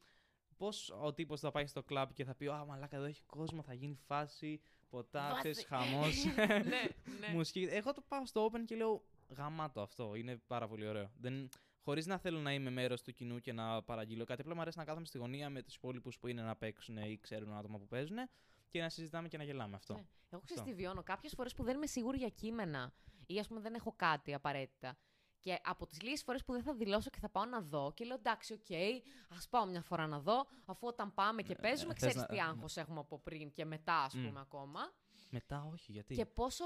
Πώς 0.58 0.90
ο 1.02 1.14
τύπος 1.14 1.40
θα 1.40 1.52
πάει 1.52 1.68
στο 1.68 1.84
κλαμπ 1.84 2.10
και 2.14 2.24
θα 2.24 2.36
πει 2.36 2.48
Α, 2.48 2.66
μαλάκα, 2.66 2.96
εδώ 2.96 3.06
έχει 3.06 3.24
κόσμο, 3.26 3.62
θα 3.64 3.74
γίνει 3.74 3.96
φάση, 4.06 4.62
ποτά, 4.90 5.30
Βάση. 5.30 5.50
ξέρεις, 5.52 5.68
χαμός. 5.68 6.24
ναι, 6.36 6.46
ναι. 7.20 7.34
Μουσική. 7.34 7.68
Εγώ 7.72 7.94
το 7.94 8.04
πάω 8.08 8.26
στο 8.26 8.50
open 8.52 8.60
και 8.66 8.76
λέω 8.76 9.04
Γαμάτο 9.38 9.82
αυτό. 9.82 10.16
Είναι 10.16 10.42
πάρα 10.48 10.68
πολύ 10.68 10.88
ωραίο. 10.88 11.12
Δεν... 11.20 11.50
Χωρίς 11.88 12.06
να 12.06 12.18
θέλω 12.18 12.40
να 12.40 12.54
είμαι 12.54 12.70
μέρος 12.70 13.02
του 13.02 13.14
κοινού 13.14 13.40
και 13.40 13.54
να 13.54 13.84
παραγγείλω 13.84 14.26
κάτι. 14.26 14.42
Απλά 14.42 14.56
μου 14.56 14.62
αρέσει 14.62 14.78
να 14.78 14.86
κάθομαι 14.86 15.06
στη 15.06 15.18
γωνία 15.18 15.50
με 15.50 15.62
τους 15.62 15.76
υπόλοιπους 15.76 16.20
που 16.20 16.28
είναι 16.28 16.42
να 16.42 16.56
παίξουν 16.56 16.98
ή 16.98 17.18
ξέρουν 17.22 17.54
άτομα 17.54 17.78
που 17.78 17.88
παίζουν 17.88 18.18
και 18.70 18.82
να 18.82 18.90
συζητάμε 18.90 19.28
και 19.28 19.38
να 19.38 19.44
γελάμε 19.44 19.76
αυτό. 19.76 19.94
Ναι. 19.94 20.06
Εγώ 20.30 20.42
ξέρω 20.42 20.62
Αυτό. 20.62 20.72
τι 20.74 20.78
βιώνω. 20.82 21.04
Κάποιες 21.04 21.34
φορές 21.34 21.54
που 21.54 21.64
δεν 21.64 21.76
είμαι 21.76 21.86
σίγουρη 21.88 22.18
για 22.18 22.30
κείμενα 22.30 22.94
ή 23.26 23.40
ας 23.40 23.48
πούμε 23.48 23.60
δεν 23.60 23.74
έχω 23.74 23.94
κάτι 23.96 24.34
απαραίτητα. 24.34 24.98
Και 25.40 25.60
από 25.64 25.86
τις 25.88 26.02
λίγες 26.02 26.24
φορές 26.24 26.44
που 26.44 26.52
δεν 26.54 26.62
θα 26.64 26.74
δηλώσω 26.74 27.10
και 27.10 27.20
θα 27.20 27.30
πάω 27.30 27.46
να 27.46 27.62
δω 27.62 27.92
και 27.96 28.06
λέω 28.06 28.16
εντάξει, 28.16 28.54
οκ, 28.54 28.66
ας 29.38 29.48
πάω 29.50 29.66
μια 29.66 29.82
φορά 29.82 30.08
να 30.08 30.20
δω, 30.20 30.48
αφού 30.66 30.88
όταν 30.88 31.14
πάμε 31.14 31.42
και 31.42 31.52
Ε, 31.52 31.56
παίζουμε, 31.62 31.94
θες 31.94 31.98
ξέρεις 31.98 32.16
να- 32.16 32.26
τι 32.26 32.40
άγχος 32.40 32.78
έχουμε 32.78 33.00
από 33.00 33.20
πριν 33.20 33.52
και 33.52 33.66
μετά, 33.66 33.96
ας 34.04 34.14
πούμε, 34.14 34.30
Μμ. 34.32 34.38
ακόμα. 34.38 34.80
Μετά, 35.30 35.68
όχι, 35.74 35.92
γιατί; 35.92 36.16
Και 36.16 36.26
πόσο. 36.26 36.66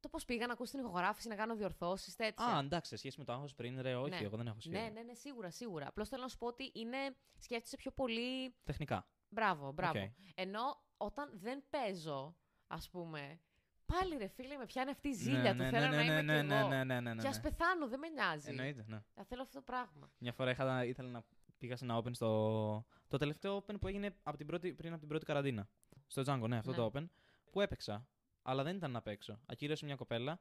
Το 0.00 0.08
πώς 0.08 0.24
πήγα 0.24 0.46
να 0.46 0.52
ακούσω 0.52 0.70
την 0.76 0.80
ηχογράφηση, 0.80 1.28
να 1.28 1.34
κάνω 1.34 1.54
διορθώσεις, 1.56 2.16
τέτοια. 2.16 2.44
Α, 2.46 2.58
εντάξει, 2.58 2.90
σε 2.90 2.96
σχέση 2.96 3.18
με 3.18 3.24
το 3.24 3.32
άγχος 3.32 3.54
πριν, 3.54 3.80
ρε, 3.80 3.94
όχι, 3.94 4.10
Ναι. 4.10 4.16
εγώ 4.16 4.36
δεν 4.36 4.46
έχω 4.46 4.60
σχέδιο. 4.60 4.80
ναι, 4.80 4.88
ναι, 4.88 5.02
ναι, 5.02 5.14
σίγουρα, 5.14 5.50
σίγουρα. 5.50 5.86
Απλώς 5.86 6.08
θέλω 6.08 6.22
να 6.22 6.28
σου 6.28 6.38
πω 6.38 6.46
ότι 6.46 6.70
είναι. 6.74 6.96
Σκέφτεσαι 7.38 7.76
πιο 7.76 7.90
πολύ. 7.90 8.54
Τεχνικά. 8.64 9.06
Μπράβο, 9.28 9.72
μπράβο. 9.72 10.00
Οκ. 10.00 10.06
Ενώ 10.34 10.60
όταν 10.96 11.30
δεν 11.34 11.62
παίζω, 11.70 12.36
ας 12.66 12.90
πούμε. 12.90 13.40
Πάλι 13.86 14.16
ρε 14.16 14.26
φίλε, 14.26 14.56
με 14.56 14.66
πιάνει 14.66 14.90
αυτή 14.90 15.08
η 15.08 15.10
Ναι, 15.10 15.16
ζήλια 15.16 15.50
του. 15.50 15.56
ναι, 15.56 15.68
Θέλω 15.68 15.84
ναι, 15.88 15.90
να 15.90 15.96
ναι, 15.96 16.02
είμαι 16.02 16.22
ναι, 16.22 16.40
κι 16.40 16.46
ναι, 16.46 16.58
εγώ. 16.58 16.68
ναι, 16.68 16.84
ναι, 16.84 17.00
ναι, 17.00 17.14
ναι, 17.14 17.22
Και 17.22 17.28
ας 17.28 17.36
ναι. 17.36 17.42
πεθάνω, 17.42 17.88
δεν 17.88 17.98
με 17.98 18.08
νοιάζει. 18.08 18.48
Εννοείται, 18.50 18.84
ναι. 18.88 19.02
Θα 19.14 19.24
θέλω 19.24 19.42
αυτό 19.42 19.58
το 19.58 19.62
πράγμα. 19.64 20.10
Μια 20.18 20.32
φορά 20.32 20.50
είχα, 20.50 20.84
ήθελα 20.84 21.08
να 21.08 21.24
πήγα 21.58 21.76
σε 21.76 21.84
ένα 21.84 21.96
open 22.02 22.10
στο. 22.14 22.84
Το 23.08 23.16
τελευταίο 23.16 23.56
open 23.56 23.74
που 23.80 23.86
έγινε 23.86 24.16
από 24.22 24.36
την 24.36 24.46
πρώτη, 24.46 24.72
πριν 24.74 24.90
από 24.90 24.98
την 25.00 25.08
πρώτη 25.08 25.24
καραντίνα. 25.24 25.68
Στο 26.06 26.22
Django, 26.26 26.48
ναι, 26.48 26.56
αυτό 26.56 26.70
Ναι. 26.70 26.76
το 26.76 26.90
open. 26.94 27.04
Που 27.50 27.60
έπαιξα. 27.60 28.06
Αλλά 28.42 28.62
δεν 28.62 28.76
ήταν 28.76 28.90
να 28.90 29.02
παίξω. 29.02 29.40
Ακύρωσε 29.46 29.84
μια 29.84 29.96
κοπέλα 29.96 30.40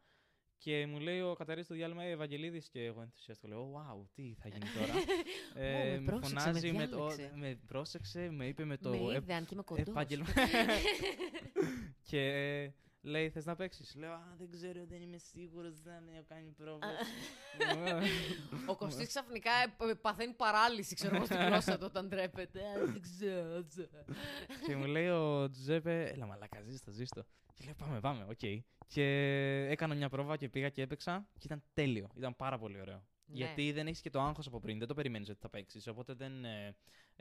και 0.57 0.85
μου 0.87 0.99
λέει 0.99 1.21
ο 1.21 1.33
Καταρί 1.33 1.63
στο 1.63 1.73
διάλειμμα 1.73 2.03
«Ε, 2.03 2.09
Ευαγγελίδης 2.11 2.69
και 2.69 2.85
εγώ 2.85 3.01
ενθουσιάστηκα. 3.01 3.47
Λέω, 3.47 3.71
wow, 3.73 4.05
τι 4.13 4.35
θα 4.39 4.47
γίνει 4.47 4.65
τώρα. 4.79 4.93
Ε, 5.53 5.99
με 5.99 6.03
πρόσεξε, 6.05 6.33
με 6.33 6.41
φωνάζει, 6.41 6.71
με, 6.71 6.87
το, 6.87 6.95
διάλεξε. 6.97 7.31
με 7.35 7.59
πρόσεξε, 7.67 8.29
με 8.31 8.47
είπε 8.47 8.65
με 8.65 8.77
το 8.77 8.89
με 8.89 8.97
ε- 8.97 9.15
είδε, 9.15 9.33
αν 9.33 9.45
και 9.45 9.53
είμαι 9.53 9.63
κοντός. 9.63 9.87
επάγγελμα. 9.87 10.25
και 12.09 12.19
ε, 12.19 12.73
λέει, 13.01 13.29
θες 13.29 13.45
να 13.45 13.55
παίξεις; 13.55 13.95
Λέω, 13.95 14.11
α, 14.11 14.35
δεν 14.37 14.49
ξέρω, 14.51 14.85
δεν 14.85 15.01
είμαι 15.01 15.17
σίγουρος, 15.17 15.81
δεν 15.81 16.07
έχω 16.13 16.25
κάνει 16.27 16.51
πρόβλημα. 16.51 16.93
Ο 18.67 18.75
Κωστής 18.75 19.07
ξαφνικά 19.07 19.51
ε, 19.89 19.93
παθαίνει 20.01 20.33
παράλυση, 20.33 20.95
ξέρω 20.95 21.15
εγώ, 21.15 21.25
στην 21.25 21.37
γλώσσα 21.37 21.77
του 21.77 21.85
όταν 21.85 22.09
τρέπεται. 22.09 22.59
Α, 22.59 22.85
Δεν 22.85 23.01
ξέρω. 23.01 23.53
δεν 23.53 23.67
ξέρω. 23.67 24.05
και 24.65 24.75
μου 24.75 24.85
λέει 24.85 25.07
ο 25.07 25.49
Τζουζέπε, 25.49 26.03
έλα 26.03 26.25
μαλάκα, 26.25 26.61
ζήστο, 26.61 26.91
ζήστο. 26.91 27.23
Και 27.53 27.63
λέω, 27.65 27.73
πάμε, 27.77 27.99
πάμε, 27.99 28.25
οκ. 28.29 28.63
Και 28.87 29.03
έκανα 29.69 29.95
μια 29.95 30.09
πρόβα 30.09 30.37
και 30.37 30.49
πήγα 30.49 30.69
και 30.69 30.81
έπαιξα 30.81 31.27
και 31.37 31.45
ήταν 31.45 31.63
τέλειο. 31.73 32.09
Ήταν 32.15 32.35
πάρα 32.35 32.57
πολύ 32.57 32.81
ωραίο. 32.81 32.95
Ναι. 32.95 33.35
Γιατί 33.37 33.71
δεν 33.71 33.87
έχεις 33.87 34.01
και 34.01 34.09
το 34.09 34.21
άγχος 34.21 34.47
από 34.47 34.59
πριν, 34.59 34.79
δεν 34.79 34.87
το 34.87 34.93
περιμένεις 34.93 35.29
ότι 35.29 35.39
θα 35.41 35.49
παίξεις. 35.49 35.87
Οπότε 35.87 36.13
δεν 36.13 36.33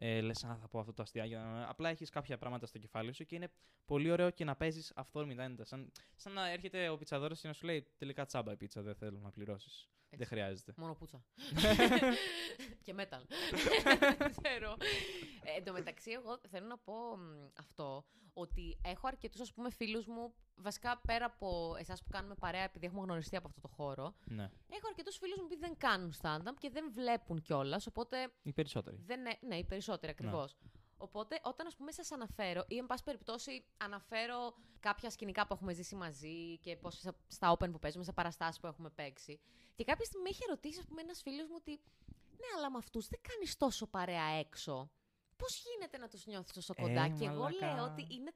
ε, 0.01 0.17
ε, 0.17 0.21
λες, 0.21 0.45
Α, 0.45 0.57
θα 0.61 0.69
πω 0.69 0.79
αυτό 0.79 0.93
το 0.93 1.03
αστιάκι. 1.03 1.35
Απλά 1.69 1.89
έχεις 1.89 2.11
κάποια 2.11 2.39
πράγματα 2.39 2.67
στο 2.67 2.79
κεφάλι 2.79 3.13
σου 3.13 3.25
και 3.25 3.35
είναι 3.35 3.49
πολύ 3.85 4.11
ωραίο 4.11 4.31
και 4.31 4.45
να 4.45 4.57
παίζεις 4.57 4.93
αυθόρμητα 4.95 5.43
έντα. 5.43 5.65
Σαν, 5.65 5.93
σαν 6.17 6.33
να 6.33 6.51
έρχεται 6.51 6.89
ο 6.89 6.97
πιτσαδόρος 6.97 7.35
και 7.35 7.47
να 7.49 7.53
σου 7.53 7.67
λέει 7.67 7.87
Τελικά 7.99 8.25
τσάμπα 8.25 8.53
η 8.53 8.57
πίτσα, 8.57 8.83
δεν 8.83 8.95
θέλω 8.95 9.19
να 9.19 9.31
πληρώσεις. 9.31 9.89
Δεν 10.11 10.21
Έτσι. 10.21 10.35
χρειάζεται. 10.35 10.73
Μόνο 10.77 10.95
πουτσα. 10.95 11.25
και 12.85 12.95
metal. 12.97 13.23
Δεν 14.19 14.35
ξέρω. 14.43 14.77
Ε, 15.43 15.57
εν 15.57 15.65
τω 15.65 15.73
μεταξύ, 15.73 16.11
εγώ 16.11 16.39
θέλω 16.49 16.67
να 16.67 16.79
πω 16.79 17.17
μ, 17.17 17.47
αυτό, 17.59 18.05
ότι 18.33 18.79
έχω 18.85 19.07
αρκετούς, 19.07 19.41
ας 19.41 19.53
πούμε, 19.53 19.71
φίλους 19.71 20.07
μου, 20.07 20.35
βασικά 20.57 21.01
πέρα 21.07 21.25
από 21.25 21.77
εσάς 21.79 22.03
που 22.03 22.09
κάνουμε 22.11 22.35
παρέα, 22.35 22.63
επειδή 22.63 22.87
έχουμε 22.87 23.03
γνωριστεί 23.03 23.37
από 23.37 23.49
αυτό 23.49 23.61
το 23.61 23.69
χώρο, 23.69 24.15
Ναι, 24.25 24.51
έχω 24.69 24.87
αρκετούς 24.89 25.17
φίλους 25.17 25.39
μου 25.41 25.47
που 25.47 25.59
δεν 25.59 25.77
κάνουν 25.77 26.13
stand-up 26.23 26.55
και 26.59 26.71
δεν 26.71 26.93
βλέπουν 26.93 27.43
κιόλας, 27.43 27.87
οπότε 27.87 28.33
οι 28.43 28.53
περισσότεροι. 28.53 28.97
δεν 29.07 29.21
είναι, 29.21 29.39
ναι, 29.41 29.57
οι 29.57 29.65
περισσότεροι 29.65 29.88
ακριβώς. 29.93 30.57
Οπότε, 30.97 31.41
όταν 31.43 31.67
ας 31.67 31.77
πούμε 31.77 31.93
σας 31.93 32.13
αναφέρω, 32.13 32.65
ή 32.69 32.77
εν 32.77 32.87
πάση 32.87 33.05
περιπτώσει 33.05 33.65
αναφέρω 33.77 34.55
κάποια 34.81 35.11
σκηνικά 35.11 35.47
που 35.47 35.55
έχουμε 35.55 35.73
ζήσει 35.73 35.95
μαζί 35.95 36.59
και 36.59 36.77
πώς 36.77 36.95
στα- 36.99 37.17
στα 37.29 37.53
open 37.57 37.71
που 37.73 37.79
παίζουμε, 37.79 38.05
σε 38.05 38.13
παραστάσεις 38.13 38.61
που 38.61 38.67
έχουμε 38.67 38.91
παίξει. 38.91 39.41
Και 39.75 39.85
κάποια 39.85 40.05
στιγμή 40.05 40.23
με 40.23 40.29
είχε 40.31 40.45
ρωτήσει, 40.49 40.79
ας 40.79 40.87
πούμε, 40.87 41.01
ένας 41.01 41.23
φίλος 41.23 41.49
μου 41.49 41.55
ότι. 41.59 41.71
Ναι, 42.41 42.47
αλλά 42.57 42.71
με 42.71 42.79
αυτούς 42.79 43.09
δεν 43.09 43.21
κάνεις 43.29 43.57
τόσο 43.57 43.87
παρέα 43.87 44.25
έξω. 44.25 44.91
Πώς 45.37 45.63
γίνεται 45.65 45.99
να 45.99 46.09
τους 46.09 46.27
νιώθεις 46.27 46.53
τόσο 46.53 46.75
Ε, 46.77 46.83
κοντά; 46.83 47.09
και 47.09 47.25
εγώ 47.25 47.43
μαλάκα. 47.43 47.75
λέω 47.75 47.85
ότι 47.85 48.07
είναι. 48.11 48.33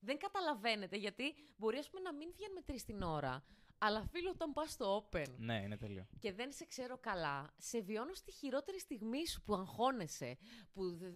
Δεν 0.00 0.18
καταλαβαίνετε 0.18 0.96
γιατί 0.96 1.34
μπορεί 1.56 1.78
ας 1.78 1.88
πούμε, 1.90 2.00
να 2.02 2.12
μην 2.14 2.30
βγαίνουμε 2.32 2.60
τρεις 2.60 2.84
την 2.84 3.02
ώρα. 3.02 3.44
Αλλά 3.82 4.04
φίλο, 4.10 4.30
όταν 4.30 4.52
πας 4.52 4.70
στο 4.70 5.08
Open 5.12 5.24
Ναι, 5.38 5.62
είναι 5.64 5.76
τέλειο. 5.76 6.06
και 6.18 6.32
δεν 6.32 6.52
σε 6.52 6.64
ξέρω 6.66 6.98
καλά, 6.98 7.54
σε 7.58 7.80
βιώνω 7.80 8.14
στη 8.14 8.32
χειρότερη 8.32 8.80
στιγμή 8.80 9.26
σου 9.26 9.42
που 9.42 9.54
αγχώνεσαι, 9.54 10.38
που 10.72 10.96
δε- 10.96 11.10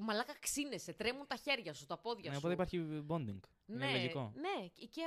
μαλάκα 0.00 0.34
ξύνεσαι, 0.40 0.92
τρέμουν 0.92 1.26
τα 1.26 1.36
χέρια 1.36 1.74
σου, 1.74 1.86
τα 1.86 1.98
πόδια 1.98 2.30
Ναι, 2.30 2.36
σου. 2.36 2.40
οπότε 2.44 2.52
υπάρχει 2.54 3.04
bonding. 3.08 3.38
Είναι 3.66 3.84
ναι, 3.86 3.90
λογικό. 3.92 4.32
ναι, 4.34 4.66
και- 4.68 4.86
και 4.86 5.00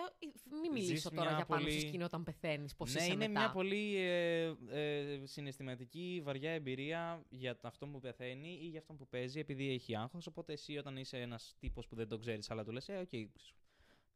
μην 0.62 0.72
Ζεις 0.76 0.84
μιλήσω 0.88 1.10
τώρα 1.10 1.22
μια 1.28 1.36
για 1.36 1.46
πάνω 1.46 1.62
πολύ- 1.64 1.74
στη 1.78 1.88
σκηνή 1.88 2.04
όταν 2.04 2.24
πεθαίνεις, 2.24 2.76
πώς 2.76 2.94
ναι, 2.94 3.02
είσαι 3.02 3.12
είναι 3.14 3.28
μετά. 3.28 3.40
μια 3.40 3.52
πολύ 3.52 3.96
ε, 3.96 4.54
ε, 4.70 5.26
συναισθηματική, 5.26 6.22
βαριά 6.24 6.52
εμπειρία 6.52 7.24
για 7.30 7.58
αυτό 7.62 7.88
που 7.88 8.00
πεθαίνει 8.00 8.60
ή 8.62 8.66
για 8.68 8.80
αυτό 8.80 8.94
που 8.94 9.08
παίζει, 9.08 9.40
επειδή 9.40 9.70
έχει 9.70 9.96
άγχος. 9.96 10.28
Οπότε 10.28 10.54
εσύ, 10.54 10.78
όταν 10.78 10.98
είσαι 10.98 11.18
ένας 11.18 11.56
τύπος 11.60 11.88
που 11.88 11.96
δεν 11.96 12.08
τον 12.08 12.20
ξέρεις, 12.20 12.50
αλλά 12.52 12.64
του 12.64 12.72
λες: 12.72 12.90
Ε, 12.90 12.98
οκ, 12.98 13.10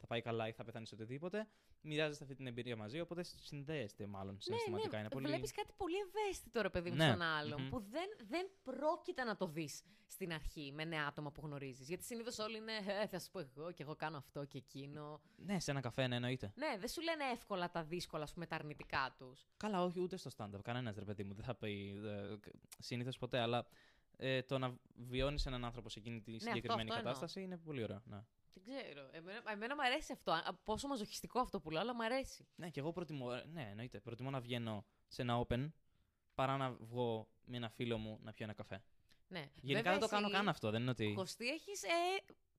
θα 0.01 0.07
πάει 0.07 0.21
καλά 0.21 0.47
ή 0.47 0.51
θα 0.51 0.63
πεθάνει 0.63 0.85
οτιδήποτε, 0.93 1.47
μοιράζεστε 1.81 2.23
αυτή 2.23 2.35
την 2.35 2.47
εμπειρία 2.47 2.75
μαζί. 2.75 2.99
Οπότε 2.99 3.23
συνδέεστε 3.23 4.07
μάλλον 4.07 4.39
συναισθηματικά. 4.41 4.91
ναι, 4.95 4.99
είναι 4.99 5.09
πολύ... 5.09 5.25
Βλέπεις 5.27 5.51
κάτι 5.51 5.73
πολύ 5.77 5.95
ευαίσθητο, 5.97 6.61
ρε 6.61 6.69
παιδί 6.69 6.89
μου, 6.89 6.95
Ναι. 6.95 7.07
στον 7.07 7.21
άλλον, 7.21 7.61
Μμμ. 7.61 7.69
που 7.69 7.79
δεν, 7.79 8.09
δεν 8.27 8.49
πρόκειται 8.63 9.23
να 9.23 9.35
το 9.35 9.47
δεις 9.47 9.83
στην 10.07 10.33
αρχή 10.33 10.71
με 10.75 10.83
νέα 10.85 11.05
άτομα 11.07 11.31
που 11.31 11.41
γνωρίζεις. 11.45 11.87
Γιατί 11.87 12.03
συνήθως 12.03 12.39
όλοι 12.39 12.57
είναι, 12.57 12.71
ε, 13.01 13.07
θα 13.07 13.19
σου 13.19 13.31
πω 13.31 13.39
εγώ 13.39 13.71
και 13.71 13.83
εγώ 13.83 13.95
κάνω 13.95 14.17
αυτό 14.17 14.45
και 14.45 14.57
εκείνο. 14.57 15.21
Ναι, 15.35 15.59
σε 15.59 15.71
ένα 15.71 15.79
καφέ, 15.79 16.07
ναι, 16.07 16.15
εννοείται. 16.15 16.53
Ναι, 16.55 16.77
δεν 16.79 16.87
σου 16.89 17.01
λένε 17.01 17.23
εύκολα 17.33 17.71
τα 17.71 17.83
δύσκολα, 17.83 18.23
ας 18.23 18.33
πούμε, 18.33 18.45
τα 18.45 18.55
αρνητικά 18.55 19.15
τους. 19.17 19.47
Καλά, 19.57 19.83
όχι 19.83 19.99
ούτε 19.99 20.17
στο 20.17 20.29
stand-up. 20.37 20.59
Κανένας 20.63 20.95
ρε 20.95 21.05
παιδί 21.05 21.23
μου 21.23 21.33
δεν 21.33 21.43
θα 21.45 21.55
πει 21.55 21.99
συνήθως 22.79 23.17
ποτέ, 23.17 23.39
αλλά 23.39 23.67
ε, 24.17 24.41
το 24.41 24.57
να 24.57 24.77
βιώνεις 24.95 25.45
έναν 25.45 25.65
άνθρωπο 25.65 25.89
σε 25.89 25.99
εκείνη 25.99 26.21
τη 26.21 26.31
συγκεκριμένη 26.31 26.65
Ναι, 26.65 26.81
αυτό 26.81 26.83
εννοώ. 26.97 27.03
κατάσταση 27.13 27.41
είναι 27.41 27.57
πολύ 27.57 27.83
ωραίο. 27.83 28.01
Ναι. 28.05 28.23
Δεν 28.53 28.63
ξέρω. 28.63 29.09
Εμένα, 29.11 29.51
εμένα 29.51 29.75
μου 29.75 29.81
αρέσει 29.83 30.11
αυτό. 30.11 30.31
Α, 30.31 30.53
Πόσο 30.63 30.87
μαζοχιστικό 30.87 31.39
αυτό 31.39 31.59
που 31.59 31.71
λέω, 31.71 31.81
αλλά 31.81 31.95
μου 31.95 32.03
αρέσει. 32.03 32.47
ναι, 32.55 32.69
και 32.69 32.79
εγώ 32.79 32.91
προτιμώ. 32.91 33.27
ε, 33.35 33.43
Ναι, 33.51 33.67
εννοείται. 33.69 33.99
Προτιμώ 33.99 34.29
να 34.29 34.39
βγαίνω 34.39 34.85
σε 35.07 35.21
ένα 35.21 35.45
open 35.47 35.71
παρά 36.35 36.57
να 36.57 36.71
βγω 36.71 37.27
με 37.45 37.57
ένα 37.57 37.69
φίλο 37.69 37.97
μου 37.97 38.19
να 38.21 38.33
πιω 38.33 38.45
ένα 38.45 38.53
καφέ. 38.53 38.83
Ναι. 39.27 39.39
Γενικά 39.61 39.75
Βέβαια, 39.77 39.91
δεν 39.91 39.99
το 40.01 40.07
κάνω 40.07 40.25
εσύ, 40.25 40.35
καν 40.35 40.49
αυτό. 40.49 40.69
Δεν 40.71 40.81
είναι 40.81 40.89
ότι. 40.91 41.13
Κωστή, 41.15 41.47
έχεις, 41.49 41.83
ε, 41.83 41.87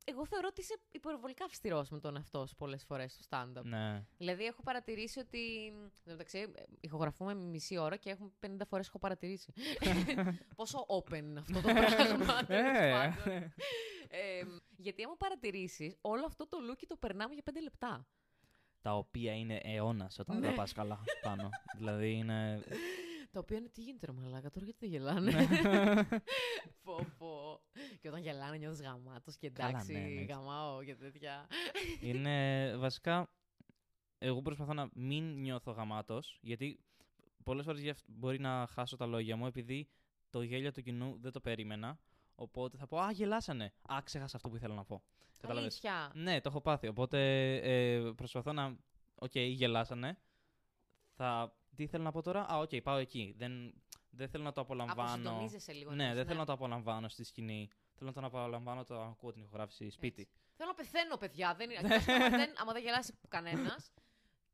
εγώ 0.05 0.27
θεωρώ 0.27 0.47
ότι 0.51 0.61
είσαι 0.61 0.79
υπερβολικά 0.91 1.45
αυστηρός 1.45 1.91
με 1.91 2.01
τον 2.01 2.17
εαυτό 2.17 2.47
σου 2.47 2.55
πολλές 2.55 2.85
φορές 2.85 3.13
στο 3.13 3.23
stand-up. 3.31 3.63
Ναι. 3.65 4.05
Δηλαδή, 4.19 4.45
έχω 4.45 4.63
παρατηρήσει 4.63 5.19
ότι. 5.19 5.67
Εν 5.67 5.91
τω 6.05 6.11
μεταξύ, 6.11 6.39
ε, 6.39 6.63
ηχογραφούμε 6.81 7.35
μισή 7.35 7.77
ώρα 7.77 7.97
και 7.97 8.11
έχουμε 8.11 8.31
50 8.41 8.61
φορές 8.69 8.87
έχω 8.89 8.99
παρατηρήσει. 8.99 9.53
Πόσο 10.57 10.87
open 10.89 11.15
είναι 11.17 11.41
αυτό 11.41 11.53
το 11.53 11.61
πράγμα. 11.61 11.97
τέλος 11.97 12.11
Ε. 12.49 12.91
πάντων. 12.97 13.53
Ε, 14.09 14.43
γιατί 14.77 15.03
άμα 15.03 15.17
παρατηρήσεις, 15.17 15.97
όλο 16.01 16.25
αυτό 16.27 16.49
το 16.49 16.59
look 16.71 16.83
το 16.87 16.97
περνάμε 16.97 17.35
για 17.35 17.43
5 17.51 17.53
λεπτά. 17.63 18.07
Τα 18.83 18.97
οποία 18.97 19.35
είναι 19.35 19.61
αιώνας 19.63 20.19
όταν 20.19 20.39
Ναι. 20.39 20.47
δεν 20.47 20.55
πας 20.57 20.73
καλά 20.73 21.01
πάνω. 21.23 21.49
δηλαδή 21.79 22.13
είναι. 22.13 22.63
Τα 23.33 23.39
οποία 23.41 23.57
είναι 23.57 23.69
τι 23.69 23.81
γίνεται, 23.81 24.07
ρε 24.07 24.13
Μαλάκα, 24.13 24.51
τώρα 24.51 24.65
γιατί 24.65 24.79
δεν 24.81 24.89
γελάνε; 24.91 25.31
Ναι. 25.31 25.47
πω, 26.85 27.07
πω. 27.19 27.61
Και 28.01 28.09
όταν 28.09 28.21
γελάνε, 28.21 28.57
νιώθεις 28.57 28.81
γαμάτος 28.83 29.37
και 29.37 29.51
Καλά, 29.51 29.69
εντάξει, 29.69 29.93
ναι, 29.93 29.99
εννοείται. 29.99 30.33
γαμάω 30.33 30.85
και 30.85 30.95
τέτοια. 30.95 31.47
είναι 32.01 32.77
βασικά. 32.77 33.31
Εγώ 34.19 34.43
προσπαθώ 34.43 34.73
να 34.75 34.89
μην 34.95 35.41
νιώθω 35.41 35.71
γαμάτος, 35.71 36.39
γιατί 36.43 36.81
πολλές 37.45 37.65
φορές 37.65 38.03
μπορεί 38.07 38.41
να 38.41 38.67
χάσω 38.71 38.97
τα 38.97 39.07
λόγια 39.07 39.37
μου 39.37 39.47
επειδή 39.47 39.89
το 40.31 40.43
γέλιο 40.43 40.73
του 40.73 40.83
κοινού 40.83 41.19
δεν 41.21 41.33
το 41.33 41.41
περίμενα. 41.41 41.99
Οπότε 42.35 42.77
θα 42.77 42.87
πω 42.87 42.99
Α, 42.99 43.11
γελάσανε. 43.11 43.73
Α, 43.93 43.99
ξέχασα 44.05 44.37
αυτό 44.37 44.49
που 44.49 44.57
ήθελα 44.57 44.75
να 44.75 44.85
πω. 44.85 45.03
Κατάλαβες. 45.41 45.73
Αλήθεια. 45.85 46.11
Ναι, 46.15 46.41
το 46.41 46.49
έχω 46.49 46.61
πάθει. 46.61 46.87
Οπότε 46.89 47.19
ε, 47.57 48.11
προσπαθώ 48.17 48.53
να. 48.53 48.77
Οκ, 49.15 49.39
γελάσανε. 49.39 50.19
Θα. 51.15 51.57
Τι 51.77 51.87
θέλω 51.87 52.03
να 52.03 52.13
πω 52.13 52.23
τώρα; 52.23 52.53
Α, 52.53 52.59
οκ, 52.59 52.71
πάω 52.83 52.97
εκεί. 52.97 53.35
Δεν, 53.39 53.75
δεν 54.11 54.29
θέλω 54.29 54.45
να 54.45 54.53
το 54.53 54.61
απολαμβάνω. 54.61 55.03
Αποσυντονίζεσαι 55.03 55.73
λίγο. 55.73 55.91
Ναι, 55.91 56.03
εννοείς, 56.03 56.17
δεν 56.17 56.27
θέλω 56.27 56.39
να 56.39 56.45
το 56.47 56.53
απολαμβάνω 56.53 57.09
στη 57.09 57.25
σκηνή. 57.25 57.69
Θέλω 57.95 58.13
να 58.15 58.31
το 58.31 58.39
απολαμβάνω 58.39 58.85
το 58.85 59.01
ακούω 59.03 59.33
την 59.33 59.43
ηχογράφηση 59.43 59.91
σπίτι. 59.91 60.23
Έτσι. 60.23 60.35
Θέλω 60.57 60.69
να 60.69 60.75
πεθαίνω, 60.75 61.17
παιδιά. 61.17 61.55
Δεν 61.55 61.71
είναι. 61.71 61.81
Κοιτάξτε, 61.83 62.13
άμα, 62.13 62.29
δεν, 62.29 62.53
άμα 62.57 62.73
δεν 62.73 62.83
γελάσει 62.83 63.13
κανένας, 63.29 63.93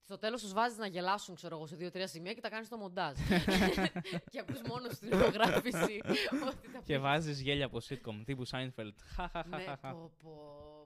στο 0.05 0.19
τέλος 0.19 0.43
τους 0.43 0.53
βάζεις 0.53 0.79
να 0.79 0.87
γελάσουν, 0.87 1.35
ξέρω 1.35 1.57
εγώ, 1.57 1.67
σε 1.67 1.77
δύο-τρία 1.77 2.07
σημεία 2.07 2.33
και 2.35 2.41
τα 2.41 2.49
κάνεις 2.49 2.67
στο 2.67 2.77
μοντάζ. 2.77 3.17
και 4.31 4.39
ακούς 4.39 4.61
μόνος 4.63 4.93
στην 4.95 5.13
ηχογράφηση 5.13 6.01
ότι 6.47 6.69
θα 6.69 6.81
Και 6.85 6.95
πει. 6.95 6.99
βάζεις 6.99 7.41
γέλια 7.41 7.67
από 7.67 7.79
sitcom 7.89 8.23
τύπου 8.25 8.49
Seinfeld. 8.49 8.95
Ναι, 9.47 9.65
πω, 9.81 9.91
πω, 9.91 10.13
πω, 10.23 10.77
δεν 10.77 10.78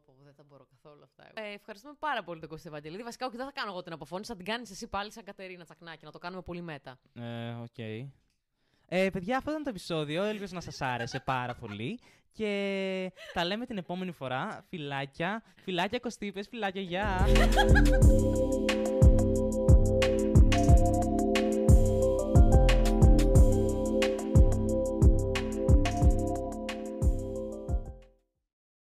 τα 0.43 0.49
μπορώ 0.49 0.67
καθόλου 0.71 1.03
αυτά. 1.03 1.43
Ε, 1.43 1.53
ευχαριστούμε 1.53 1.95
πάρα 1.99 2.23
πολύ 2.23 2.41
τον 2.41 2.49
Κώστα 2.49 2.69
Ευαγγελίδη. 2.69 3.03
Βασικά, 3.03 3.27
όχι, 3.27 3.37
δεν 3.37 3.47
θα 3.47 3.53
κάνω 3.53 3.71
εγώ 3.71 3.83
την 3.83 3.93
αποφώνηση, 3.93 4.31
θα 4.31 4.37
την 4.37 4.45
κάνεις 4.45 4.71
εσύ 4.71 4.87
πάλι 4.87 5.13
σαν 5.13 5.25
Κατερίνα 5.25 5.65
Τσακνάκη, 5.65 6.05
να 6.05 6.11
το 6.11 6.19
κάνουμε 6.19 6.43
πολύ 6.43 6.61
μέτα. 6.61 6.99
Ε, 7.15 7.51
οκ. 7.51 7.79
Ε, 8.89 9.11
παιδιά, 9.11 9.37
αυτό 9.37 9.51
ήταν 9.51 9.63
το 9.63 9.71
επεισόδιο. 9.71 10.23
Ελπίζω 10.23 10.55
να 10.55 10.61
σας 10.61 10.81
άρεσε 10.81 11.21
πάρα 11.21 11.55
πολύ. 11.55 12.01
Και 12.33 13.13
τα 13.33 13.45
λέμε 13.45 13.67
την 13.67 13.77
επόμενη 13.77 14.13
φορά. 14.13 14.65
Φιλάκια. 14.69 15.43
Φιλάκια 15.63 15.99
Κωστή, 15.99 16.33
πες 16.33 16.49
φιλάκια, 16.49 16.81
γεια. 16.81 17.27